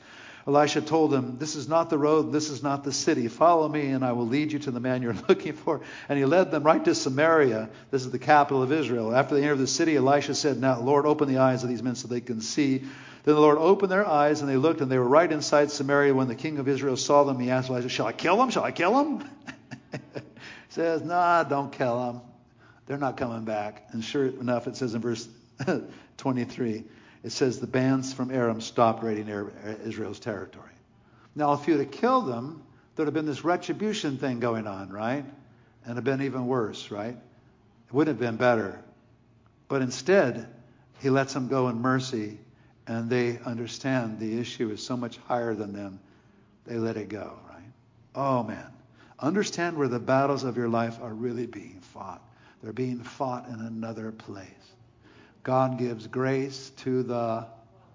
Elisha 0.49 0.81
told 0.81 1.13
him, 1.13 1.39
This 1.39 1.57
is 1.57 1.69
not 1.69 1.91
the 1.91 1.99
road, 1.99 2.33
this 2.33 2.51
is 2.51 2.63
not 2.63 2.85
the 2.85 2.93
city. 2.93 3.27
Follow 3.29 3.69
me, 3.69 3.89
and 3.89 4.05
I 4.05 4.13
will 4.13 4.27
lead 4.27 4.53
you 4.53 4.59
to 4.61 4.71
the 4.71 4.81
man 4.81 5.03
you're 5.03 5.15
looking 5.29 5.53
for. 5.53 5.81
And 6.09 6.19
he 6.19 6.25
led 6.25 6.51
them 6.51 6.65
right 6.65 6.85
to 6.85 6.95
Samaria. 6.95 7.69
This 7.91 8.05
is 8.05 8.11
the 8.11 8.19
capital 8.19 8.63
of 8.63 8.73
Israel. 8.73 9.15
After 9.15 9.35
they 9.37 9.43
entered 9.43 9.59
the 9.59 9.67
city, 9.67 9.97
Elisha 9.97 10.35
said, 10.35 10.59
Now, 10.61 10.81
Lord, 10.81 11.07
open 11.07 11.29
the 11.29 11.39
eyes 11.39 11.63
of 11.63 11.69
these 11.69 11.83
men 11.83 11.95
so 11.95 12.09
they 12.09 12.21
can 12.21 12.41
see. 12.41 12.79
Then 12.79 13.35
the 13.35 13.41
Lord 13.41 13.59
opened 13.59 13.91
their 13.91 14.07
eyes, 14.07 14.41
and 14.41 14.49
they 14.49 14.57
looked, 14.57 14.81
and 14.81 14.91
they 14.91 14.99
were 14.99 15.09
right 15.09 15.31
inside 15.31 15.73
Samaria. 15.73 16.15
When 16.15 16.29
the 16.29 16.37
king 16.37 16.59
of 16.59 16.69
Israel 16.69 16.97
saw 16.97 17.25
them, 17.25 17.41
he 17.41 17.51
asked 17.51 17.71
Elisha, 17.71 17.89
Shall 17.89 18.07
I 18.07 18.13
kill 18.13 18.37
them? 18.37 18.51
Shall 18.51 18.65
I 18.65 18.71
kill 18.71 18.93
them? 18.93 19.29
he 19.93 20.21
says, 20.69 21.03
Nah, 21.03 21.43
don't 21.43 21.73
kill 21.73 22.07
them. 22.07 22.21
They're 22.87 22.99
not 22.99 23.17
coming 23.17 23.45
back. 23.45 23.89
And 23.93 24.03
sure 24.03 24.27
enough, 24.27 24.67
it 24.67 24.77
says 24.77 24.95
in 24.95 25.01
verse 25.01 25.29
23, 26.17 26.85
it 27.25 27.31
says 27.31 27.59
the 27.59 27.67
bands 27.67 28.13
from 28.13 28.31
Aram 28.31 28.61
stopped 28.61 29.03
raiding 29.03 29.29
Israel's 29.85 30.21
territory. 30.21 30.71
Now, 31.35 31.53
if 31.53 31.67
you'd 31.69 31.81
have 31.81 31.91
killed 31.91 32.29
them, 32.29 32.63
there'd 32.95 33.07
have 33.07 33.15
been 33.15 33.27
this 33.27 33.45
retribution 33.45 34.17
thing 34.17 34.41
going 34.41 34.67
on, 34.67 34.91
right? 34.91 35.25
And 35.25 35.27
it'd 35.85 35.97
have 35.97 36.05
been 36.05 36.23
even 36.23 36.47
worse, 36.47 36.91
right? 36.91 37.17
It 37.89 37.93
wouldn't 37.93 38.19
have 38.19 38.21
been 38.21 38.37
better. 38.37 38.81
But 39.69 39.83
instead, 39.83 40.47
he 41.01 41.11
lets 41.11 41.35
them 41.35 41.49
go 41.49 41.69
in 41.69 41.81
mercy 41.81 42.39
and 42.87 43.11
they 43.11 43.39
understand 43.45 44.21
the 44.21 44.39
issue 44.39 44.71
is 44.71 44.83
so 44.83 44.97
much 44.97 45.19
higher 45.27 45.55
than 45.55 45.73
them, 45.73 45.99
they 46.67 46.77
let 46.77 46.97
it 46.97 47.09
go, 47.09 47.39
right? 47.49 47.73
Oh, 48.15 48.43
man. 48.45 48.67
Understand 49.19 49.77
where 49.77 49.89
the 49.89 49.99
battles 49.99 50.45
of 50.45 50.57
your 50.57 50.69
life 50.69 50.99
are 51.03 51.13
really 51.13 51.47
being 51.47 51.81
fought. 51.81 52.23
They're 52.63 52.73
being 52.73 53.03
fought 53.03 53.49
in 53.49 53.55
another 53.55 54.13
place. 54.13 54.47
God 55.43 55.79
gives 55.79 56.07
grace 56.07 56.71
to 56.79 57.03
the 57.03 57.47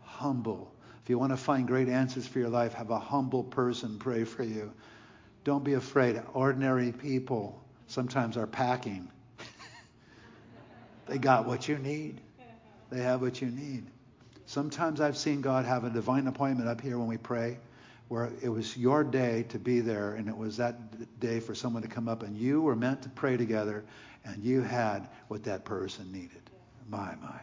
humble. 0.03 0.73
If 1.03 1.09
you 1.09 1.17
want 1.17 1.31
to 1.31 1.37
find 1.37 1.67
great 1.67 1.89
answers 1.89 2.27
for 2.27 2.39
your 2.39 2.49
life, 2.49 2.73
have 2.73 2.91
a 2.91 2.99
humble 2.99 3.43
person 3.43 3.97
pray 3.99 4.23
for 4.23 4.43
you. 4.43 4.71
Don't 5.43 5.63
be 5.63 5.73
afraid. 5.73 6.21
Ordinary 6.33 6.91
people 6.91 7.61
sometimes 7.87 8.37
are 8.37 8.47
packing. 8.47 9.09
they 11.07 11.17
got 11.17 11.45
what 11.45 11.67
you 11.67 11.77
need. 11.77 12.21
They 12.91 13.01
have 13.01 13.21
what 13.21 13.41
you 13.41 13.47
need. 13.47 13.85
Sometimes 14.45 15.01
I've 15.01 15.17
seen 15.17 15.41
God 15.41 15.65
have 15.65 15.83
a 15.83 15.89
divine 15.89 16.27
appointment 16.27 16.69
up 16.69 16.81
here 16.81 16.97
when 16.97 17.07
we 17.07 17.17
pray 17.17 17.57
where 18.11 18.29
it 18.41 18.49
was 18.49 18.75
your 18.75 19.05
day 19.05 19.45
to 19.47 19.57
be 19.57 19.79
there 19.79 20.15
and 20.15 20.27
it 20.27 20.35
was 20.35 20.57
that 20.57 21.19
day 21.21 21.39
for 21.39 21.55
someone 21.55 21.81
to 21.81 21.87
come 21.87 22.09
up 22.09 22.23
and 22.23 22.35
you 22.35 22.61
were 22.61 22.75
meant 22.75 23.01
to 23.03 23.07
pray 23.07 23.37
together 23.37 23.85
and 24.25 24.43
you 24.43 24.61
had 24.61 25.07
what 25.27 25.43
that 25.43 25.65
person 25.65 26.11
needed. 26.11 26.41
My, 26.89 27.15
my. 27.21 27.39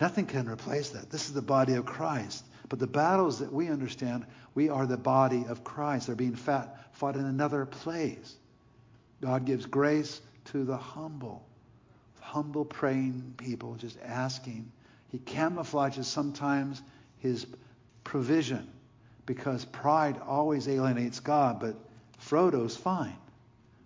Nothing 0.00 0.26
can 0.26 0.48
replace 0.48 0.90
that. 0.90 1.10
This 1.10 1.28
is 1.28 1.34
the 1.34 1.42
body 1.42 1.74
of 1.74 1.86
Christ. 1.86 2.44
But 2.68 2.78
the 2.78 2.86
battles 2.86 3.38
that 3.38 3.52
we 3.52 3.68
understand, 3.68 4.26
we 4.54 4.68
are 4.68 4.86
the 4.86 4.96
body 4.96 5.44
of 5.48 5.64
Christ. 5.64 6.06
They're 6.06 6.16
being 6.16 6.34
fought, 6.34 6.76
fought 6.92 7.16
in 7.16 7.24
another 7.24 7.66
place. 7.66 8.36
God 9.20 9.44
gives 9.44 9.66
grace 9.66 10.20
to 10.46 10.64
the 10.64 10.76
humble. 10.76 11.46
Humble 12.20 12.64
praying 12.64 13.34
people 13.36 13.74
just 13.74 13.98
asking 14.02 14.72
he 15.14 15.20
camouflages 15.20 16.06
sometimes 16.06 16.82
his 17.18 17.46
provision 18.02 18.68
because 19.26 19.64
pride 19.64 20.20
always 20.26 20.66
alienates 20.68 21.20
God, 21.20 21.60
but 21.60 21.76
Frodo's 22.18 22.76
fine. 22.76 23.16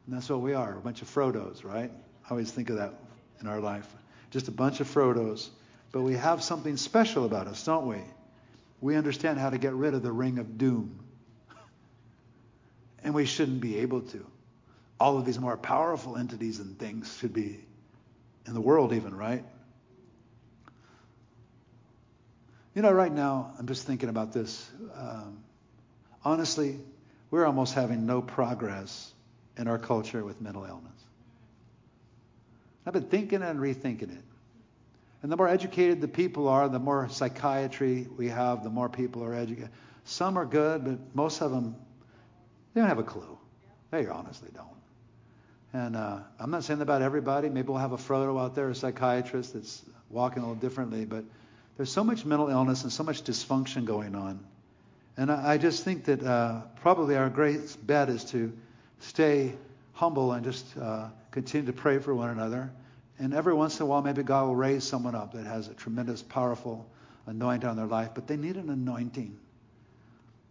And 0.09 0.17
that's 0.17 0.31
what 0.31 0.41
we 0.41 0.55
are, 0.55 0.75
a 0.75 0.81
bunch 0.81 1.03
of 1.03 1.15
Frodos, 1.15 1.65
right? 1.65 1.93
I 2.25 2.31
always 2.31 2.51
think 2.51 2.71
of 2.71 2.77
that 2.77 2.95
in 3.43 3.47
our 3.47 3.61
life. 3.61 3.87
Just 4.31 4.49
a 4.49 4.51
bunch 4.51 4.81
of 4.81 4.89
Frodos. 4.89 5.51
But 5.93 6.01
we 6.01 6.15
have 6.15 6.43
something 6.43 6.79
special 6.79 7.27
about 7.27 7.47
us, 7.47 7.63
don't 7.63 7.87
we? 7.87 7.99
We 8.81 8.97
understand 8.97 9.39
how 9.39 9.51
to 9.51 9.59
get 9.59 9.75
rid 9.75 9.93
of 9.93 10.03
the 10.03 10.11
ring 10.11 10.39
of 10.39 10.57
doom. 10.57 10.99
And 13.05 13.13
we 13.13 13.27
shouldn't 13.27 13.61
be 13.61 13.81
able 13.81 14.01
to. 14.01 14.27
All 14.99 15.19
of 15.19 15.27
these 15.27 15.39
more 15.39 15.59
powerful 15.59 16.17
entities 16.17 16.59
and 16.59 16.79
things 16.79 17.15
should 17.19 17.35
be 17.35 17.63
in 18.47 18.55
the 18.55 18.63
world, 18.63 18.95
even, 18.95 19.15
right? 19.15 19.45
You 22.75 22.81
know, 22.81 22.93
right 22.93 23.13
now, 23.13 23.53
I'm 23.59 23.67
just 23.67 23.87
thinking 23.87 24.09
about 24.09 24.33
this. 24.33 24.71
Um, 24.97 25.41
honestly, 26.25 26.81
we're 27.31 27.45
almost 27.45 27.75
having 27.75 28.07
no 28.07 28.23
progress 28.23 29.13
in 29.59 29.69
our 29.69 29.79
culture 29.79 30.25
with 30.25 30.41
mental 30.41 30.65
illness. 30.65 30.93
I've 32.87 32.93
been 32.93 33.03
thinking 33.05 33.43
and 33.43 33.61
rethinking 33.61 34.17
it. 34.17 34.25
And 35.23 35.33
the 35.33 35.37
more 35.37 35.49
educated 35.49 36.01
the 36.01 36.09
people 36.09 36.49
are, 36.49 36.69
the 36.69 36.79
more 36.79 37.09
psychiatry 37.09 38.07
we 38.17 38.29
have, 38.29 38.63
the 38.63 38.71
more 38.71 38.89
people 38.89 39.25
are 39.25 39.35
educated. 39.35 39.71
Some 40.05 40.39
are 40.39 40.47
good, 40.47 40.85
but 40.85 40.99
most 41.15 41.43
of 41.43 41.51
them, 41.51 41.77
they 42.73 42.81
don't 42.81 42.89
have 42.89 42.99
a 42.99 43.03
clue. 43.03 43.37
They 43.91 44.07
honestly 44.07 44.49
don't. 44.55 44.67
And 45.73 45.97
uh, 45.97 46.21
I'm 46.39 46.51
not 46.51 46.65
saying 46.65 46.79
that 46.79 46.85
about 46.85 47.03
everybody. 47.03 47.49
Maybe 47.51 47.69
we'll 47.69 47.79
have 47.79 47.93
a 47.93 47.99
Frodo 47.99 48.41
out 48.41 48.55
there, 48.55 48.71
a 48.71 48.75
psychiatrist 48.75 49.55
that's 49.55 49.83
walking 50.09 50.43
a 50.43 50.47
little 50.47 50.61
differently, 50.61 51.05
but 51.05 51.25
there's 51.77 51.93
so 51.93 52.03
much 52.03 52.25
mental 52.25 52.49
illness 52.49 52.85
and 52.85 52.93
so 52.93 53.03
much 53.03 53.23
dysfunction 53.23 53.85
going 53.85 54.15
on. 54.15 54.41
And 55.17 55.31
I, 55.31 55.55
I 55.55 55.59
just 55.59 55.85
think 55.85 56.05
that 56.05 56.23
uh, 56.23 56.63
probably 56.81 57.17
our 57.17 57.29
great 57.29 57.77
bet 57.87 58.09
is 58.09 58.25
to 58.27 58.53
stay 59.01 59.55
humble 59.93 60.33
and 60.33 60.45
just 60.45 60.77
uh, 60.77 61.09
continue 61.31 61.67
to 61.67 61.73
pray 61.73 61.99
for 61.99 62.15
one 62.15 62.31
another. 62.31 62.71
And 63.19 63.35
every 63.35 63.55
once 63.55 63.79
in 63.81 63.83
a 63.83 63.87
while, 63.87 64.03
maybe 64.03 64.23
God 64.23 64.47
will 64.47 64.57
raise 64.57 64.85
someone 64.85 65.15
up 65.15 65.33
that 65.33 65.47
has 65.47 65.69
a 65.69 65.75
tremendous, 65.75 66.23
powerful 66.23 66.87
anointing 67.27 67.69
on 67.69 67.77
their 67.77 67.87
life, 67.87 68.11
but 68.15 68.27
they 68.27 68.37
need 68.37 68.57
an 68.57 68.71
anointing. 68.71 69.37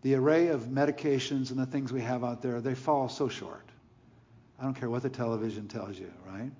The 0.01 0.15
array 0.15 0.49
of 0.49 0.61
medications 0.63 1.49
and 1.49 1.59
the 1.59 1.65
things 1.65 1.91
we 1.91 2.01
have 2.01 2.23
out 2.23 2.41
there, 2.41 2.61
they 2.61 2.75
fall 2.75 3.09
so 3.09 3.29
short. 3.29 3.65
I 4.59 4.63
don't 4.63 4.73
care 4.73 4.89
what 4.89 5.01
the 5.01 5.09
television 5.09 5.67
tells 5.67 5.97
you, 5.97 6.11
right? 6.27 6.51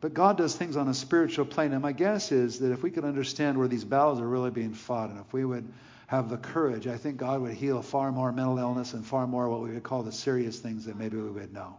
But 0.00 0.14
God 0.14 0.38
does 0.38 0.54
things 0.54 0.76
on 0.76 0.88
a 0.88 0.94
spiritual 0.94 1.44
plane. 1.44 1.72
And 1.72 1.82
my 1.82 1.92
guess 1.92 2.30
is 2.30 2.60
that 2.60 2.72
if 2.72 2.82
we 2.82 2.90
could 2.90 3.04
understand 3.04 3.58
where 3.58 3.68
these 3.68 3.84
battles 3.84 4.20
are 4.20 4.28
really 4.28 4.50
being 4.50 4.72
fought, 4.72 5.10
and 5.10 5.20
if 5.20 5.32
we 5.32 5.44
would 5.44 5.68
have 6.08 6.30
the 6.30 6.38
courage, 6.38 6.86
I 6.86 6.96
think 6.96 7.18
God 7.18 7.42
would 7.42 7.52
heal 7.52 7.82
far 7.82 8.10
more 8.10 8.32
mental 8.32 8.58
illness 8.58 8.94
and 8.94 9.04
far 9.04 9.26
more 9.26 9.50
what 9.50 9.60
we 9.60 9.70
would 9.70 9.82
call 9.82 10.02
the 10.02 10.10
serious 10.10 10.58
things 10.58 10.86
that 10.86 10.96
maybe 10.96 11.18
we 11.18 11.30
would 11.30 11.52
know. 11.52 11.76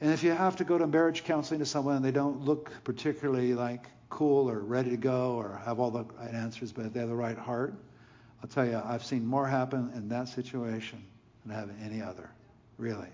And 0.00 0.12
if 0.12 0.22
you 0.22 0.30
have 0.30 0.54
to 0.56 0.64
go 0.64 0.78
to 0.78 0.86
marriage 0.86 1.24
counseling 1.24 1.58
to 1.58 1.66
someone 1.66 1.96
and 1.96 2.04
they 2.04 2.12
don't 2.12 2.42
look 2.42 2.70
particularly 2.84 3.52
like 3.52 3.86
cool 4.10 4.48
or 4.48 4.60
ready 4.60 4.90
to 4.90 4.96
go 4.96 5.32
or 5.32 5.60
have 5.64 5.80
all 5.80 5.90
the 5.90 6.04
right 6.04 6.32
answers, 6.32 6.70
but 6.70 6.94
they 6.94 7.00
have 7.00 7.08
the 7.08 7.16
right 7.16 7.36
heart, 7.36 7.74
I'll 8.40 8.48
tell 8.48 8.64
you, 8.64 8.80
I've 8.84 9.04
seen 9.04 9.26
more 9.26 9.48
happen 9.48 9.90
in 9.96 10.08
that 10.10 10.28
situation 10.28 11.02
than 11.44 11.56
I 11.56 11.58
have 11.58 11.70
in 11.70 11.78
any 11.82 12.00
other, 12.00 12.30
really. 12.78 13.08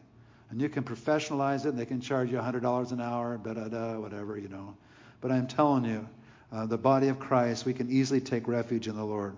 And 0.50 0.60
you 0.60 0.68
can 0.68 0.82
professionalize 0.82 1.64
it, 1.64 1.70
and 1.70 1.78
they 1.78 1.86
can 1.86 2.02
charge 2.02 2.30
you 2.30 2.36
$100 2.36 2.92
an 2.92 3.00
hour, 3.00 3.38
da 3.38 3.54
da 3.54 3.68
da, 3.68 3.98
whatever, 3.98 4.36
you 4.36 4.48
know. 4.48 4.76
But 5.22 5.32
I'm 5.32 5.46
telling 5.46 5.86
you, 5.86 6.06
uh, 6.52 6.66
the 6.66 6.76
body 6.76 7.08
of 7.08 7.18
Christ, 7.18 7.64
we 7.64 7.72
can 7.72 7.90
easily 7.90 8.20
take 8.20 8.46
refuge 8.46 8.86
in 8.86 8.96
the 8.96 9.04
Lord. 9.04 9.36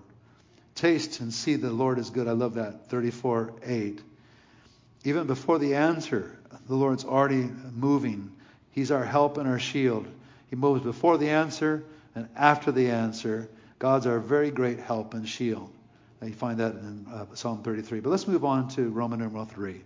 Taste 0.75 1.21
and 1.21 1.33
see 1.33 1.57
the 1.57 1.71
Lord 1.71 1.99
is 1.99 2.11
good. 2.11 2.29
I 2.29 2.33
love 2.33 2.55
that. 2.55 2.89
34 2.89 3.53
8. 3.65 4.01
Even 5.05 5.27
before 5.27 5.59
the 5.59 5.75
answer, 5.75 6.39
the 6.69 6.75
Lord's 6.75 7.05
already 7.05 7.49
moving. 7.73 8.33
He's 8.71 8.91
our 8.91 9.05
help 9.05 9.37
and 9.37 9.49
our 9.49 9.59
shield. 9.59 10.07
He 10.49 10.57
moves 10.57 10.83
before 10.83 11.19
the 11.19 11.31
answer 11.31 11.85
and 12.15 12.29
after 12.37 12.73
the 12.73 12.91
answer. 12.91 13.49
God's 13.79 14.07
our 14.07 14.21
very 14.21 14.51
great 14.51 14.79
help 14.79 15.15
and 15.15 15.29
shield. 15.29 15.71
You 16.23 16.33
find 16.33 16.61
that 16.61 16.75
in 16.75 17.07
uh, 17.13 17.27
Psalm 17.35 17.63
33. 17.63 18.01
But 18.01 18.11
let's 18.11 18.29
move 18.29 18.45
on 18.45 18.69
to 18.71 18.91
Roman 18.91 19.19
numeral 19.19 19.45
3. 19.45 19.83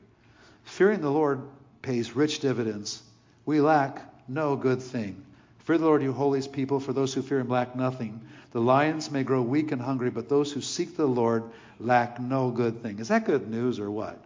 Fearing 0.65 1.01
the 1.01 1.11
Lord 1.11 1.41
pays 1.81 2.15
rich 2.15 2.41
dividends. 2.41 3.03
We 3.47 3.61
lack 3.61 4.03
no 4.29 4.55
good 4.57 4.83
thing. 4.83 5.25
Fear 5.61 5.79
the 5.79 5.87
Lord, 5.87 6.03
you 6.03 6.13
holy 6.13 6.47
people, 6.47 6.79
for 6.79 6.93
those 6.93 7.15
who 7.15 7.23
fear 7.23 7.41
him 7.41 7.49
lack 7.49 7.75
nothing. 7.75 8.21
The 8.57 8.63
lions 8.63 9.11
may 9.11 9.23
grow 9.23 9.43
weak 9.43 9.71
and 9.71 9.83
hungry, 9.83 10.09
but 10.09 10.31
those 10.31 10.51
who 10.51 10.63
seek 10.63 10.97
the 10.97 11.05
Lord 11.05 11.45
lack 11.79 12.19
no 12.19 12.51
good 12.51 12.83
thing. 12.83 13.01
Is 13.01 13.09
that 13.09 13.27
good 13.27 13.51
news 13.51 13.79
or 13.79 13.91
what? 13.91 14.19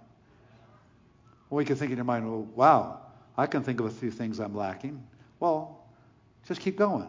Well, 1.48 1.60
you 1.60 1.66
can 1.66 1.74
think 1.74 1.90
in 1.90 1.96
your 1.96 2.04
mind, 2.04 2.30
well, 2.30 2.46
wow, 2.54 3.00
I 3.36 3.48
can 3.48 3.64
think 3.64 3.80
of 3.80 3.86
a 3.86 3.90
few 3.90 4.12
things 4.12 4.38
I'm 4.38 4.54
lacking. 4.54 5.04
Well, 5.40 5.84
just 6.46 6.60
keep 6.60 6.76
going. 6.76 7.08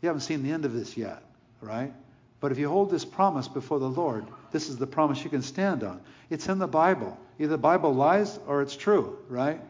You 0.00 0.06
haven't 0.06 0.22
seen 0.22 0.42
the 0.42 0.50
end 0.50 0.64
of 0.64 0.72
this 0.72 0.96
yet, 0.96 1.22
right? 1.60 1.92
But 2.40 2.50
if 2.50 2.56
you 2.56 2.70
hold 2.70 2.90
this 2.90 3.04
promise 3.04 3.46
before 3.46 3.78
the 3.78 3.90
Lord, 3.90 4.24
this 4.50 4.70
is 4.70 4.78
the 4.78 4.86
promise 4.86 5.22
you 5.22 5.28
can 5.28 5.42
stand 5.42 5.84
on. 5.84 6.00
It's 6.30 6.48
in 6.48 6.58
the 6.58 6.66
Bible. 6.66 7.18
Either 7.38 7.50
the 7.50 7.58
Bible 7.58 7.94
lies 7.94 8.40
or 8.46 8.62
it's 8.62 8.74
true, 8.74 9.18
right? 9.28 9.60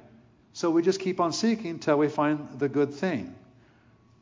So 0.52 0.70
we 0.70 0.82
just 0.82 1.00
keep 1.00 1.18
on 1.18 1.32
seeking 1.32 1.80
till 1.80 1.98
we 1.98 2.06
find 2.06 2.60
the 2.60 2.68
good 2.68 2.94
thing. 2.94 3.34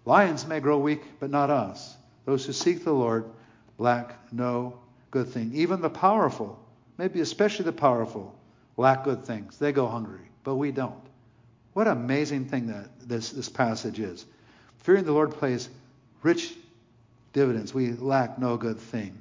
Lions 0.07 0.47
may 0.47 0.61
grow 0.61 0.79
weak, 0.79 1.03
but 1.21 1.29
not 1.29 1.51
us. 1.51 1.95
Those 2.27 2.45
who 2.45 2.53
seek 2.53 2.85
the 2.85 2.93
Lord 2.93 3.25
lack 3.79 4.33
no 4.33 4.79
good 5.11 5.29
thing. 5.29 5.53
Even 5.55 5.81
the 5.81 5.89
powerful, 5.89 6.63
maybe 6.99 7.21
especially 7.21 7.65
the 7.65 7.73
powerful, 7.73 8.35
lack 8.77 9.05
good 9.05 9.25
things. 9.25 9.59
They 9.59 9.73
go 9.73 9.87
hungry, 9.87 10.29
but 10.45 10.57
we 10.57 10.73
don't. 10.73 11.01
What 11.73 11.87
an 11.87 11.97
amazing 11.97 12.47
thing 12.47 12.67
that 12.67 12.89
this, 13.09 13.31
this 13.31 13.49
passage 13.49 14.01
is. 14.01 14.27
Fearing 14.79 15.05
the 15.05 15.13
Lord 15.13 15.31
plays 15.31 15.69
rich 16.23 16.55
dividends. 17.33 17.73
We 17.73 17.93
lack 17.93 18.39
no 18.39 18.57
good 18.57 18.79
thing. 18.79 19.17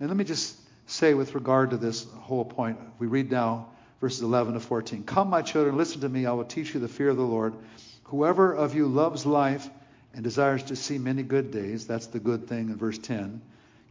And 0.00 0.08
let 0.08 0.16
me 0.16 0.24
just 0.24 0.58
say 0.86 1.14
with 1.14 1.34
regard 1.34 1.70
to 1.70 1.76
this 1.76 2.04
whole 2.20 2.44
point, 2.44 2.78
we 2.98 3.06
read 3.06 3.30
now 3.30 3.68
verses 4.00 4.22
11 4.22 4.54
to 4.54 4.60
14. 4.60 5.04
Come, 5.04 5.30
my 5.30 5.42
children, 5.42 5.76
listen 5.76 6.00
to 6.00 6.08
me. 6.08 6.26
I 6.26 6.32
will 6.32 6.44
teach 6.44 6.74
you 6.74 6.80
the 6.80 6.88
fear 6.88 7.10
of 7.10 7.16
the 7.16 7.22
Lord. 7.22 7.54
Whoever 8.04 8.52
of 8.52 8.74
you 8.74 8.86
loves 8.86 9.24
life 9.24 9.68
and 10.14 10.22
desires 10.22 10.62
to 10.64 10.76
see 10.76 10.98
many 10.98 11.22
good 11.22 11.50
days, 11.50 11.86
that's 11.86 12.06
the 12.06 12.20
good 12.20 12.46
thing 12.48 12.70
in 12.70 12.76
verse 12.76 12.98
10, 12.98 13.42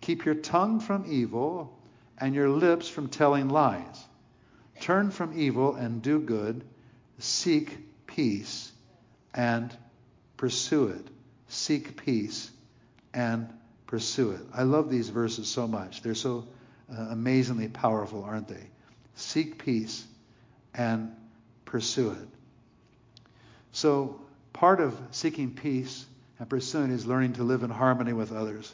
keep 0.01 0.25
your 0.25 0.35
tongue 0.35 0.79
from 0.79 1.05
evil 1.07 1.77
and 2.17 2.33
your 2.33 2.49
lips 2.49 2.87
from 2.87 3.09
telling 3.09 3.49
lies. 3.49 4.05
Turn 4.79 5.11
from 5.11 5.37
evil 5.39 5.75
and 5.75 6.01
do 6.01 6.19
good. 6.19 6.63
Seek 7.19 7.77
peace 8.07 8.71
and 9.33 9.75
pursue 10.37 10.87
it. 10.87 11.07
Seek 11.47 11.97
peace 12.03 12.49
and 13.13 13.49
pursue 13.87 14.31
it. 14.31 14.41
I 14.53 14.63
love 14.63 14.89
these 14.89 15.09
verses 15.09 15.47
so 15.47 15.67
much. 15.67 16.01
They're 16.01 16.15
so 16.15 16.47
uh, 16.91 17.07
amazingly 17.09 17.67
powerful, 17.67 18.23
aren't 18.23 18.47
they? 18.47 18.67
Seek 19.15 19.63
peace 19.63 20.05
and 20.73 21.15
pursue 21.65 22.11
it. 22.11 22.27
So, 23.71 24.19
part 24.53 24.79
of 24.79 24.99
seeking 25.11 25.51
peace 25.51 26.05
and 26.39 26.49
pursuing 26.49 26.91
is 26.91 27.05
learning 27.05 27.33
to 27.33 27.43
live 27.43 27.63
in 27.63 27.69
harmony 27.69 28.13
with 28.13 28.31
others. 28.31 28.73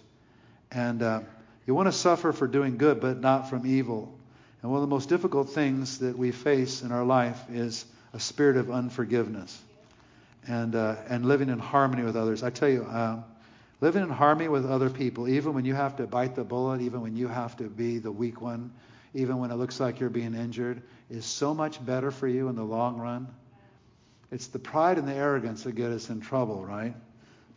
And 0.72 1.01
uh, 1.01 1.22
you 1.66 1.76
want 1.76 1.88
to 1.88 1.91
suffer 1.91 2.32
for 2.32 2.47
doing 2.47 2.78
good, 2.78 2.99
but 2.99 3.20
not 3.20 3.49
from 3.49 3.66
evil. 3.66 4.18
And 4.62 4.72
one 4.72 4.82
of 4.82 4.89
the 4.89 4.93
most 4.93 5.10
difficult 5.10 5.49
things 5.49 5.99
that 5.99 6.18
we 6.18 6.32
face 6.32 6.82
in 6.82 6.91
our 6.91 7.03
life 7.03 7.39
is 7.49 7.86
a 8.14 8.20
spirit 8.20 8.57
of 8.57 8.72
unforgiveness 8.72 9.62
and, 10.47 10.76
uh, 10.76 10.95
and 11.07 11.26
living 11.26 11.49
in 11.49 11.60
harmony 11.60 12.03
with 12.03 12.16
others. 12.16 12.43
I 12.43 12.49
tell 12.49 12.70
you, 12.70 12.84
uh, 12.84 13.22
living 13.82 14.03
in 14.03 14.10
harmony 14.10 14.49
with 14.49 14.66
other 14.66 14.89
people, 14.89 15.28
even 15.28 15.53
when 15.53 15.66
you 15.66 15.76
have 15.76 15.97
to 15.97 16.07
bite 16.07 16.36
the 16.36 16.43
bullet, 16.43 16.82
even 16.82 17.01
when 17.01 17.16
you 17.16 17.28
have 17.28 17.55
to 17.57 17.64
be 17.66 17.99
the 17.99 18.12
weak 18.12 18.41
one, 18.41 18.72
even 19.14 19.38
when 19.38 19.51
it 19.51 19.55
looks 19.55 19.80
like 19.80 19.99
you're 19.99 20.10
being 20.10 20.36
injured, 20.36 20.82
is 21.10 21.26
so 21.26 21.53
much 21.53 21.84
better 21.84 22.12
for 22.12 22.28
you 22.28 22.47
in 22.49 22.55
the 22.55 22.64
long 22.64 22.97
run. 22.97 23.28
It's 24.32 24.47
the 24.47 24.60
pride 24.60 24.97
and 24.97 25.07
the 25.07 25.16
arrogance 25.16 25.64
that 25.64 25.74
get 25.74 25.91
us 25.91 26.10
in 26.10 26.22
trouble, 26.22 26.64
right? 26.64 26.95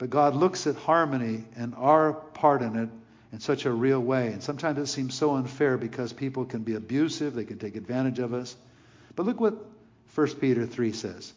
But 0.03 0.11
God 0.11 0.35
looks 0.35 0.67
at 0.67 0.75
harmony 0.75 1.45
and 1.55 1.77
our 1.77 2.13
part 2.13 2.61
in 2.61 2.75
it 2.75 2.89
in 3.31 3.39
such 3.39 3.67
a 3.67 3.71
real 3.71 4.01
way. 4.01 4.33
And 4.33 4.43
sometimes 4.43 4.77
it 4.81 4.87
seems 4.87 5.15
so 5.15 5.37
unfair 5.37 5.79
because 5.79 6.13
people 6.13 6.45
can 6.45 6.65
be 6.65 6.75
abusive, 6.75 7.35
they 7.35 7.45
can 7.45 7.61
take 7.61 7.77
advantage 7.77 8.19
of 8.19 8.35
us. 8.35 8.57
But 9.15 9.27
look 9.27 9.41
what 9.41 9.65
1 10.17 10.27
Peter 10.41 10.67
3 10.67 10.93
says. 10.93 11.33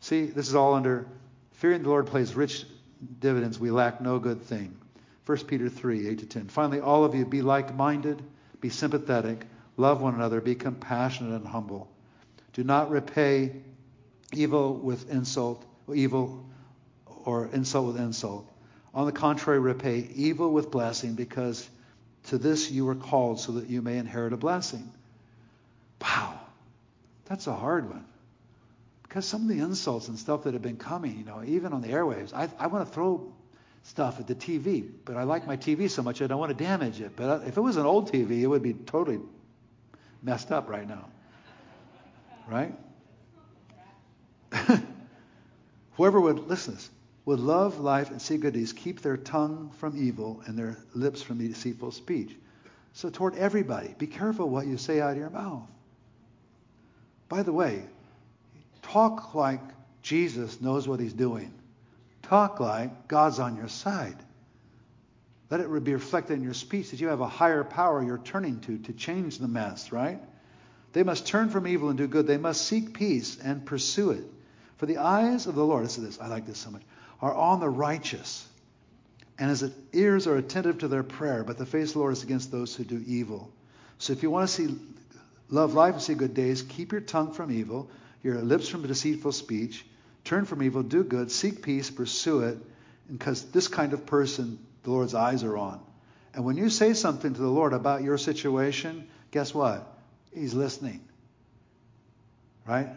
See, 0.00 0.24
this 0.24 0.48
is 0.48 0.54
all 0.54 0.72
under 0.72 1.06
fearing 1.52 1.82
the 1.82 1.90
Lord 1.90 2.06
plays 2.06 2.34
rich 2.34 2.64
dividends, 3.20 3.58
we 3.58 3.70
lack 3.70 4.00
no 4.00 4.18
good 4.18 4.40
thing. 4.40 4.74
1 5.26 5.44
Peter 5.44 5.68
3, 5.68 6.08
8 6.08 6.18
to 6.20 6.24
10. 6.24 6.48
Finally, 6.48 6.80
all 6.80 7.04
of 7.04 7.14
you 7.14 7.26
be 7.26 7.42
like 7.42 7.74
minded, 7.74 8.22
be 8.62 8.70
sympathetic, 8.70 9.44
love 9.76 10.00
one 10.00 10.14
another, 10.14 10.40
be 10.40 10.54
compassionate 10.54 11.34
and 11.34 11.46
humble. 11.46 11.90
Do 12.54 12.64
not 12.64 12.90
repay 12.90 13.52
evil 14.32 14.72
with 14.76 15.10
insult, 15.10 15.62
evil 15.94 16.46
or 17.28 17.50
insult 17.52 17.88
with 17.88 18.00
insult. 18.00 18.50
On 18.94 19.04
the 19.04 19.12
contrary, 19.12 19.58
repay 19.58 20.08
evil 20.14 20.50
with 20.50 20.70
blessing, 20.70 21.12
because 21.12 21.68
to 22.28 22.38
this 22.38 22.70
you 22.70 22.86
were 22.86 22.94
called 22.94 23.38
so 23.38 23.52
that 23.52 23.68
you 23.68 23.82
may 23.82 23.98
inherit 23.98 24.32
a 24.32 24.36
blessing. 24.38 24.90
Wow, 26.00 26.40
that's 27.26 27.46
a 27.46 27.52
hard 27.52 27.90
one. 27.90 28.06
Because 29.02 29.26
some 29.26 29.42
of 29.42 29.48
the 29.48 29.58
insults 29.58 30.08
and 30.08 30.18
stuff 30.18 30.44
that 30.44 30.54
have 30.54 30.62
been 30.62 30.78
coming, 30.78 31.18
you 31.18 31.24
know, 31.26 31.42
even 31.44 31.74
on 31.74 31.82
the 31.82 31.88
airwaves, 31.88 32.32
I, 32.32 32.48
I 32.58 32.68
want 32.68 32.88
to 32.88 32.94
throw 32.94 33.30
stuff 33.82 34.18
at 34.20 34.26
the 34.26 34.34
TV, 34.34 34.88
but 35.04 35.18
I 35.18 35.24
like 35.24 35.46
my 35.46 35.58
TV 35.58 35.90
so 35.90 36.02
much 36.02 36.22
I 36.22 36.28
don't 36.28 36.40
want 36.40 36.56
to 36.56 36.64
damage 36.64 37.02
it. 37.02 37.12
But 37.14 37.28
uh, 37.28 37.40
if 37.46 37.58
it 37.58 37.60
was 37.60 37.76
an 37.76 37.84
old 37.84 38.10
TV, 38.10 38.40
it 38.40 38.46
would 38.46 38.62
be 38.62 38.72
totally 38.72 39.20
messed 40.22 40.50
up 40.50 40.70
right 40.70 40.88
now. 40.88 41.10
Right? 42.48 42.74
Whoever 45.96 46.18
would 46.18 46.48
listen 46.48 46.72
to 46.72 46.78
this, 46.78 46.90
would 47.28 47.40
love 47.40 47.78
life 47.78 48.10
and 48.10 48.20
see 48.20 48.36
good 48.36 48.54
deeds, 48.54 48.72
keep 48.72 49.00
their 49.00 49.16
tongue 49.16 49.70
from 49.78 49.96
evil 49.96 50.42
and 50.46 50.58
their 50.58 50.76
lips 50.94 51.22
from 51.22 51.38
deceitful 51.38 51.92
speech. 51.92 52.34
So 52.94 53.10
toward 53.10 53.36
everybody, 53.36 53.94
be 53.98 54.06
careful 54.06 54.48
what 54.48 54.66
you 54.66 54.76
say 54.76 55.00
out 55.00 55.12
of 55.12 55.18
your 55.18 55.30
mouth. 55.30 55.68
By 57.28 57.42
the 57.42 57.52
way, 57.52 57.84
Talk 58.92 59.34
like 59.34 59.60
Jesus 60.00 60.60
knows 60.60 60.88
what 60.88 60.98
he's 60.98 61.12
doing. 61.12 61.52
Talk 62.22 62.58
like 62.58 63.06
God's 63.06 63.38
on 63.38 63.56
your 63.56 63.68
side. 63.68 64.16
Let 65.50 65.60
it 65.60 65.84
be 65.84 65.92
reflected 65.92 66.34
in 66.34 66.42
your 66.42 66.54
speech 66.54 66.90
that 66.90 67.00
you 67.00 67.08
have 67.08 67.20
a 67.20 67.28
higher 67.28 67.64
power 67.64 68.02
you're 68.02 68.18
turning 68.18 68.60
to 68.60 68.78
to 68.78 68.92
change 68.92 69.38
the 69.38 69.48
mess, 69.48 69.92
right? 69.92 70.20
They 70.92 71.02
must 71.02 71.26
turn 71.26 71.50
from 71.50 71.66
evil 71.66 71.90
and 71.90 71.98
do 71.98 72.06
good. 72.06 72.26
They 72.26 72.38
must 72.38 72.66
seek 72.66 72.94
peace 72.94 73.38
and 73.42 73.64
pursue 73.64 74.10
it. 74.10 74.24
For 74.76 74.86
the 74.86 74.98
eyes 74.98 75.46
of 75.46 75.54
the 75.54 75.64
Lord, 75.64 75.82
listen 75.82 76.04
to 76.04 76.08
this, 76.08 76.20
I 76.20 76.28
like 76.28 76.46
this 76.46 76.58
so 76.58 76.70
much, 76.70 76.82
are 77.20 77.34
on 77.34 77.60
the 77.60 77.68
righteous, 77.68 78.46
and 79.38 79.50
his 79.50 79.70
ears 79.92 80.26
are 80.26 80.36
attentive 80.36 80.78
to 80.78 80.88
their 80.88 81.02
prayer, 81.02 81.44
but 81.44 81.58
the 81.58 81.66
face 81.66 81.88
of 81.88 81.94
the 81.94 81.98
Lord 82.00 82.12
is 82.12 82.22
against 82.22 82.50
those 82.50 82.74
who 82.74 82.84
do 82.84 83.02
evil. 83.06 83.50
So 83.98 84.12
if 84.12 84.22
you 84.22 84.30
want 84.30 84.48
to 84.48 84.54
see 84.54 84.76
love 85.48 85.74
life 85.74 85.94
and 85.94 86.02
see 86.02 86.14
good 86.14 86.34
days, 86.34 86.62
keep 86.62 86.92
your 86.92 87.00
tongue 87.00 87.32
from 87.32 87.50
evil, 87.50 87.90
your 88.22 88.40
lips 88.40 88.68
from 88.68 88.86
deceitful 88.86 89.32
speech. 89.32 89.84
Turn 90.24 90.44
from 90.44 90.62
evil, 90.62 90.82
do 90.82 91.04
good, 91.04 91.30
seek 91.30 91.62
peace, 91.62 91.90
pursue 91.90 92.40
it, 92.40 92.58
because 93.10 93.44
this 93.50 93.68
kind 93.68 93.92
of 93.92 94.06
person 94.06 94.58
the 94.82 94.90
Lord's 94.90 95.14
eyes 95.14 95.44
are 95.44 95.56
on. 95.56 95.80
And 96.34 96.44
when 96.44 96.56
you 96.56 96.70
say 96.70 96.92
something 96.94 97.32
to 97.32 97.40
the 97.40 97.48
Lord 97.48 97.72
about 97.72 98.02
your 98.02 98.18
situation, 98.18 99.08
guess 99.30 99.54
what? 99.54 99.86
He's 100.34 100.54
listening. 100.54 101.00
Right? 102.66 102.88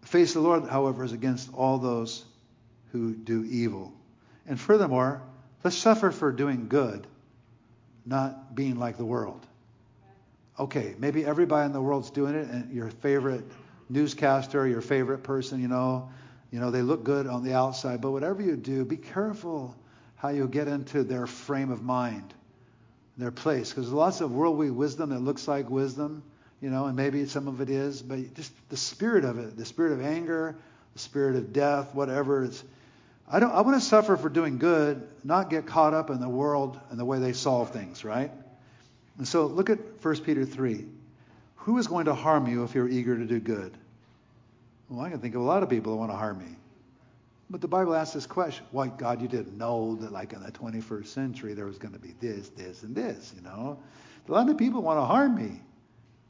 The 0.00 0.06
face 0.06 0.34
of 0.34 0.42
the 0.42 0.48
Lord, 0.48 0.68
however, 0.68 1.04
is 1.04 1.12
against 1.12 1.52
all 1.52 1.78
those 1.78 2.24
who 2.92 3.14
do 3.14 3.44
evil. 3.44 3.92
And 4.46 4.60
furthermore, 4.60 5.22
let's 5.64 5.76
suffer 5.76 6.10
for 6.10 6.30
doing 6.30 6.68
good, 6.68 7.06
not 8.06 8.54
being 8.54 8.78
like 8.78 8.96
the 8.96 9.04
world. 9.04 9.46
Okay, 10.58 10.94
maybe 10.98 11.24
everybody 11.24 11.66
in 11.66 11.72
the 11.72 11.80
world's 11.80 12.10
doing 12.10 12.34
it, 12.34 12.48
and 12.48 12.72
your 12.72 12.90
favorite 12.90 13.44
newscaster, 13.88 14.66
your 14.66 14.82
favorite 14.82 15.22
person, 15.22 15.60
you 15.60 15.68
know, 15.68 16.10
you 16.50 16.60
know, 16.60 16.70
they 16.70 16.82
look 16.82 17.02
good 17.02 17.26
on 17.26 17.42
the 17.42 17.54
outside, 17.54 18.00
but 18.00 18.10
whatever 18.10 18.42
you 18.42 18.56
do, 18.56 18.84
be 18.84 18.98
careful 18.98 19.74
how 20.16 20.28
you 20.28 20.46
get 20.46 20.68
into 20.68 21.02
their 21.02 21.26
frame 21.26 21.70
of 21.70 21.82
mind, 21.82 22.34
their 23.16 23.30
place, 23.30 23.70
because 23.70 23.84
there's 23.84 23.94
lots 23.94 24.20
of 24.20 24.32
worldly 24.32 24.70
wisdom 24.70 25.10
that 25.10 25.20
looks 25.20 25.48
like 25.48 25.70
wisdom, 25.70 26.22
you 26.60 26.70
know, 26.70 26.86
and 26.86 26.96
maybe 26.96 27.24
some 27.26 27.48
of 27.48 27.60
it 27.60 27.70
is, 27.70 28.02
but 28.02 28.34
just 28.34 28.52
the 28.68 28.76
spirit 28.76 29.24
of 29.24 29.38
it, 29.38 29.56
the 29.56 29.64
spirit 29.64 29.92
of 29.92 30.02
anger, 30.02 30.54
the 30.92 30.98
spirit 30.98 31.36
of 31.36 31.52
death, 31.52 31.94
whatever. 31.94 32.44
It's, 32.44 32.62
I 33.32 33.40
don't. 33.40 33.50
I 33.50 33.62
want 33.62 33.80
to 33.80 33.84
suffer 33.84 34.18
for 34.18 34.28
doing 34.28 34.58
good, 34.58 35.08
not 35.24 35.48
get 35.48 35.66
caught 35.66 35.94
up 35.94 36.10
in 36.10 36.20
the 36.20 36.28
world 36.28 36.78
and 36.90 37.00
the 37.00 37.04
way 37.04 37.18
they 37.18 37.32
solve 37.32 37.70
things, 37.70 38.04
right? 38.04 38.30
And 39.16 39.26
so 39.26 39.46
look 39.46 39.70
at 39.70 39.78
1 40.04 40.20
Peter 40.20 40.44
3. 40.44 40.84
Who 41.56 41.78
is 41.78 41.86
going 41.86 42.04
to 42.06 42.14
harm 42.14 42.46
you 42.46 42.64
if 42.64 42.74
you're 42.74 42.88
eager 42.88 43.16
to 43.16 43.24
do 43.24 43.40
good? 43.40 43.72
Well, 44.90 45.00
I 45.00 45.08
can 45.08 45.20
think 45.20 45.34
of 45.34 45.40
a 45.40 45.44
lot 45.44 45.62
of 45.62 45.70
people 45.70 45.92
that 45.92 45.98
want 45.98 46.10
to 46.10 46.16
harm 46.16 46.38
me. 46.38 46.56
But 47.48 47.60
the 47.60 47.68
Bible 47.68 47.94
asks 47.94 48.12
this 48.12 48.26
question 48.26 48.66
Why, 48.70 48.88
God, 48.88 49.22
you 49.22 49.28
didn't 49.28 49.56
know 49.56 49.96
that, 49.96 50.12
like, 50.12 50.34
in 50.34 50.42
the 50.42 50.52
21st 50.52 51.06
century, 51.06 51.54
there 51.54 51.66
was 51.66 51.78
going 51.78 51.94
to 51.94 52.00
be 52.00 52.14
this, 52.20 52.50
this, 52.50 52.82
and 52.82 52.94
this, 52.94 53.32
you 53.34 53.42
know? 53.42 53.78
A 54.28 54.32
lot 54.32 54.48
of 54.50 54.58
people 54.58 54.82
want 54.82 54.98
to 54.98 55.04
harm 55.04 55.34
me. 55.34 55.60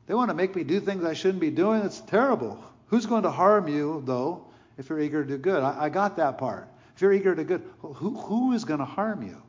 They 0.06 0.14
want 0.14 0.30
to 0.30 0.34
make 0.34 0.54
me 0.54 0.62
do 0.62 0.78
things 0.78 1.04
I 1.04 1.14
shouldn't 1.14 1.40
be 1.40 1.50
doing. 1.50 1.82
It's 1.82 2.00
terrible. 2.00 2.62
Who's 2.88 3.06
going 3.06 3.22
to 3.24 3.30
harm 3.30 3.66
you, 3.66 4.02
though, 4.06 4.46
if 4.78 4.88
you're 4.88 5.00
eager 5.00 5.24
to 5.24 5.28
do 5.28 5.38
good? 5.38 5.62
I, 5.62 5.84
I 5.84 5.88
got 5.88 6.16
that 6.16 6.38
part. 6.38 6.68
If 6.94 7.02
you're 7.02 7.12
eager 7.12 7.34
to 7.34 7.44
good, 7.44 7.62
who, 7.80 8.16
who 8.16 8.52
is 8.52 8.64
going 8.64 8.80
to 8.80 8.84
harm 8.84 9.22
you? 9.22 9.42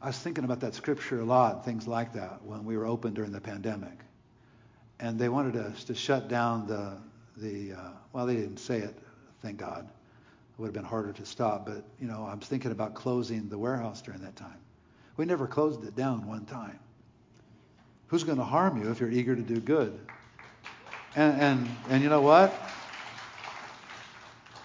I 0.00 0.06
was 0.06 0.18
thinking 0.18 0.44
about 0.44 0.60
that 0.60 0.74
scripture 0.74 1.20
a 1.20 1.24
lot, 1.24 1.64
things 1.64 1.88
like 1.88 2.12
that, 2.12 2.42
when 2.44 2.64
we 2.64 2.76
were 2.76 2.86
open 2.86 3.14
during 3.14 3.32
the 3.32 3.40
pandemic. 3.40 3.98
And 5.00 5.18
they 5.18 5.28
wanted 5.28 5.56
us 5.56 5.84
to 5.84 5.94
shut 5.94 6.28
down 6.28 6.66
the, 6.66 6.96
the 7.36 7.74
uh, 7.74 7.90
well, 8.12 8.26
they 8.26 8.36
didn't 8.36 8.58
say 8.58 8.78
it, 8.78 8.96
thank 9.42 9.58
God. 9.58 9.86
It 9.86 10.60
would 10.60 10.68
have 10.68 10.74
been 10.74 10.84
harder 10.84 11.12
to 11.12 11.26
stop, 11.26 11.66
but, 11.66 11.84
you 12.00 12.06
know, 12.06 12.28
I 12.30 12.34
was 12.34 12.46
thinking 12.46 12.70
about 12.70 12.94
closing 12.94 13.48
the 13.48 13.58
warehouse 13.58 14.00
during 14.00 14.20
that 14.22 14.36
time. 14.36 14.58
We 15.16 15.24
never 15.24 15.46
closed 15.46 15.84
it 15.84 15.96
down 15.96 16.26
one 16.26 16.46
time. 16.46 16.78
Who's 18.06 18.24
going 18.24 18.38
to 18.38 18.44
harm 18.44 18.82
you 18.82 18.90
if 18.90 19.00
you're 19.00 19.10
eager 19.10 19.34
to 19.34 19.42
do 19.42 19.60
good? 19.60 19.98
And, 21.16 21.40
and, 21.40 21.68
and 21.90 22.02
you 22.02 22.08
know 22.08 22.20
what? 22.20 22.54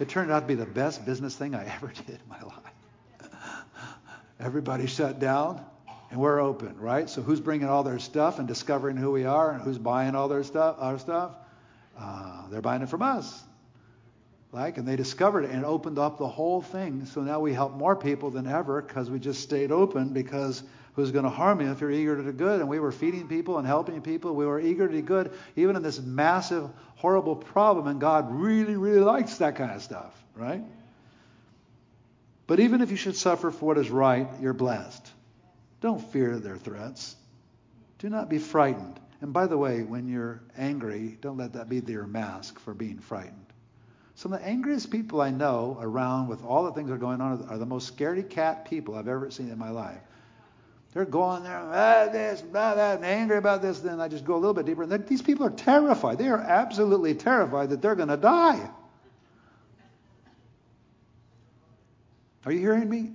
It 0.04 0.10
turned 0.10 0.32
out 0.32 0.42
to 0.42 0.46
be 0.46 0.56
the 0.56 0.66
best 0.66 1.06
business 1.06 1.34
thing 1.34 1.56
I 1.56 1.66
ever 1.76 1.88
did 1.88 2.10
in 2.10 2.28
my 2.28 2.42
life. 2.42 3.32
Everybody 4.38 4.86
shut 4.86 5.18
down 5.20 5.64
and 6.12 6.20
we're 6.20 6.42
open, 6.42 6.78
right? 6.78 7.10
So 7.10 7.22
who's 7.22 7.40
bringing 7.40 7.70
all 7.70 7.84
their 7.84 8.00
stuff 8.00 8.38
and 8.38 8.46
discovering 8.46 8.98
who 8.98 9.14
we 9.14 9.24
are 9.24 9.52
and 9.52 9.62
who's 9.62 9.78
buying 9.78 10.14
all 10.14 10.28
their 10.28 10.44
stuff, 10.44 10.76
our 10.78 11.00
stuff? 11.00 11.32
Uh, 11.98 12.50
they're 12.50 12.62
buying 12.62 12.82
it 12.82 12.90
from 12.90 13.02
us. 13.02 13.44
Like, 14.52 14.78
and 14.78 14.86
they 14.86 14.98
discovered 14.98 15.46
it 15.46 15.52
and 15.52 15.64
opened 15.64 15.98
up 15.98 16.18
the 16.18 16.28
whole 16.28 16.62
thing. 16.62 17.06
So 17.06 17.22
now 17.22 17.40
we 17.40 17.54
help 17.54 17.74
more 17.74 17.96
people 17.96 18.30
than 18.30 18.46
ever 18.46 18.82
because 18.82 19.10
we 19.10 19.20
just 19.20 19.42
stayed 19.42 19.72
open 19.72 20.10
because 20.10 20.64
who's 20.96 21.12
going 21.12 21.24
to 21.24 21.30
harm 21.30 21.62
you 21.62 21.72
if 21.72 21.82
you're 21.82 21.92
eager 21.92 22.16
to 22.16 22.24
do 22.24 22.32
good? 22.32 22.60
And 22.60 22.70
we 22.70 22.80
were 22.80 22.92
feeding 22.92 23.28
people 23.28 23.58
and 23.58 23.68
helping 23.68 24.02
people. 24.02 24.36
We 24.36 24.46
were 24.46 24.60
eager 24.60 24.88
to 24.88 24.94
do 24.94 25.02
good, 25.02 25.32
even 25.56 25.76
in 25.76 25.84
this 25.84 26.00
massive, 26.00 26.70
horrible 26.96 27.36
problem. 27.36 27.88
And 27.88 28.00
God 28.00 28.32
really, 28.32 28.76
really 28.76 29.00
likes 29.00 29.38
that 29.38 29.56
kind 29.56 29.72
of 29.72 29.82
stuff, 29.82 30.14
right? 30.36 30.64
But 32.48 32.60
even 32.60 32.82
if 32.82 32.92
you 32.92 32.98
should 32.98 33.16
suffer 33.16 33.52
for 33.52 33.66
what 33.66 33.78
is 33.78 33.90
right, 33.90 34.28
you're 34.42 34.54
blessed. 34.54 35.12
Don't 35.82 36.00
fear 36.12 36.40
their 36.40 36.58
threats. 36.58 37.16
Do 38.00 38.10
not 38.10 38.30
be 38.30 38.38
frightened. 38.38 39.00
And 39.22 39.32
by 39.32 39.48
the 39.48 39.58
way, 39.58 39.84
when 39.84 40.08
you're 40.08 40.42
angry, 40.58 41.18
don't 41.22 41.38
let 41.38 41.54
that 41.54 41.70
be 41.70 41.80
your 41.80 42.06
mask 42.06 42.60
for 42.60 42.74
being 42.74 43.00
frightened. 43.00 43.46
Some 44.16 44.34
of 44.34 44.42
the 44.42 44.46
angriest 44.46 44.92
people 44.92 45.22
I 45.22 45.32
know 45.32 45.78
around 45.80 46.28
with 46.28 46.44
all 46.44 46.66
the 46.66 46.74
things 46.74 46.90
that 46.90 46.96
are 46.96 47.00
going 47.00 47.22
on 47.22 47.48
are 47.50 47.58
the 47.58 47.66
most 47.66 47.96
scaredy 47.96 48.30
cat 48.30 48.66
people 48.66 48.96
I've 48.96 49.08
ever 49.08 49.32
seen 49.32 49.50
in 49.50 49.58
my 49.58 49.70
life. 49.70 50.02
They're 50.94 51.06
going 51.06 51.44
there, 51.44 51.58
ah, 51.58 52.08
this, 52.12 52.42
blah, 52.42 52.76
that, 52.76 52.98
and 52.98 53.06
angry 53.06 53.38
about 53.38 53.64
this. 53.64 53.80
Then 53.80 54.00
I 54.00 54.08
just 54.08 54.26
go 54.26 54.36
a 54.36 54.38
little 54.38 54.54
bit 54.54 54.68
deeper. 54.68 54.84
And 54.84 55.08
these 55.08 55.24
people 55.24 55.46
are 55.48 55.52
terrified. 55.52 56.20
They 56.20 56.28
are 56.28 56.40
absolutely 56.40 57.16
terrified 57.16 57.72
that 57.72 57.82
they're 57.82 57.96
going 57.96 58.10
to 58.10 58.18
die. 58.18 58.70
Are 62.46 62.52
you 62.52 62.60
hearing 62.60 62.88
me? 62.88 63.12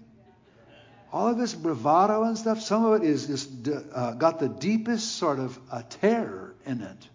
All 1.13 1.29
of 1.29 1.39
this 1.39 1.55
bravado 1.55 2.25
and 2.25 2.37
stuff, 2.37 2.61
some 2.61 2.85
of 2.85 3.03
it 3.03 3.07
is 3.07 3.27
just 3.29 3.69
uh, 3.95 4.13
got 4.13 4.41
the 4.41 4.49
deepest 4.49 5.17
sort 5.17 5.39
of 5.39 5.59
uh, 5.71 5.83
terror 6.01 6.55
in 6.67 6.83
it. 6.83 7.09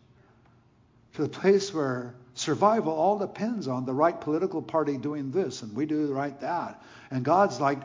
To 1.15 1.23
the 1.23 1.29
place 1.29 1.73
where 1.73 2.15
survival 2.35 2.93
all 2.93 3.19
depends 3.19 3.67
on 3.67 3.85
the 3.85 3.93
right 3.93 4.19
political 4.19 4.61
party 4.61 4.97
doing 4.97 5.31
this 5.31 5.61
and 5.61 5.75
we 5.75 5.85
do 5.85 6.07
the 6.07 6.13
right 6.13 6.39
that. 6.39 6.81
And 7.11 7.23
God's 7.23 7.59
like, 7.59 7.79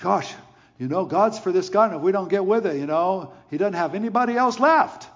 gosh, 0.00 0.32
you 0.78 0.88
know, 0.88 1.04
God's 1.04 1.38
for 1.38 1.52
this 1.52 1.68
guy, 1.68 1.86
and 1.86 1.96
if 1.96 2.02
we 2.02 2.12
don't 2.12 2.28
get 2.28 2.44
with 2.44 2.66
it, 2.66 2.76
you 2.76 2.86
know, 2.86 3.32
he 3.50 3.58
doesn't 3.58 3.74
have 3.74 3.94
anybody 3.94 4.36
else 4.36 4.58
left. 4.58 5.08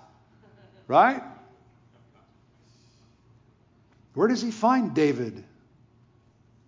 Right? 0.86 1.22
Where 4.14 4.28
does 4.28 4.40
he 4.40 4.50
find 4.50 4.94
David? 4.94 5.44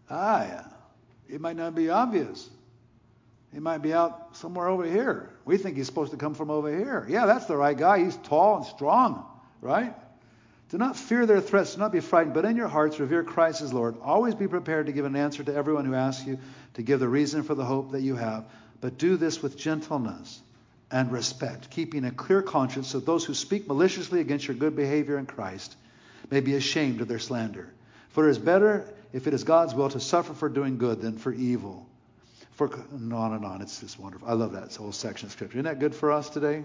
Ah, 0.09 0.45
yeah. 0.45 0.64
It 1.28 1.41
might 1.41 1.57
not 1.57 1.74
be 1.74 1.91
obvious. 1.91 2.49
He 3.53 3.61
might 3.61 3.78
be 3.78 3.93
out 3.93 4.36
somewhere 4.36 4.68
over 4.68 4.84
here. 4.84 5.30
We 5.45 5.57
think 5.57 5.76
he's 5.76 5.86
supposed 5.86 6.12
to 6.12 6.16
come 6.16 6.34
from 6.34 6.51
over 6.51 6.76
here. 6.76 7.07
Yeah, 7.09 7.26
that's 7.26 7.47
the 7.47 7.57
right 7.57 7.76
guy. 7.76 8.05
He's 8.05 8.16
tall 8.16 8.59
and 8.59 8.66
strong, 8.66 9.24
right? 9.61 9.95
Do 10.70 10.78
not 10.78 10.97
fear 10.97 11.26
their 11.26 11.41
threats. 11.41 11.74
Do 11.74 11.80
not 11.80 11.91
be 11.91 11.99
frightened, 12.01 12.34
but 12.34 12.45
in 12.45 12.57
your 12.57 12.68
hearts 12.68 13.01
revere 13.01 13.24
Christ 13.24 13.61
as 13.61 13.72
Lord. 13.72 13.97
Always 14.03 14.36
be 14.36 14.47
prepared 14.47 14.86
to 14.86 14.93
give 14.93 15.05
an 15.05 15.16
answer 15.16 15.43
to 15.43 15.53
everyone 15.53 15.84
who 15.84 15.95
asks 15.95 16.24
you 16.26 16.38
to 16.74 16.82
give 16.82 17.01
the 17.01 17.09
reason 17.09 17.43
for 17.43 17.57
the 17.57 17.64
hope 17.64 17.91
that 17.93 18.03
you 18.03 18.14
have. 18.14 18.45
But 18.81 18.99
do 18.99 19.16
this 19.16 19.43
with 19.43 19.59
gentleness 19.59 20.41
and 20.91 21.12
respect, 21.12 21.70
keeping 21.70 22.05
a 22.05 22.11
clear 22.11 22.43
conscience 22.43 22.89
so 22.89 23.01
those 23.01 23.24
who 23.24 23.35
speak 23.35 23.68
maliciously 23.68 24.20
against 24.20 24.49
your 24.49 24.57
good 24.57 24.74
behavior 24.74 25.18
in 25.18 25.26
Christ 25.26 25.76
may 26.31 26.41
be 26.41 26.55
ashamed 26.55 27.01
of 27.01 27.09
their 27.09 27.18
slander. 27.18 27.72
For 28.11 28.26
it 28.26 28.31
is 28.31 28.39
better 28.39 28.85
if 29.12 29.26
it 29.26 29.35
is 29.35 29.45
God's 29.45 29.74
will 29.74 29.89
to 29.91 30.01
suffer 30.01 30.35
for 30.35 30.49
doing 30.49 30.78
good 30.78 31.01
than 31.01 31.18
for 31.18 31.33
evil. 31.33 31.87
For 32.53 32.68
on 32.72 33.33
and 33.35 33.45
on. 33.45 33.62
It's 33.62 33.81
just 33.81 33.99
wonderful. 33.99 34.28
I 34.28 34.35
love 34.35 34.53
that 34.53 34.74
whole 34.74 34.93
section 34.93 35.26
of 35.26 35.33
scripture. 35.33 35.59
Isn't 35.59 35.64
that 35.64 35.78
good 35.78 35.95
for 35.95 36.12
us 36.12 36.28
today? 36.28 36.62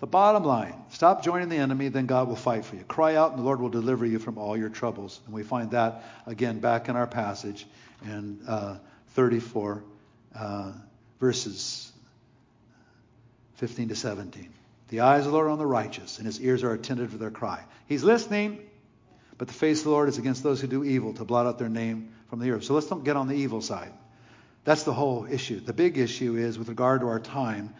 The 0.00 0.06
bottom 0.06 0.44
line 0.44 0.74
stop 0.90 1.22
joining 1.22 1.48
the 1.48 1.56
enemy, 1.56 1.88
then 1.88 2.06
God 2.06 2.28
will 2.28 2.36
fight 2.36 2.64
for 2.64 2.76
you. 2.76 2.82
Cry 2.84 3.14
out, 3.14 3.30
and 3.30 3.38
the 3.38 3.44
Lord 3.44 3.60
will 3.60 3.68
deliver 3.68 4.04
you 4.04 4.18
from 4.18 4.38
all 4.38 4.56
your 4.56 4.68
troubles. 4.68 5.20
And 5.26 5.34
we 5.34 5.42
find 5.42 5.70
that 5.70 6.04
again 6.26 6.60
back 6.60 6.88
in 6.88 6.96
our 6.96 7.06
passage 7.06 7.66
in 8.04 8.40
uh, 8.46 8.78
34, 9.10 9.82
uh, 10.34 10.72
verses 11.20 11.92
15 13.56 13.88
to 13.88 13.96
17. 13.96 14.48
The 14.88 15.00
eyes 15.00 15.20
of 15.20 15.26
the 15.26 15.32
Lord 15.32 15.46
are 15.46 15.50
on 15.50 15.58
the 15.58 15.66
righteous, 15.66 16.18
and 16.18 16.26
his 16.26 16.40
ears 16.40 16.62
are 16.62 16.72
attentive 16.72 17.12
to 17.12 17.18
their 17.18 17.30
cry. 17.30 17.64
He's 17.86 18.04
listening. 18.04 18.60
But 19.36 19.48
the 19.48 19.54
face 19.54 19.78
of 19.78 19.84
the 19.84 19.90
Lord 19.90 20.08
is 20.08 20.18
against 20.18 20.42
those 20.42 20.60
who 20.60 20.66
do 20.66 20.84
evil, 20.84 21.12
to 21.14 21.24
blot 21.24 21.46
out 21.46 21.58
their 21.58 21.68
name 21.68 22.10
from 22.30 22.38
the 22.38 22.50
earth. 22.50 22.64
So 22.64 22.74
let's 22.74 22.86
don't 22.86 23.04
get 23.04 23.16
on 23.16 23.26
the 23.26 23.34
evil 23.34 23.60
side. 23.60 23.92
That's 24.64 24.84
the 24.84 24.92
whole 24.92 25.26
issue. 25.28 25.60
The 25.60 25.72
big 25.72 25.98
issue 25.98 26.36
is, 26.36 26.58
with 26.58 26.68
regard 26.68 27.00
to 27.00 27.08
our 27.08 27.20
time, 27.20 27.74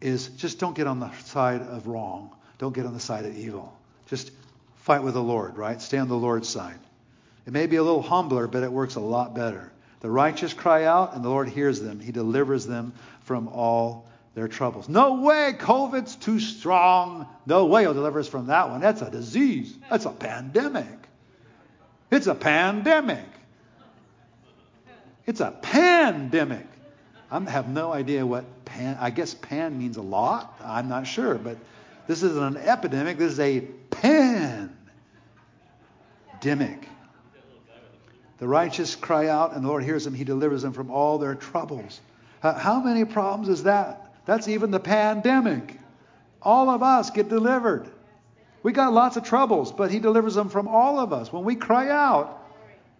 is 0.00 0.28
just 0.28 0.58
don't 0.58 0.74
get 0.74 0.86
on 0.86 1.00
the 1.00 1.12
side 1.24 1.62
of 1.62 1.86
wrong. 1.86 2.34
Don't 2.58 2.74
get 2.74 2.86
on 2.86 2.94
the 2.94 3.00
side 3.00 3.24
of 3.24 3.36
evil. 3.36 3.76
Just 4.06 4.30
fight 4.76 5.02
with 5.02 5.14
the 5.14 5.22
Lord, 5.22 5.58
right? 5.58 5.80
Stay 5.82 5.98
on 5.98 6.08
the 6.08 6.16
Lord's 6.16 6.48
side. 6.48 6.78
It 7.46 7.52
may 7.52 7.66
be 7.66 7.76
a 7.76 7.82
little 7.82 8.02
humbler, 8.02 8.46
but 8.46 8.62
it 8.62 8.72
works 8.72 8.94
a 8.94 9.00
lot 9.00 9.34
better. 9.34 9.72
The 10.00 10.10
righteous 10.10 10.54
cry 10.54 10.84
out, 10.84 11.14
and 11.14 11.24
the 11.24 11.28
Lord 11.28 11.48
hears 11.48 11.80
them. 11.80 12.00
He 12.00 12.10
delivers 12.12 12.66
them 12.66 12.94
from 13.22 13.48
all 13.48 14.08
their 14.34 14.48
troubles. 14.48 14.88
No 14.88 15.20
way, 15.20 15.54
COVID's 15.58 16.16
too 16.16 16.40
strong. 16.40 17.26
No 17.46 17.66
way 17.66 17.82
he'll 17.82 17.94
deliver 17.94 18.20
us 18.20 18.28
from 18.28 18.46
that 18.46 18.70
one. 18.70 18.80
That's 18.80 19.02
a 19.02 19.10
disease. 19.10 19.76
That's 19.90 20.06
a 20.06 20.10
pandemic. 20.10 20.86
It's 22.10 22.26
a 22.26 22.34
pandemic. 22.34 23.26
It's 25.26 25.40
a 25.40 25.50
pandemic. 25.50 26.66
I 27.30 27.38
have 27.50 27.68
no 27.68 27.92
idea 27.92 28.26
what 28.26 28.64
pan, 28.64 28.96
I 29.00 29.10
guess 29.10 29.34
pan 29.34 29.78
means 29.78 29.96
a 29.96 30.02
lot. 30.02 30.60
I'm 30.64 30.88
not 30.88 31.06
sure, 31.06 31.36
but 31.36 31.58
this 32.08 32.24
isn't 32.24 32.56
an 32.56 32.56
epidemic. 32.56 33.18
This 33.18 33.32
is 33.34 33.40
a 33.40 33.60
pandemic. 33.90 34.74
The 38.40 38.48
righteous 38.48 38.96
cry 38.96 39.28
out, 39.28 39.54
and 39.54 39.62
the 39.62 39.68
Lord 39.68 39.84
hears 39.84 40.04
them. 40.04 40.14
He 40.14 40.24
delivers 40.24 40.62
them 40.62 40.72
from 40.72 40.90
all 40.90 41.18
their 41.18 41.34
troubles. 41.34 42.00
How 42.42 42.80
many 42.80 43.04
problems 43.04 43.50
is 43.50 43.64
that? 43.64 44.14
That's 44.24 44.48
even 44.48 44.70
the 44.70 44.80
pandemic. 44.80 45.78
All 46.40 46.70
of 46.70 46.82
us 46.82 47.10
get 47.10 47.28
delivered. 47.28 47.86
We 48.62 48.72
got 48.72 48.94
lots 48.94 49.18
of 49.18 49.24
troubles, 49.24 49.72
but 49.72 49.90
He 49.90 49.98
delivers 49.98 50.34
them 50.34 50.48
from 50.48 50.68
all 50.68 50.98
of 50.98 51.12
us. 51.12 51.30
When 51.30 51.44
we 51.44 51.54
cry 51.54 51.90
out, 51.90 52.42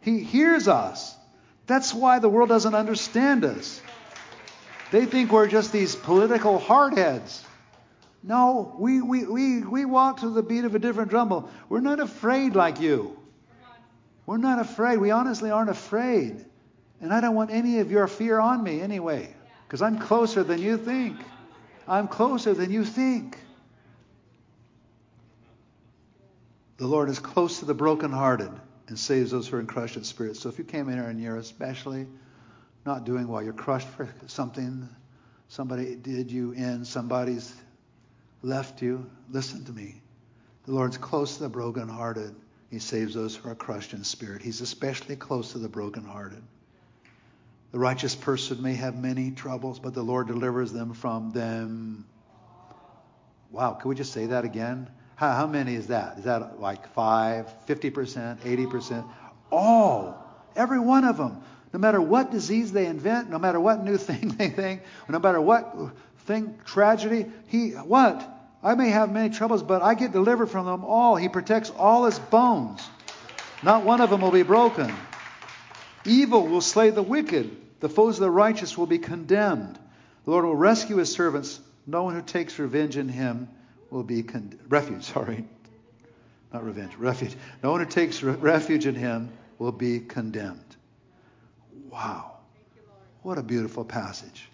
He 0.03 0.23
hears 0.23 0.69
us. 0.69 1.17
That's 1.67 1.95
why 1.95 2.19
the 2.19 2.29
world 2.29 2.51
doesn't 2.51 2.75
understand 2.75 3.45
us. 3.45 3.81
They 4.91 5.07
think 5.07 5.33
we're 5.33 5.47
just 5.47 5.73
these 5.73 5.97
political 5.97 6.61
hardheads. 6.61 7.43
No, 8.23 8.77
we, 8.79 9.01
we, 9.01 9.25
we, 9.25 9.63
we 9.63 9.85
walk 9.87 10.21
to 10.21 10.29
the 10.29 10.43
beat 10.43 10.65
of 10.65 10.75
a 10.75 10.79
different 10.79 11.11
drum. 11.11 11.49
We're 11.71 11.81
not 11.81 12.01
afraid 12.01 12.55
like 12.55 12.81
you. 12.81 13.17
We're 14.31 14.37
not 14.37 14.61
afraid. 14.61 14.99
We 14.99 15.11
honestly 15.11 15.51
aren't 15.51 15.71
afraid. 15.71 16.45
And 17.01 17.13
I 17.13 17.21
don't 17.21 17.35
want 17.35 17.51
any 17.51 17.81
of 17.81 17.91
your 17.91 18.07
fear 18.07 18.39
on 18.39 18.63
me 18.63 18.81
anyway, 18.81 19.35
because 19.67 19.83
I'm 19.83 19.99
closer 19.99 20.45
than 20.45 20.63
you 20.63 20.77
think. 20.77 21.17
I'm 21.89 22.07
closer 22.07 22.55
than 22.55 22.71
you 22.71 22.85
think. 22.85 23.37
The 26.77 26.87
Lord 26.87 27.09
is 27.09 27.19
close 27.19 27.59
to 27.59 27.65
the 27.65 27.75
brokenhearted 27.75 28.53
and 28.87 28.97
saves 28.97 29.33
those 29.33 29.49
who 29.49 29.57
are 29.57 29.61
in 29.61 29.67
crushed 29.67 29.97
in 29.97 30.05
spirit. 30.05 30.37
So 30.37 30.49
if 30.49 30.59
you 30.59 30.65
came 30.65 30.89
in 30.89 30.95
here 30.95 31.09
and 31.09 31.21
you're 31.21 31.39
especially 31.39 32.07
not 32.87 33.03
doing 33.03 33.27
well, 33.27 33.43
you're 33.43 33.53
crushed 33.53 33.89
for 33.89 34.09
something, 34.29 34.89
somebody 35.49 35.97
did 35.97 36.31
you 36.31 36.53
in, 36.53 36.85
somebody's 36.85 37.53
left 38.43 38.81
you, 38.81 39.11
listen 39.29 39.65
to 39.65 39.73
me. 39.73 40.01
The 40.67 40.73
Lord's 40.73 40.99
close 40.99 41.39
to 41.39 41.43
the 41.43 41.49
brokenhearted. 41.49 42.37
He 42.71 42.79
saves 42.79 43.15
those 43.15 43.35
who 43.35 43.51
are 43.51 43.55
crushed 43.55 43.93
in 43.93 44.05
spirit. 44.05 44.43
He's 44.43 44.61
especially 44.61 45.17
close 45.17 45.53
to 45.53 45.59
the 45.59 45.69
brokenhearted. 45.69 46.43
The 47.73 47.79
righteous 47.79 48.15
person 48.15 48.63
may 48.63 48.75
have 48.75 48.97
many 48.97 49.33
troubles, 49.33 49.79
but 49.79 49.93
the 49.95 50.03
Lord 50.03 50.29
delivers 50.29 50.73
them 50.73 50.95
from 50.95 51.31
them. 51.33 52.05
Wow, 53.51 53.73
can 53.73 53.89
we 53.89 53.97
just 53.97 54.13
say 54.13 54.27
that 54.27 54.45
again? 54.45 54.89
How, 55.17 55.33
how 55.33 55.47
many 55.47 55.75
is 55.75 55.89
that? 55.89 56.19
Is 56.19 56.25
that 56.25 56.61
like 56.61 56.93
5, 56.95 57.67
50%, 57.67 58.39
80%? 58.39 59.09
All. 59.51 60.27
Every 60.55 60.81
one 60.81 61.05
of 61.05 61.17
them. 61.17 61.43
No 61.73 61.79
matter 61.79 62.01
what 62.01 62.31
disease 62.31 62.73
they 62.73 62.87
invent, 62.87 63.31
no 63.31 63.39
matter 63.39 63.61
what 63.61 63.85
new 63.85 63.97
thing 63.99 64.29
they 64.29 64.49
think, 64.49 64.83
no 65.09 65.19
matter 65.19 65.41
what 65.41 65.77
thing, 66.21 66.59
tragedy, 66.65 67.27
he, 67.49 67.71
what? 67.71 68.40
I 68.63 68.75
may 68.75 68.91
have 68.91 69.11
many 69.11 69.33
troubles, 69.35 69.63
but 69.63 69.83
I 69.83 69.95
get 69.95 70.13
delivered 70.13 70.49
from 70.49 70.67
them 70.67 70.85
all. 70.85 71.17
He 71.17 71.29
protects 71.29 71.71
all 71.71 72.05
his 72.05 72.19
bones. 72.19 72.87
Not 73.63 73.85
one 73.85 74.01
of 74.01 74.11
them 74.11 74.21
will 74.21 74.31
be 74.31 74.43
broken. 74.43 74.93
Evil 76.05 76.47
will 76.47 76.61
slay 76.61 76.91
the 76.91 77.03
wicked. 77.03 77.57
The 77.81 77.89
foes 77.89 78.17
of 78.17 78.21
the 78.21 78.31
righteous 78.31 78.77
will 78.77 78.87
be 78.87 78.99
condemned. 78.99 79.79
The 80.25 80.31
Lord 80.31 80.45
will 80.45 80.57
rescue 80.57 80.97
his 80.97 81.11
servants. 81.11 81.59
No 81.87 82.03
one 82.03 82.15
who 82.15 82.23
takes 82.23 82.59
revenge 82.59 82.97
in 82.99 83.09
him 83.09 83.49
will 83.91 84.03
be 84.03 84.23
con- 84.23 84.59
refuge. 84.69 85.05
Sorry, 85.13 85.45
not 86.53 86.65
revenge. 86.65 86.95
Refuge. 86.97 87.35
No 87.63 87.71
one 87.71 87.81
who 87.81 87.87
takes 87.87 88.23
re- 88.23 88.35
refuge 88.35 88.87
in 88.87 88.95
him 88.95 89.31
will 89.59 89.73
be 89.73 90.01
condemned. 90.01 90.77
Wow, 91.91 92.33
what 93.23 93.39
a 93.39 93.43
beautiful 93.43 93.85
passage. 93.85 94.50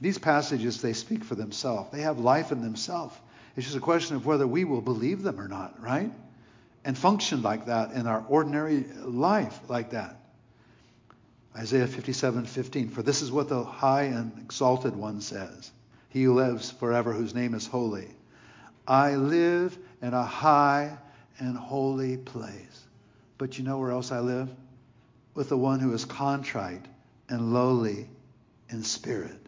These 0.00 0.18
passages 0.18 0.80
they 0.80 0.92
speak 0.92 1.24
for 1.24 1.34
themselves. 1.34 1.90
They 1.90 2.02
have 2.02 2.18
life 2.18 2.52
in 2.52 2.62
themselves. 2.62 3.14
It's 3.56 3.66
just 3.66 3.76
a 3.76 3.80
question 3.80 4.16
of 4.16 4.26
whether 4.26 4.46
we 4.46 4.64
will 4.64 4.80
believe 4.80 5.22
them 5.22 5.40
or 5.40 5.48
not, 5.48 5.82
right? 5.82 6.12
And 6.84 6.96
function 6.96 7.42
like 7.42 7.66
that 7.66 7.92
in 7.92 8.06
our 8.06 8.24
ordinary 8.28 8.84
life 9.02 9.58
like 9.68 9.90
that. 9.90 10.16
Isaiah 11.56 11.88
57:15 11.88 12.90
For 12.90 13.02
this 13.02 13.20
is 13.20 13.32
what 13.32 13.48
the 13.48 13.64
high 13.64 14.04
and 14.04 14.32
exalted 14.38 14.94
one 14.94 15.20
says. 15.20 15.72
He 16.08 16.22
who 16.22 16.34
lives 16.34 16.70
forever 16.70 17.12
whose 17.12 17.34
name 17.34 17.54
is 17.54 17.66
holy. 17.66 18.08
I 18.86 19.16
live 19.16 19.76
in 20.00 20.14
a 20.14 20.24
high 20.24 20.96
and 21.38 21.56
holy 21.56 22.16
place. 22.16 22.86
But 23.38 23.58
you 23.58 23.64
know 23.64 23.78
where 23.78 23.90
else 23.90 24.12
I 24.12 24.20
live? 24.20 24.48
With 25.34 25.48
the 25.48 25.58
one 25.58 25.80
who 25.80 25.92
is 25.92 26.04
contrite 26.04 26.86
and 27.28 27.52
lowly 27.52 28.08
in 28.70 28.82
spirit, 28.82 29.47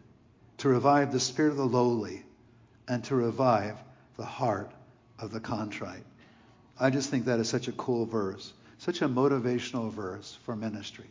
to 0.61 0.69
revive 0.69 1.11
the 1.11 1.19
spirit 1.19 1.49
of 1.49 1.57
the 1.57 1.65
lowly 1.65 2.21
and 2.87 3.03
to 3.03 3.15
revive 3.15 3.75
the 4.17 4.25
heart 4.25 4.71
of 5.17 5.31
the 5.31 5.39
contrite. 5.39 6.03
I 6.79 6.91
just 6.91 7.09
think 7.09 7.25
that 7.25 7.39
is 7.39 7.49
such 7.49 7.67
a 7.67 7.71
cool 7.71 8.05
verse, 8.05 8.53
such 8.77 9.01
a 9.01 9.09
motivational 9.09 9.91
verse 9.91 10.37
for 10.45 10.55
ministry. 10.55 11.07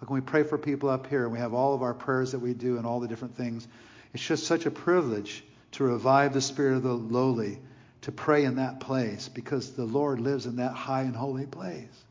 Like 0.00 0.08
when 0.08 0.22
we 0.22 0.26
pray 0.26 0.44
for 0.44 0.56
people 0.56 0.88
up 0.88 1.08
here 1.08 1.24
and 1.24 1.32
we 1.32 1.38
have 1.40 1.52
all 1.52 1.74
of 1.74 1.82
our 1.82 1.92
prayers 1.92 2.32
that 2.32 2.38
we 2.38 2.54
do 2.54 2.78
and 2.78 2.86
all 2.86 3.00
the 3.00 3.06
different 3.06 3.36
things, 3.36 3.68
it's 4.14 4.26
just 4.26 4.46
such 4.46 4.64
a 4.64 4.70
privilege 4.70 5.44
to 5.72 5.84
revive 5.84 6.32
the 6.32 6.40
spirit 6.40 6.76
of 6.76 6.82
the 6.82 6.94
lowly, 6.94 7.58
to 8.00 8.12
pray 8.12 8.44
in 8.44 8.56
that 8.56 8.80
place 8.80 9.28
because 9.28 9.72
the 9.72 9.84
Lord 9.84 10.20
lives 10.20 10.46
in 10.46 10.56
that 10.56 10.72
high 10.72 11.02
and 11.02 11.14
holy 11.14 11.44
place 11.44 12.04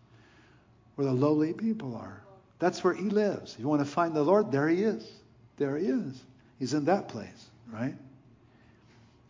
where 0.94 1.08
the 1.08 1.14
lowly 1.14 1.52
people 1.52 1.96
are. 1.96 2.22
That's 2.60 2.84
where 2.84 2.94
he 2.94 3.10
lives. 3.10 3.54
If 3.54 3.60
you 3.60 3.68
want 3.68 3.82
to 3.82 3.92
find 3.92 4.16
the 4.16 4.22
Lord, 4.22 4.52
there 4.52 4.70
he 4.70 4.84
is. 4.84 5.12
There 5.58 5.78
he 5.78 5.88
is. 5.88 6.22
He's 6.60 6.74
in 6.74 6.86
that 6.86 7.10
place, 7.10 7.50
right? 7.72 7.96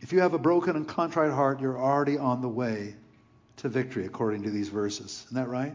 If 0.00 0.12
you 0.12 0.20
have 0.20 0.34
a 0.34 0.38
broken 0.38 0.76
and 0.76 0.86
contrite 0.86 1.32
heart, 1.32 1.60
you're 1.60 1.78
already 1.78 2.18
on 2.18 2.42
the 2.42 2.48
way 2.48 2.94
to 3.58 3.68
victory, 3.68 4.04
according 4.04 4.42
to 4.42 4.50
these 4.50 4.68
verses. 4.68 5.24
Isn't 5.26 5.36
that 5.36 5.48
right? 5.48 5.74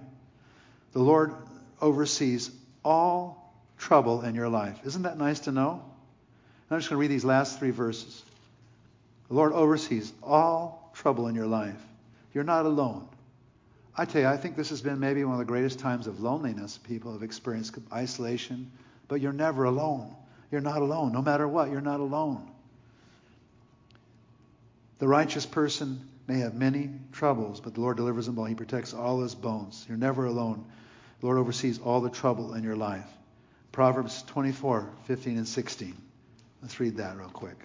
The 0.94 1.02
Lord 1.02 1.34
oversees 1.82 2.52
all 2.86 3.54
trouble 3.78 4.22
in 4.22 4.36
your 4.36 4.50
life. 4.50 4.80
Isn't 4.86 5.04
that 5.04 5.18
nice 5.18 5.42
to 5.42 5.52
know? 5.52 5.84
I'm 6.70 6.80
just 6.80 6.90
going 6.90 6.98
to 6.98 7.02
read 7.02 7.12
these 7.12 7.26
last 7.26 7.60
three 7.60 7.72
verses. 7.72 8.24
The 9.28 9.34
Lord 9.34 9.52
oversees 9.52 10.14
all 10.24 10.92
trouble 10.94 11.28
in 11.28 11.36
your 11.36 11.48
life. 11.48 11.82
You're 12.34 12.44
not 12.46 12.66
alone. 12.66 13.08
I 13.98 14.06
tell 14.06 14.22
you, 14.22 14.28
I 14.28 14.38
think 14.38 14.56
this 14.56 14.70
has 14.70 14.82
been 14.82 15.00
maybe 15.00 15.24
one 15.26 15.34
of 15.34 15.40
the 15.40 15.46
greatest 15.46 15.80
times 15.80 16.08
of 16.08 16.22
loneliness 16.22 16.78
people 16.78 17.12
have 17.12 17.24
experienced 17.24 17.78
isolation, 17.92 18.72
but 19.10 19.20
you're 19.20 19.34
never 19.34 19.66
alone. 19.66 20.16
You're 20.52 20.62
not 20.62 20.82
alone. 20.82 21.14
No 21.14 21.22
matter 21.22 21.48
what, 21.48 21.72
you're 21.72 21.82
not 21.82 22.00
alone. 22.02 22.52
The 25.00 25.08
righteous 25.08 25.46
person 25.46 26.08
may 26.28 26.40
have 26.40 26.54
many 26.54 26.90
troubles, 27.12 27.60
but 27.60 27.74
the 27.74 27.82
Lord 27.82 27.98
delivers 27.98 28.26
them 28.26 28.38
all. 28.38 28.46
He 28.46 28.56
protects 28.56 28.94
all 28.94 29.22
his 29.22 29.34
bones. 29.34 29.86
You're 29.88 29.98
never 29.98 30.26
alone. 30.26 30.66
The 31.20 31.26
Lord 31.26 31.40
oversees 31.40 31.80
all 31.80 32.02
the 32.02 32.10
trouble 32.10 32.54
in 32.54 32.64
your 32.64 32.76
life. 32.76 33.08
Proverbs 33.72 34.22
24, 34.24 34.90
15, 35.06 35.38
and 35.38 35.48
16. 35.48 35.96
Let's 36.62 36.80
read 36.80 36.98
that 36.98 37.18
real 37.18 37.30
quick. 37.30 37.58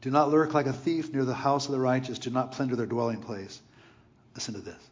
Do 0.00 0.10
not 0.10 0.30
lurk 0.30 0.54
like 0.54 0.66
a 0.66 0.72
thief 0.72 1.12
near 1.12 1.24
the 1.24 1.34
house 1.34 1.66
of 1.66 1.72
the 1.72 1.80
righteous. 1.80 2.18
Do 2.18 2.30
not 2.30 2.52
plunder 2.52 2.76
their 2.76 2.86
dwelling 2.86 3.20
place. 3.20 3.60
Listen 4.34 4.54
to 4.54 4.60
this. 4.60 4.89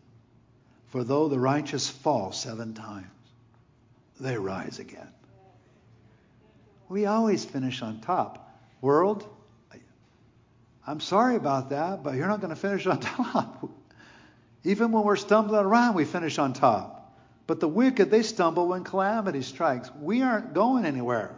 For 0.89 1.05
though 1.05 1.28
the 1.28 1.39
righteous 1.39 1.89
fall 1.89 2.32
seven 2.32 2.74
times, 2.74 3.07
they 4.18 4.36
rise 4.36 4.78
again. 4.78 5.09
We 6.89 7.07
always 7.07 7.45
finish 7.45 7.82
on 7.82 8.01
top. 8.01 8.51
World, 8.80 9.28
I'm 10.86 11.01
sorry 11.01 11.36
about 11.36 11.68
that, 11.70 12.03
but 12.03 12.14
you're 12.14 12.28
not 12.28 12.41
going 12.41 12.55
to 12.55 12.61
finish 12.61 12.86
on 12.86 13.01
top. 13.01 13.68
Even 14.64 14.91
when 14.91 15.05
we're 15.05 15.16
stumbling 15.16 15.64
around, 15.64 15.95
we 15.95 16.07
finish 16.07 16.39
on 16.39 16.55
top. 16.55 17.14
But 17.47 17.61
the 17.61 17.68
wicked, 17.68 18.11
they 18.11 18.22
stumble 18.22 18.68
when 18.68 18.84
calamity 18.84 19.43
strikes. 19.43 19.91
We 20.01 20.22
aren't 20.22 20.55
going 20.55 20.86
anywhere. 20.86 21.34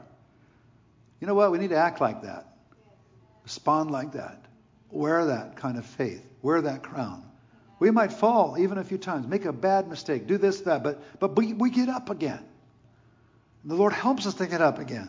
You 1.21 1.27
know 1.27 1.35
what? 1.35 1.51
We 1.51 1.59
need 1.59 1.71
to 1.71 1.77
act 1.77 2.01
like 2.01 2.23
that. 2.23 2.47
Respond 3.43 3.91
like 3.91 4.13
that. 4.13 4.45
Wear 4.91 5.27
that 5.27 5.57
kind 5.57 5.79
of 5.79 5.85
faith. 5.85 6.25
Wear 6.43 6.63
that 6.63 6.83
crown. 6.83 7.30
We 7.81 7.91
might 7.91 8.13
fall 8.13 8.57
even 8.59 8.79
a 8.79 8.85
few 8.85 8.99
times, 8.99 9.27
make 9.27 9.47
a 9.47 9.53
bad 9.53 9.89
mistake, 9.89 10.27
do 10.27 10.39
this, 10.39 10.61
that, 10.61 10.85
but, 10.85 11.03
but 11.19 11.35
we, 11.35 11.55
we 11.55 11.71
get 11.71 11.89
up 11.89 12.11
again. 12.11 12.45
The 13.65 13.75
Lord 13.75 13.93
helps 13.93 14.27
us 14.27 14.35
to 14.35 14.47
get 14.47 14.61
up 14.61 14.79
again. 14.79 15.09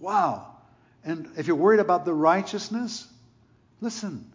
Wow. 0.00 0.54
And 1.02 1.30
if 1.36 1.46
you're 1.46 1.56
worried 1.56 1.80
about 1.80 2.04
the 2.04 2.12
righteousness, 2.12 3.06
listen, 3.80 4.30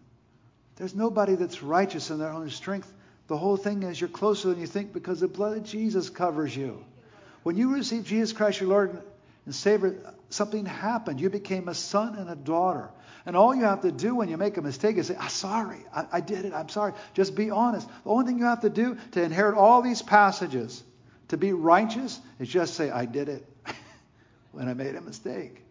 there's 0.76 0.96
nobody 0.96 1.36
that's 1.36 1.62
righteous 1.62 2.10
in 2.10 2.18
their 2.18 2.30
own 2.30 2.50
strength. 2.50 2.92
The 3.28 3.38
whole 3.38 3.58
thing 3.58 3.84
is 3.84 4.02
you're 4.02 4.10
closer 4.10 4.50
than 4.50 4.60
you 4.60 4.68
think 4.68 4.92
because 4.92 5.20
the 5.20 5.28
blood 5.28 5.58
of 5.58 5.64
Jesus 5.64 6.10
covers 6.10 6.56
you. 6.56 6.84
When 7.44 7.56
you 7.56 7.74
receive 7.76 8.06
Jesus 8.06 8.34
Christ, 8.34 8.60
your 8.60 8.70
Lord 8.70 9.00
and 9.46 9.54
Savior, 9.56 9.96
something 10.30 10.66
happened. 10.66 11.22
You 11.22 11.30
became 11.30 11.68
a 11.68 11.76
son 11.76 12.16
and 12.16 12.30
a 12.30 12.36
daughter. 12.36 12.90
And 13.30 13.38
all 13.38 13.54
you 13.54 13.66
have 13.66 13.82
to 13.82 13.92
do 13.92 14.16
when 14.16 14.28
you 14.28 14.38
make 14.38 14.58
a 14.58 14.62
mistake 14.64 14.98
is 14.98 15.06
say, 15.06 15.16
I'm 15.16 15.30
sorry. 15.30 15.86
I, 15.94 16.06
I 16.14 16.20
did 16.20 16.46
it. 16.46 16.52
I'm 16.52 16.68
sorry. 16.68 16.94
Just 17.14 17.36
be 17.36 17.52
honest. 17.52 17.88
The 17.88 18.10
only 18.10 18.26
thing 18.26 18.40
you 18.40 18.46
have 18.46 18.62
to 18.62 18.72
do 18.72 18.98
to 19.12 19.22
inherit 19.22 19.56
all 19.56 19.84
these 19.84 20.02
passages, 20.02 20.84
to 21.28 21.38
be 21.38 21.54
righteous, 21.54 22.20
is 22.40 22.50
just 22.50 22.74
say, 22.74 22.90
I 22.90 23.06
did 23.06 23.30
it 23.30 23.46
when 24.52 24.68
I 24.68 24.74
made 24.74 24.96
a 24.96 25.02
mistake. 25.02 25.62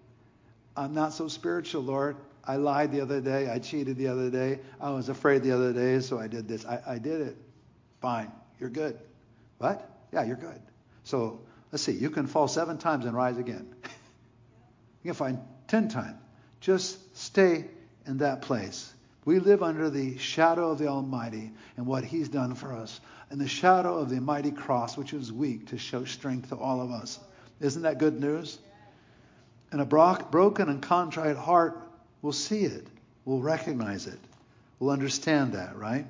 I'm 0.77 0.95
not 0.95 1.13
so 1.15 1.27
spiritual, 1.27 1.83
Lord. 1.83 2.17
I 2.45 2.55
lied 2.55 2.93
the 2.93 3.01
other 3.01 3.21
day. 3.21 3.51
I 3.51 3.59
cheated 3.59 3.97
the 3.97 4.07
other 4.07 4.31
day. 4.31 4.61
I 4.81 4.91
was 4.91 5.09
afraid 5.09 5.43
the 5.43 5.51
other 5.51 5.73
day, 5.73 5.99
so 5.99 6.17
I 6.17 6.29
did 6.29 6.47
this. 6.47 6.65
I, 6.65 6.81
I 6.87 6.99
did 6.99 7.21
it. 7.23 7.37
Fine. 8.01 8.31
You're 8.61 8.71
good. 8.71 8.97
What? 9.59 9.91
Yeah, 10.13 10.23
you're 10.23 10.37
good. 10.37 10.61
So 11.03 11.41
let's 11.73 11.83
see. 11.83 11.91
You 11.91 12.11
can 12.11 12.29
fall 12.29 12.47
seven 12.47 12.79
times 12.79 13.05
and 13.05 13.17
rise 13.17 13.37
again. 13.37 13.75
you 15.03 15.09
can 15.09 15.15
find 15.15 15.41
ten 15.67 15.89
times. 15.89 16.19
Just 16.61 17.08
stay 17.19 17.65
in 18.07 18.19
that 18.19 18.43
place. 18.43 18.93
We 19.25 19.41
live 19.41 19.63
under 19.63 19.91
the 19.91 20.17
shadow 20.19 20.71
of 20.71 20.79
the 20.79 20.87
Almighty 20.87 21.51
and 21.77 21.87
what 21.87 22.05
He's 22.05 22.29
done 22.29 22.55
for 22.55 22.73
us, 22.73 23.01
and 23.31 23.41
the 23.41 23.49
shadow 23.49 23.99
of 23.99 24.09
the 24.09 24.21
mighty 24.21 24.51
cross, 24.51 24.97
which 24.97 25.13
is 25.13 25.33
weak, 25.33 25.67
to 25.69 25.79
show 25.79 26.05
strength 26.05 26.49
to 26.49 26.57
all 26.57 26.81
of 26.81 26.91
us. 26.91 27.19
Isn't 27.61 27.83
that 27.83 27.99
good 27.99 28.21
news? 28.21 28.59
And 29.71 29.81
a 29.81 29.85
broken 29.85 30.69
and 30.69 30.81
contrite 30.81 31.37
heart 31.37 31.83
will 32.23 32.33
see 32.33 32.65
it, 32.65 32.87
will 33.27 33.43
recognize 33.43 34.07
it, 34.07 34.19
will 34.79 34.91
understand 34.91 35.53
that, 35.53 35.77
right? 35.77 36.07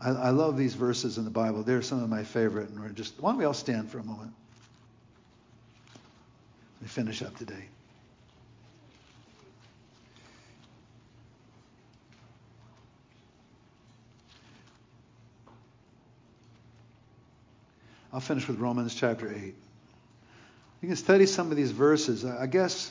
I, 0.00 0.10
I 0.10 0.30
love 0.30 0.58
these 0.58 0.74
verses 0.74 1.16
in 1.16 1.24
the 1.24 1.30
Bible. 1.30 1.62
They're 1.62 1.80
some 1.80 2.02
of 2.02 2.10
my 2.10 2.22
favorite. 2.22 2.68
And 2.68 2.80
we're 2.80 2.90
just, 2.90 3.14
why 3.20 3.30
don't 3.30 3.38
we 3.38 3.44
all 3.44 3.54
stand 3.54 3.90
for 3.90 3.98
a 3.98 4.04
moment? 4.04 4.32
Let 5.94 6.82
me 6.82 6.88
finish 6.88 7.22
up 7.22 7.34
today. 7.38 7.64
I'll 18.16 18.20
finish 18.20 18.48
with 18.48 18.58
Romans 18.58 18.94
chapter 18.94 19.30
8. 19.30 19.54
You 20.80 20.88
can 20.88 20.96
study 20.96 21.26
some 21.26 21.50
of 21.50 21.56
these 21.58 21.70
verses. 21.70 22.24
I 22.24 22.46
guess 22.46 22.90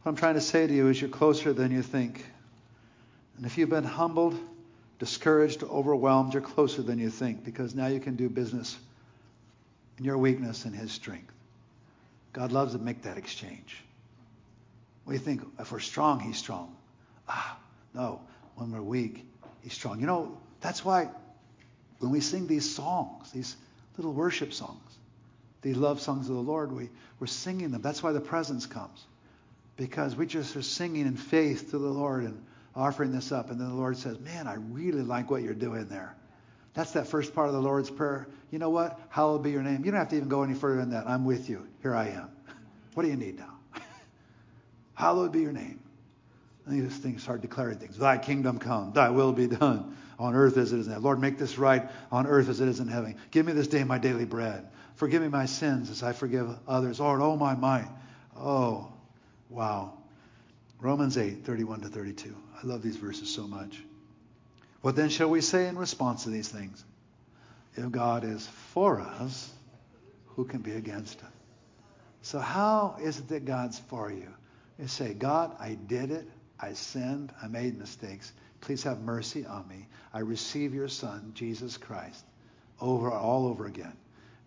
what 0.00 0.08
I'm 0.08 0.16
trying 0.16 0.36
to 0.36 0.40
say 0.40 0.66
to 0.66 0.72
you 0.72 0.88
is 0.88 0.98
you're 0.98 1.10
closer 1.10 1.52
than 1.52 1.70
you 1.70 1.82
think. 1.82 2.24
And 3.36 3.44
if 3.44 3.58
you've 3.58 3.68
been 3.68 3.84
humbled, 3.84 4.34
discouraged, 4.98 5.64
overwhelmed, 5.64 6.32
you're 6.32 6.40
closer 6.40 6.80
than 6.80 6.98
you 6.98 7.10
think 7.10 7.44
because 7.44 7.74
now 7.74 7.88
you 7.88 8.00
can 8.00 8.16
do 8.16 8.30
business 8.30 8.78
in 9.98 10.06
your 10.06 10.16
weakness 10.16 10.64
and 10.64 10.74
His 10.74 10.92
strength. 10.92 11.34
God 12.32 12.52
loves 12.52 12.72
to 12.72 12.78
make 12.78 13.02
that 13.02 13.18
exchange. 13.18 13.84
We 15.04 15.18
think 15.18 15.42
if 15.60 15.70
we're 15.70 15.78
strong, 15.80 16.20
He's 16.20 16.38
strong. 16.38 16.74
Ah, 17.28 17.58
no. 17.92 18.22
When 18.54 18.72
we're 18.72 18.80
weak, 18.80 19.26
He's 19.60 19.74
strong. 19.74 20.00
You 20.00 20.06
know, 20.06 20.38
that's 20.62 20.82
why 20.82 21.10
when 21.98 22.10
we 22.10 22.20
sing 22.20 22.46
these 22.46 22.74
songs, 22.74 23.30
these 23.30 23.56
little 23.96 24.12
worship 24.12 24.52
songs, 24.52 24.96
these 25.62 25.76
love 25.76 26.00
songs 26.00 26.28
of 26.28 26.36
the 26.36 26.42
Lord, 26.42 26.72
we, 26.72 26.90
we're 27.18 27.26
singing 27.26 27.70
them. 27.70 27.82
That's 27.82 28.02
why 28.02 28.12
the 28.12 28.20
presence 28.20 28.66
comes. 28.66 29.04
Because 29.76 30.16
we 30.16 30.26
just 30.26 30.56
are 30.56 30.62
singing 30.62 31.06
in 31.06 31.16
faith 31.16 31.70
to 31.70 31.78
the 31.78 31.88
Lord 31.88 32.24
and 32.24 32.42
offering 32.74 33.12
this 33.12 33.32
up. 33.32 33.50
And 33.50 33.60
then 33.60 33.68
the 33.68 33.74
Lord 33.74 33.96
says, 33.96 34.18
Man, 34.20 34.46
I 34.46 34.54
really 34.54 35.02
like 35.02 35.30
what 35.30 35.42
you're 35.42 35.54
doing 35.54 35.86
there. 35.88 36.14
That's 36.74 36.92
that 36.92 37.08
first 37.08 37.34
part 37.34 37.48
of 37.48 37.54
the 37.54 37.60
Lord's 37.60 37.90
Prayer. 37.90 38.28
You 38.50 38.58
know 38.58 38.70
what? 38.70 39.00
Hallowed 39.08 39.42
be 39.42 39.50
your 39.50 39.62
name. 39.62 39.84
You 39.84 39.90
don't 39.90 39.98
have 39.98 40.10
to 40.10 40.16
even 40.16 40.28
go 40.28 40.42
any 40.42 40.54
further 40.54 40.80
than 40.80 40.90
that. 40.90 41.08
I'm 41.08 41.24
with 41.24 41.48
you. 41.48 41.66
Here 41.82 41.94
I 41.94 42.08
am. 42.08 42.28
What 42.94 43.02
do 43.02 43.08
you 43.08 43.16
need 43.16 43.38
now? 43.38 43.54
Hallowed 44.94 45.32
be 45.32 45.40
your 45.40 45.52
name. 45.52 45.80
And 46.66 46.76
you 46.76 46.88
just 46.88 47.22
start 47.22 47.40
declaring 47.40 47.78
things. 47.78 47.98
Thy 47.98 48.18
kingdom 48.18 48.58
come, 48.58 48.92
thy 48.92 49.10
will 49.10 49.32
be 49.32 49.46
done 49.46 49.96
on 50.18 50.34
earth 50.34 50.56
as 50.56 50.72
it 50.72 50.78
is 50.78 50.86
in 50.86 50.92
heaven. 50.92 51.04
Lord, 51.04 51.20
make 51.20 51.38
this 51.38 51.58
right 51.58 51.88
on 52.10 52.26
earth 52.26 52.48
as 52.48 52.60
it 52.60 52.68
is 52.68 52.80
in 52.80 52.88
heaven. 52.88 53.16
Give 53.30 53.44
me 53.44 53.52
this 53.52 53.68
day 53.68 53.84
my 53.84 53.98
daily 53.98 54.24
bread. 54.24 54.66
Forgive 54.96 55.22
me 55.22 55.28
my 55.28 55.46
sins 55.46 55.90
as 55.90 56.02
I 56.02 56.12
forgive 56.12 56.48
others. 56.66 57.00
Lord, 57.00 57.20
oh 57.20 57.36
my 57.36 57.54
mind. 57.54 57.88
Oh, 58.36 58.92
wow. 59.50 59.92
Romans 60.80 61.18
8, 61.18 61.44
31 61.44 61.82
to 61.82 61.88
32. 61.88 62.34
I 62.62 62.66
love 62.66 62.82
these 62.82 62.96
verses 62.96 63.32
so 63.32 63.46
much. 63.46 63.82
What 64.82 64.96
then 64.96 65.08
shall 65.08 65.28
we 65.28 65.40
say 65.40 65.68
in 65.68 65.76
response 65.76 66.24
to 66.24 66.30
these 66.30 66.48
things? 66.48 66.84
If 67.74 67.90
God 67.90 68.24
is 68.24 68.46
for 68.72 69.00
us, 69.00 69.52
who 70.28 70.44
can 70.44 70.60
be 70.60 70.72
against 70.72 71.22
us? 71.22 71.30
So, 72.22 72.38
how 72.38 72.96
is 73.00 73.18
it 73.18 73.28
that 73.28 73.44
God's 73.44 73.78
for 73.78 74.10
you? 74.10 74.28
You 74.78 74.88
say, 74.88 75.14
God, 75.14 75.56
I 75.60 75.74
did 75.74 76.10
it. 76.10 76.28
I 76.58 76.72
sinned. 76.72 77.32
I 77.42 77.48
made 77.48 77.78
mistakes. 77.78 78.32
Please 78.66 78.82
have 78.82 79.00
mercy 79.00 79.46
on 79.46 79.66
me. 79.68 79.86
I 80.12 80.18
receive 80.18 80.74
your 80.74 80.88
Son, 80.88 81.30
Jesus 81.34 81.76
Christ, 81.76 82.24
over 82.80 83.12
all 83.12 83.46
over 83.46 83.64
again. 83.64 83.92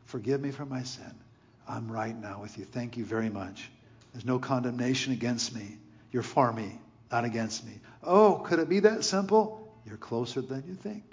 Forgive 0.08 0.42
me 0.42 0.52
for 0.52 0.66
my 0.66 0.84
sin. 0.84 1.14
I'm 1.66 1.90
right 1.90 2.14
now 2.14 2.42
with 2.42 2.58
you. 2.58 2.66
Thank 2.66 2.98
you 2.98 3.06
very 3.06 3.30
much. 3.30 3.70
There's 4.12 4.26
no 4.26 4.38
condemnation 4.38 5.14
against 5.14 5.56
me. 5.56 5.78
You're 6.12 6.24
for 6.24 6.52
me, 6.52 6.78
not 7.10 7.24
against 7.24 7.66
me. 7.66 7.72
Oh, 8.04 8.44
could 8.46 8.60
it 8.60 8.68
be 8.68 8.82
that 8.82 9.06
simple? 9.06 9.74
You're 9.86 9.96
closer 9.96 10.42
than 10.42 10.66
you 10.68 10.76
think. 10.76 11.04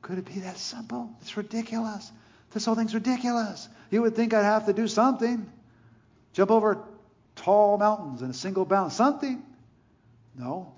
Could 0.00 0.16
it 0.16 0.24
be 0.24 0.40
that 0.40 0.56
simple? 0.56 1.10
It's 1.20 1.36
ridiculous. 1.36 2.10
This 2.52 2.64
whole 2.64 2.74
thing's 2.74 2.94
ridiculous. 2.94 3.68
You 3.90 4.00
would 4.00 4.16
think 4.16 4.32
I'd 4.32 4.44
have 4.44 4.64
to 4.64 4.72
do 4.72 4.88
something. 4.88 5.46
Jump 6.32 6.50
over 6.50 6.78
tall 7.34 7.76
mountains 7.76 8.22
in 8.22 8.30
a 8.30 8.34
single 8.34 8.64
bound. 8.64 8.94
Something. 8.94 9.42
No. 10.38 10.72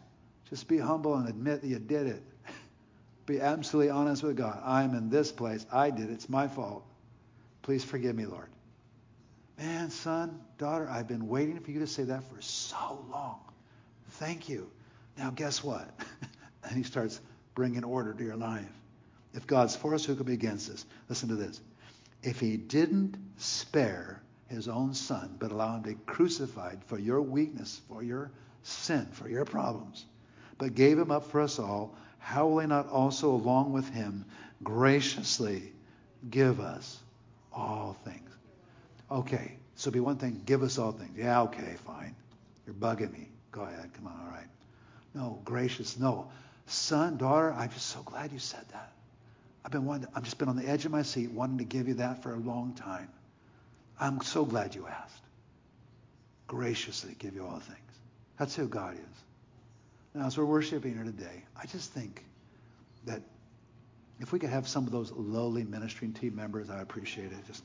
Just 0.51 0.69
be 0.69 0.79
humble 0.79 1.15
and 1.15 1.29
admit 1.29 1.63
that 1.63 1.69
you 1.69 1.79
did 1.79 2.07
it. 2.07 2.23
be 3.27 3.41
absolutely 3.41 3.91
honest 3.91 4.23
with 4.23 4.37
God. 4.37 4.61
I'm 4.65 4.95
in 4.95 5.11
this 5.11 5.31
place. 5.31 5.67
I 5.73 5.91
did 5.91 6.11
it. 6.11 6.13
It's 6.13 6.29
my 6.29 6.49
fault. 6.49 6.85
Please 7.63 7.85
forgive 7.85 8.17
me, 8.17 8.27
Lord. 8.27 8.49
Man, 9.59 9.91
son, 9.91 10.41
daughter, 10.57 10.89
I've 10.89 11.09
been 11.09 11.29
waiting 11.29 11.59
for 11.61 11.71
you 11.71 11.81
to 11.81 11.87
say 11.87 12.05
that 12.05 12.23
for 12.25 12.41
so 12.41 13.05
long. 13.11 13.41
Thank 14.13 14.49
you. 14.49 14.71
Now, 15.19 15.31
guess 15.31 15.63
what? 15.65 15.89
and 16.65 16.77
he 16.77 16.85
starts 16.85 17.21
bringing 17.55 17.85
order 17.85 18.15
to 18.15 18.25
your 18.25 18.37
life. 18.37 18.71
If 19.35 19.47
God's 19.47 19.77
for 19.77 19.95
us, 19.95 20.05
who 20.05 20.15
can 20.15 20.27
be 20.27 20.33
against 20.33 20.71
us? 20.71 20.87
Listen 21.09 21.29
to 21.29 21.35
this. 21.35 21.61
If 22.23 22.41
he 22.41 22.57
didn't 22.57 23.17
spare 23.37 24.23
his 24.49 24.69
own 24.69 24.95
son, 24.95 25.37
but 25.39 25.53
allow 25.53 25.77
him 25.77 25.83
to 25.83 25.89
be 25.91 25.97
crucified 26.07 26.83
for 26.87 26.99
your 26.99 27.21
weakness, 27.21 27.81
for 27.89 28.03
your 28.03 28.31
sin, 28.63 29.07
for 29.13 29.29
your 29.29 29.45
problems, 29.45 30.07
but 30.59 30.75
gave 30.75 30.99
him 30.99 31.11
up 31.11 31.31
for 31.31 31.41
us 31.41 31.59
all, 31.59 31.95
how 32.19 32.49
will 32.49 32.59
he 32.59 32.67
not 32.67 32.89
also, 32.89 33.31
along 33.31 33.73
with 33.73 33.89
him, 33.89 34.25
graciously 34.63 35.73
give 36.29 36.61
us 36.61 36.99
all 37.53 37.97
things? 38.05 38.31
Okay, 39.11 39.57
so 39.77 39.91
be 39.91 40.01
one 40.01 40.17
thing, 40.17 40.43
give 40.45 40.63
us 40.63 40.79
all 40.79 40.93
things. 40.93 41.17
Yeah, 41.17 41.43
okay, 41.43 41.77
fine. 41.87 42.15
You're 42.67 42.75
bugging 42.75 43.13
me. 43.13 43.29
Go 43.53 43.63
ahead, 43.63 43.91
come 43.95 44.09
on, 44.09 44.21
all 44.25 44.31
right. 44.31 44.47
No, 45.15 45.41
gracious, 45.45 45.99
no. 45.99 46.31
Son, 46.67 47.17
daughter, 47.17 47.53
I'm 47.53 47.71
just 47.71 47.87
so 47.87 48.03
glad 48.03 48.33
you 48.33 48.39
said 48.39 48.65
that. 48.73 48.93
I've 49.65 49.73
been 49.73 49.87
wanting, 49.87 50.07
to, 50.07 50.13
I've 50.15 50.25
just 50.25 50.39
been 50.39 50.49
on 50.49 50.57
the 50.57 50.69
edge 50.69 50.85
of 50.85 50.93
my 50.93 51.03
seat 51.03 51.31
wanting 51.31 51.59
to 51.59 51.65
give 51.65 51.89
you 51.89 51.95
that 51.95 52.23
for 52.23 52.35
a 52.35 52.39
long 52.39 52.75
time. 52.75 53.09
I'm 53.99 54.21
so 54.21 54.45
glad 54.45 54.75
you 54.75 54.87
asked. 54.87 55.23
Graciously 56.47 57.17
give 57.19 57.35
you 57.35 57.45
all 57.45 57.59
things. 57.59 57.79
That's 58.39 58.55
who 58.55 58.69
God 58.69 58.95
is. 58.95 59.25
Now, 60.15 60.27
as 60.27 60.39
we're 60.39 60.45
worshiping 60.45 60.95
here 60.95 61.05
today, 61.05 61.45
I 61.61 61.67
just 61.67 61.93
think 61.93 62.25
that 63.05 63.23
if 64.21 64.33
we 64.33 64.39
could 64.39 64.51
have 64.51 64.67
some 64.67 64.87
of 64.87 64.93
those 64.93 65.13
lowly 65.13 65.65
ministering 65.65 66.13
team 66.13 66.35
members, 66.35 66.71
I 66.71 66.81
appreciate 66.81 67.33
it. 67.33 67.47
Just 67.47 67.63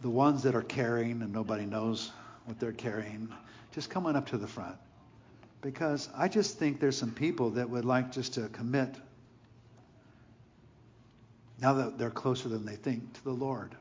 the 0.00 0.10
ones 0.10 0.42
that 0.42 0.54
are 0.54 0.62
carrying 0.62 1.22
and 1.22 1.32
nobody 1.32 1.64
knows 1.64 2.10
what 2.46 2.58
they're 2.58 2.72
carrying, 2.72 3.32
just 3.72 3.90
come 3.90 4.06
on 4.06 4.16
up 4.16 4.26
to 4.28 4.36
the 4.36 4.48
front. 4.48 4.76
Because 5.60 6.08
I 6.16 6.28
just 6.28 6.58
think 6.58 6.80
there's 6.80 6.98
some 6.98 7.12
people 7.12 7.50
that 7.50 7.70
would 7.70 7.84
like 7.84 8.12
just 8.12 8.34
to 8.34 8.48
commit 8.48 8.94
now 11.60 11.74
that 11.74 11.96
they're 11.98 12.10
closer 12.10 12.48
than 12.48 12.66
they 12.66 12.76
think 12.76 13.14
to 13.14 13.24
the 13.24 13.32
Lord. 13.32 13.74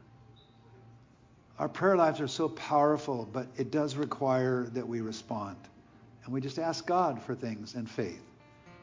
Our 1.59 1.67
prayer 1.67 1.97
lives 1.97 2.21
are 2.21 2.27
so 2.27 2.49
powerful, 2.49 3.27
but 3.31 3.47
it 3.57 3.71
does 3.71 3.95
require 3.95 4.69
that 4.73 4.87
we 4.87 5.01
respond. 5.01 5.57
And 6.23 6.33
we 6.33 6.41
just 6.41 6.59
ask 6.59 6.85
God 6.85 7.21
for 7.21 7.35
things 7.35 7.75
in 7.75 7.85
faith. 7.85 8.21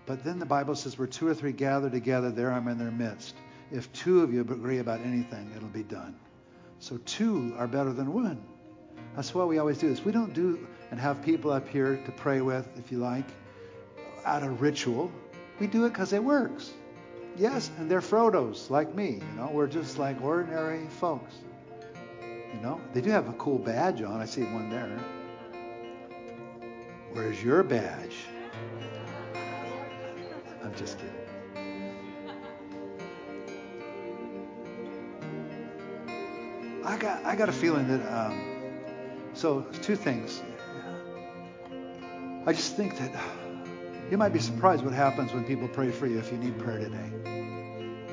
But 0.06 0.24
then 0.24 0.38
the 0.38 0.46
Bible 0.46 0.74
says, 0.74 0.98
where 0.98 1.06
two 1.06 1.28
or 1.28 1.34
three 1.34 1.52
gather 1.52 1.88
together, 1.88 2.30
there 2.30 2.52
I'm 2.52 2.68
in 2.68 2.78
their 2.78 2.90
midst. 2.90 3.36
If 3.70 3.92
two 3.92 4.22
of 4.22 4.32
you 4.32 4.40
agree 4.40 4.78
about 4.78 5.00
anything, 5.00 5.50
it'll 5.56 5.68
be 5.68 5.84
done. 5.84 6.16
So 6.80 6.98
two 7.04 7.54
are 7.56 7.68
better 7.68 7.92
than 7.92 8.12
one. 8.12 8.42
That's 9.14 9.34
why 9.34 9.44
we 9.44 9.58
always 9.58 9.78
do 9.78 9.88
this. 9.88 10.04
We 10.04 10.12
don't 10.12 10.34
do 10.34 10.66
and 10.90 10.98
have 10.98 11.22
people 11.22 11.52
up 11.52 11.68
here 11.68 12.00
to 12.04 12.12
pray 12.12 12.40
with, 12.40 12.68
if 12.76 12.90
you 12.90 12.98
like, 12.98 13.26
out 14.24 14.42
of 14.42 14.60
ritual. 14.60 15.10
We 15.60 15.66
do 15.66 15.84
it 15.84 15.90
because 15.90 16.12
it 16.12 16.22
works. 16.22 16.72
Yes, 17.36 17.70
and 17.78 17.90
they're 17.90 18.00
Frodos 18.00 18.70
like 18.70 18.94
me. 18.94 19.20
You 19.20 19.36
know, 19.36 19.50
we're 19.52 19.68
just 19.68 19.98
like 19.98 20.20
ordinary 20.20 20.86
folks. 20.98 21.34
You 22.54 22.60
know, 22.60 22.80
they 22.92 23.00
do 23.00 23.10
have 23.10 23.28
a 23.28 23.32
cool 23.34 23.58
badge 23.58 24.02
on. 24.02 24.20
I 24.20 24.24
see 24.24 24.42
one 24.42 24.68
there. 24.68 24.98
Where's 27.12 27.42
your 27.42 27.62
badge? 27.62 28.16
I'm 30.62 30.74
just 30.76 30.98
kidding. 30.98 31.14
I 36.84 36.96
got 36.96 37.24
I 37.24 37.34
got 37.34 37.48
a 37.48 37.52
feeling 37.52 37.88
that 37.88 38.00
um, 38.12 38.40
so 39.34 39.62
two 39.82 39.96
things. 39.96 40.42
I 42.46 42.52
just 42.52 42.76
think 42.76 42.96
that 42.98 43.12
you 44.10 44.16
might 44.16 44.32
be 44.32 44.38
surprised 44.38 44.84
what 44.84 44.94
happens 44.94 45.32
when 45.32 45.44
people 45.44 45.68
pray 45.68 45.90
for 45.90 46.06
you 46.06 46.18
if 46.18 46.32
you 46.32 46.38
need 46.38 46.58
prayer 46.58 46.78
today. 46.78 47.10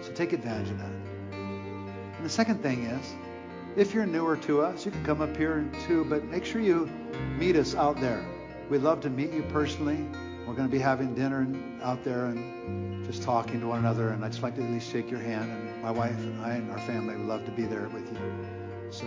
So 0.02 0.12
take 0.14 0.34
advantage 0.34 0.70
of 0.70 0.78
that. 0.80 0.92
And 1.32 2.26
the 2.26 2.30
second 2.30 2.62
thing 2.62 2.84
is, 2.84 3.16
if 3.76 3.94
you're 3.94 4.06
newer 4.06 4.38
to 4.38 4.62
us, 4.62 4.86
you 4.86 4.92
can 4.92 5.04
come 5.06 5.22
up 5.22 5.38
here 5.38 5.70
too, 5.88 6.04
but 6.06 6.24
make 6.26 6.46
sure 6.46 6.62
you 6.62 6.90
meet 7.38 7.56
us 7.56 7.76
out 7.76 8.02
there. 8.02 8.26
We'd 8.70 8.82
love 8.82 9.00
to 9.02 9.10
meet 9.10 9.32
you 9.32 9.44
personally. 9.44 10.06
We're 10.46 10.54
going 10.54 10.68
to 10.68 10.72
be 10.72 10.80
having 10.80 11.14
dinner 11.14 11.48
out 11.82 12.04
there 12.04 12.26
and 12.26 13.06
just 13.06 13.24
talking 13.24 13.62
to 13.62 13.68
one 13.68 13.80
another. 13.80 14.10
And 14.10 14.24
I'd 14.26 14.32
just 14.32 14.44
like 14.44 14.56
to 14.56 14.64
at 14.64 14.70
least 14.70 14.92
shake 14.92 15.10
your 15.10 15.22
hand. 15.22 15.50
And 15.50 15.82
my 15.82 15.92
wife 15.92 16.18
and 16.18 16.42
I 16.42 16.56
and 16.56 16.70
our 16.70 16.80
family 16.80 17.16
would 17.16 17.26
love 17.26 17.46
to 17.46 17.52
be 17.52 17.64
there 17.64 17.88
with 17.90 18.12
you. 18.12 18.20
So, 18.90 19.06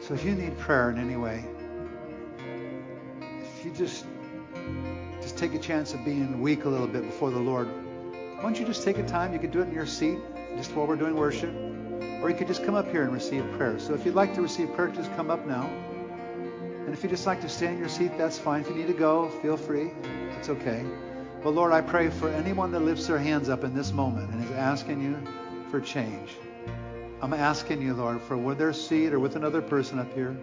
so 0.00 0.14
if 0.14 0.24
you 0.24 0.32
need 0.32 0.56
prayer 0.58 0.90
in 0.90 0.98
any 0.98 1.16
way, 1.16 1.44
if 3.20 3.64
you 3.64 3.72
just 3.72 4.06
just 5.20 5.36
take 5.36 5.54
a 5.54 5.58
chance 5.58 5.94
of 5.94 6.04
being 6.04 6.40
weak 6.40 6.64
a 6.64 6.68
little 6.68 6.86
bit 6.86 7.02
before 7.02 7.30
the 7.30 7.38
Lord, 7.38 7.68
why 8.36 8.42
don't 8.42 8.58
you 8.58 8.64
just 8.64 8.84
take 8.84 8.98
a 8.98 9.06
time? 9.06 9.32
You 9.32 9.38
could 9.38 9.50
do 9.50 9.60
it 9.62 9.68
in 9.68 9.74
your 9.74 9.86
seat, 9.86 10.18
just 10.56 10.72
while 10.74 10.86
we're 10.86 10.96
doing 10.96 11.14
worship, 11.14 11.54
or 12.22 12.30
you 12.30 12.36
could 12.36 12.46
just 12.46 12.64
come 12.64 12.74
up 12.74 12.88
here 12.90 13.02
and 13.02 13.12
receive 13.12 13.44
prayer. 13.52 13.78
So 13.78 13.94
if 13.94 14.06
you'd 14.06 14.14
like 14.14 14.34
to 14.36 14.42
receive 14.42 14.72
prayer, 14.74 14.88
just 14.88 15.14
come 15.16 15.30
up 15.30 15.44
now. 15.46 15.68
And 16.90 16.98
if 16.98 17.04
you 17.04 17.08
just 17.08 17.24
like 17.24 17.40
to 17.42 17.48
stay 17.48 17.68
in 17.68 17.78
your 17.78 17.88
seat, 17.88 18.18
that's 18.18 18.36
fine. 18.36 18.62
If 18.62 18.68
you 18.68 18.74
need 18.74 18.88
to 18.88 18.92
go, 18.92 19.28
feel 19.42 19.56
free. 19.56 19.92
It's 20.36 20.48
okay. 20.48 20.84
But 21.40 21.50
Lord, 21.50 21.70
I 21.70 21.82
pray 21.82 22.10
for 22.10 22.28
anyone 22.30 22.72
that 22.72 22.80
lifts 22.80 23.06
their 23.06 23.16
hands 23.16 23.48
up 23.48 23.62
in 23.62 23.76
this 23.76 23.92
moment 23.92 24.32
and 24.32 24.44
is 24.44 24.50
asking 24.50 25.00
you 25.00 25.16
for 25.70 25.80
change. 25.80 26.30
I'm 27.22 27.32
asking 27.32 27.80
you, 27.80 27.94
Lord, 27.94 28.20
for 28.20 28.36
with 28.36 28.58
their 28.58 28.72
seat 28.72 29.12
or 29.12 29.20
with 29.20 29.36
another 29.36 29.62
person 29.62 30.00
up 30.00 30.12
here, 30.14 30.36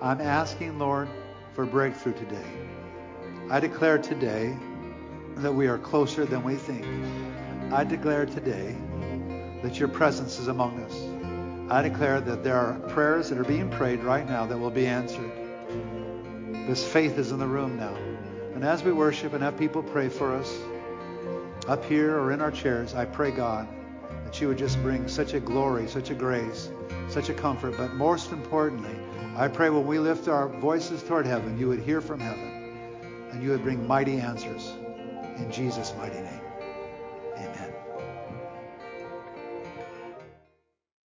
I'm 0.00 0.20
asking, 0.20 0.78
Lord, 0.78 1.08
for 1.54 1.66
breakthrough 1.66 2.12
today. 2.12 2.46
I 3.50 3.58
declare 3.58 3.98
today 3.98 4.56
that 5.38 5.52
we 5.52 5.66
are 5.66 5.78
closer 5.78 6.24
than 6.24 6.44
we 6.44 6.54
think. 6.54 6.86
I 7.72 7.82
declare 7.82 8.24
today 8.24 8.76
that 9.64 9.80
your 9.80 9.88
presence 9.88 10.38
is 10.38 10.46
among 10.46 10.80
us. 10.80 11.72
I 11.72 11.82
declare 11.82 12.20
that 12.20 12.44
there 12.44 12.56
are 12.56 12.74
prayers 12.90 13.30
that 13.30 13.38
are 13.38 13.42
being 13.42 13.68
prayed 13.68 14.04
right 14.04 14.28
now 14.28 14.46
that 14.46 14.56
will 14.56 14.70
be 14.70 14.86
answered. 14.86 15.32
This 16.68 16.86
faith 16.86 17.16
is 17.16 17.32
in 17.32 17.38
the 17.38 17.46
room 17.46 17.78
now. 17.78 17.96
And 18.54 18.62
as 18.62 18.84
we 18.84 18.92
worship 18.92 19.32
and 19.32 19.42
have 19.42 19.56
people 19.56 19.82
pray 19.82 20.10
for 20.10 20.34
us, 20.34 20.54
up 21.66 21.82
here 21.82 22.20
or 22.20 22.30
in 22.30 22.42
our 22.42 22.50
chairs, 22.50 22.94
I 22.94 23.06
pray, 23.06 23.30
God, 23.30 23.66
that 24.26 24.38
you 24.38 24.48
would 24.48 24.58
just 24.58 24.78
bring 24.82 25.08
such 25.08 25.32
a 25.32 25.40
glory, 25.40 25.88
such 25.88 26.10
a 26.10 26.14
grace, 26.14 26.70
such 27.08 27.30
a 27.30 27.34
comfort. 27.34 27.74
But 27.78 27.94
most 27.94 28.32
importantly, 28.32 28.94
I 29.34 29.48
pray 29.48 29.70
when 29.70 29.86
we 29.86 29.98
lift 29.98 30.28
our 30.28 30.46
voices 30.46 31.02
toward 31.02 31.24
heaven, 31.24 31.58
you 31.58 31.68
would 31.68 31.80
hear 31.80 32.02
from 32.02 32.20
heaven 32.20 32.76
and 33.30 33.42
you 33.42 33.48
would 33.48 33.62
bring 33.62 33.86
mighty 33.86 34.18
answers 34.18 34.74
in 35.38 35.50
Jesus' 35.50 35.94
mighty 35.96 36.20
name. 36.20 36.47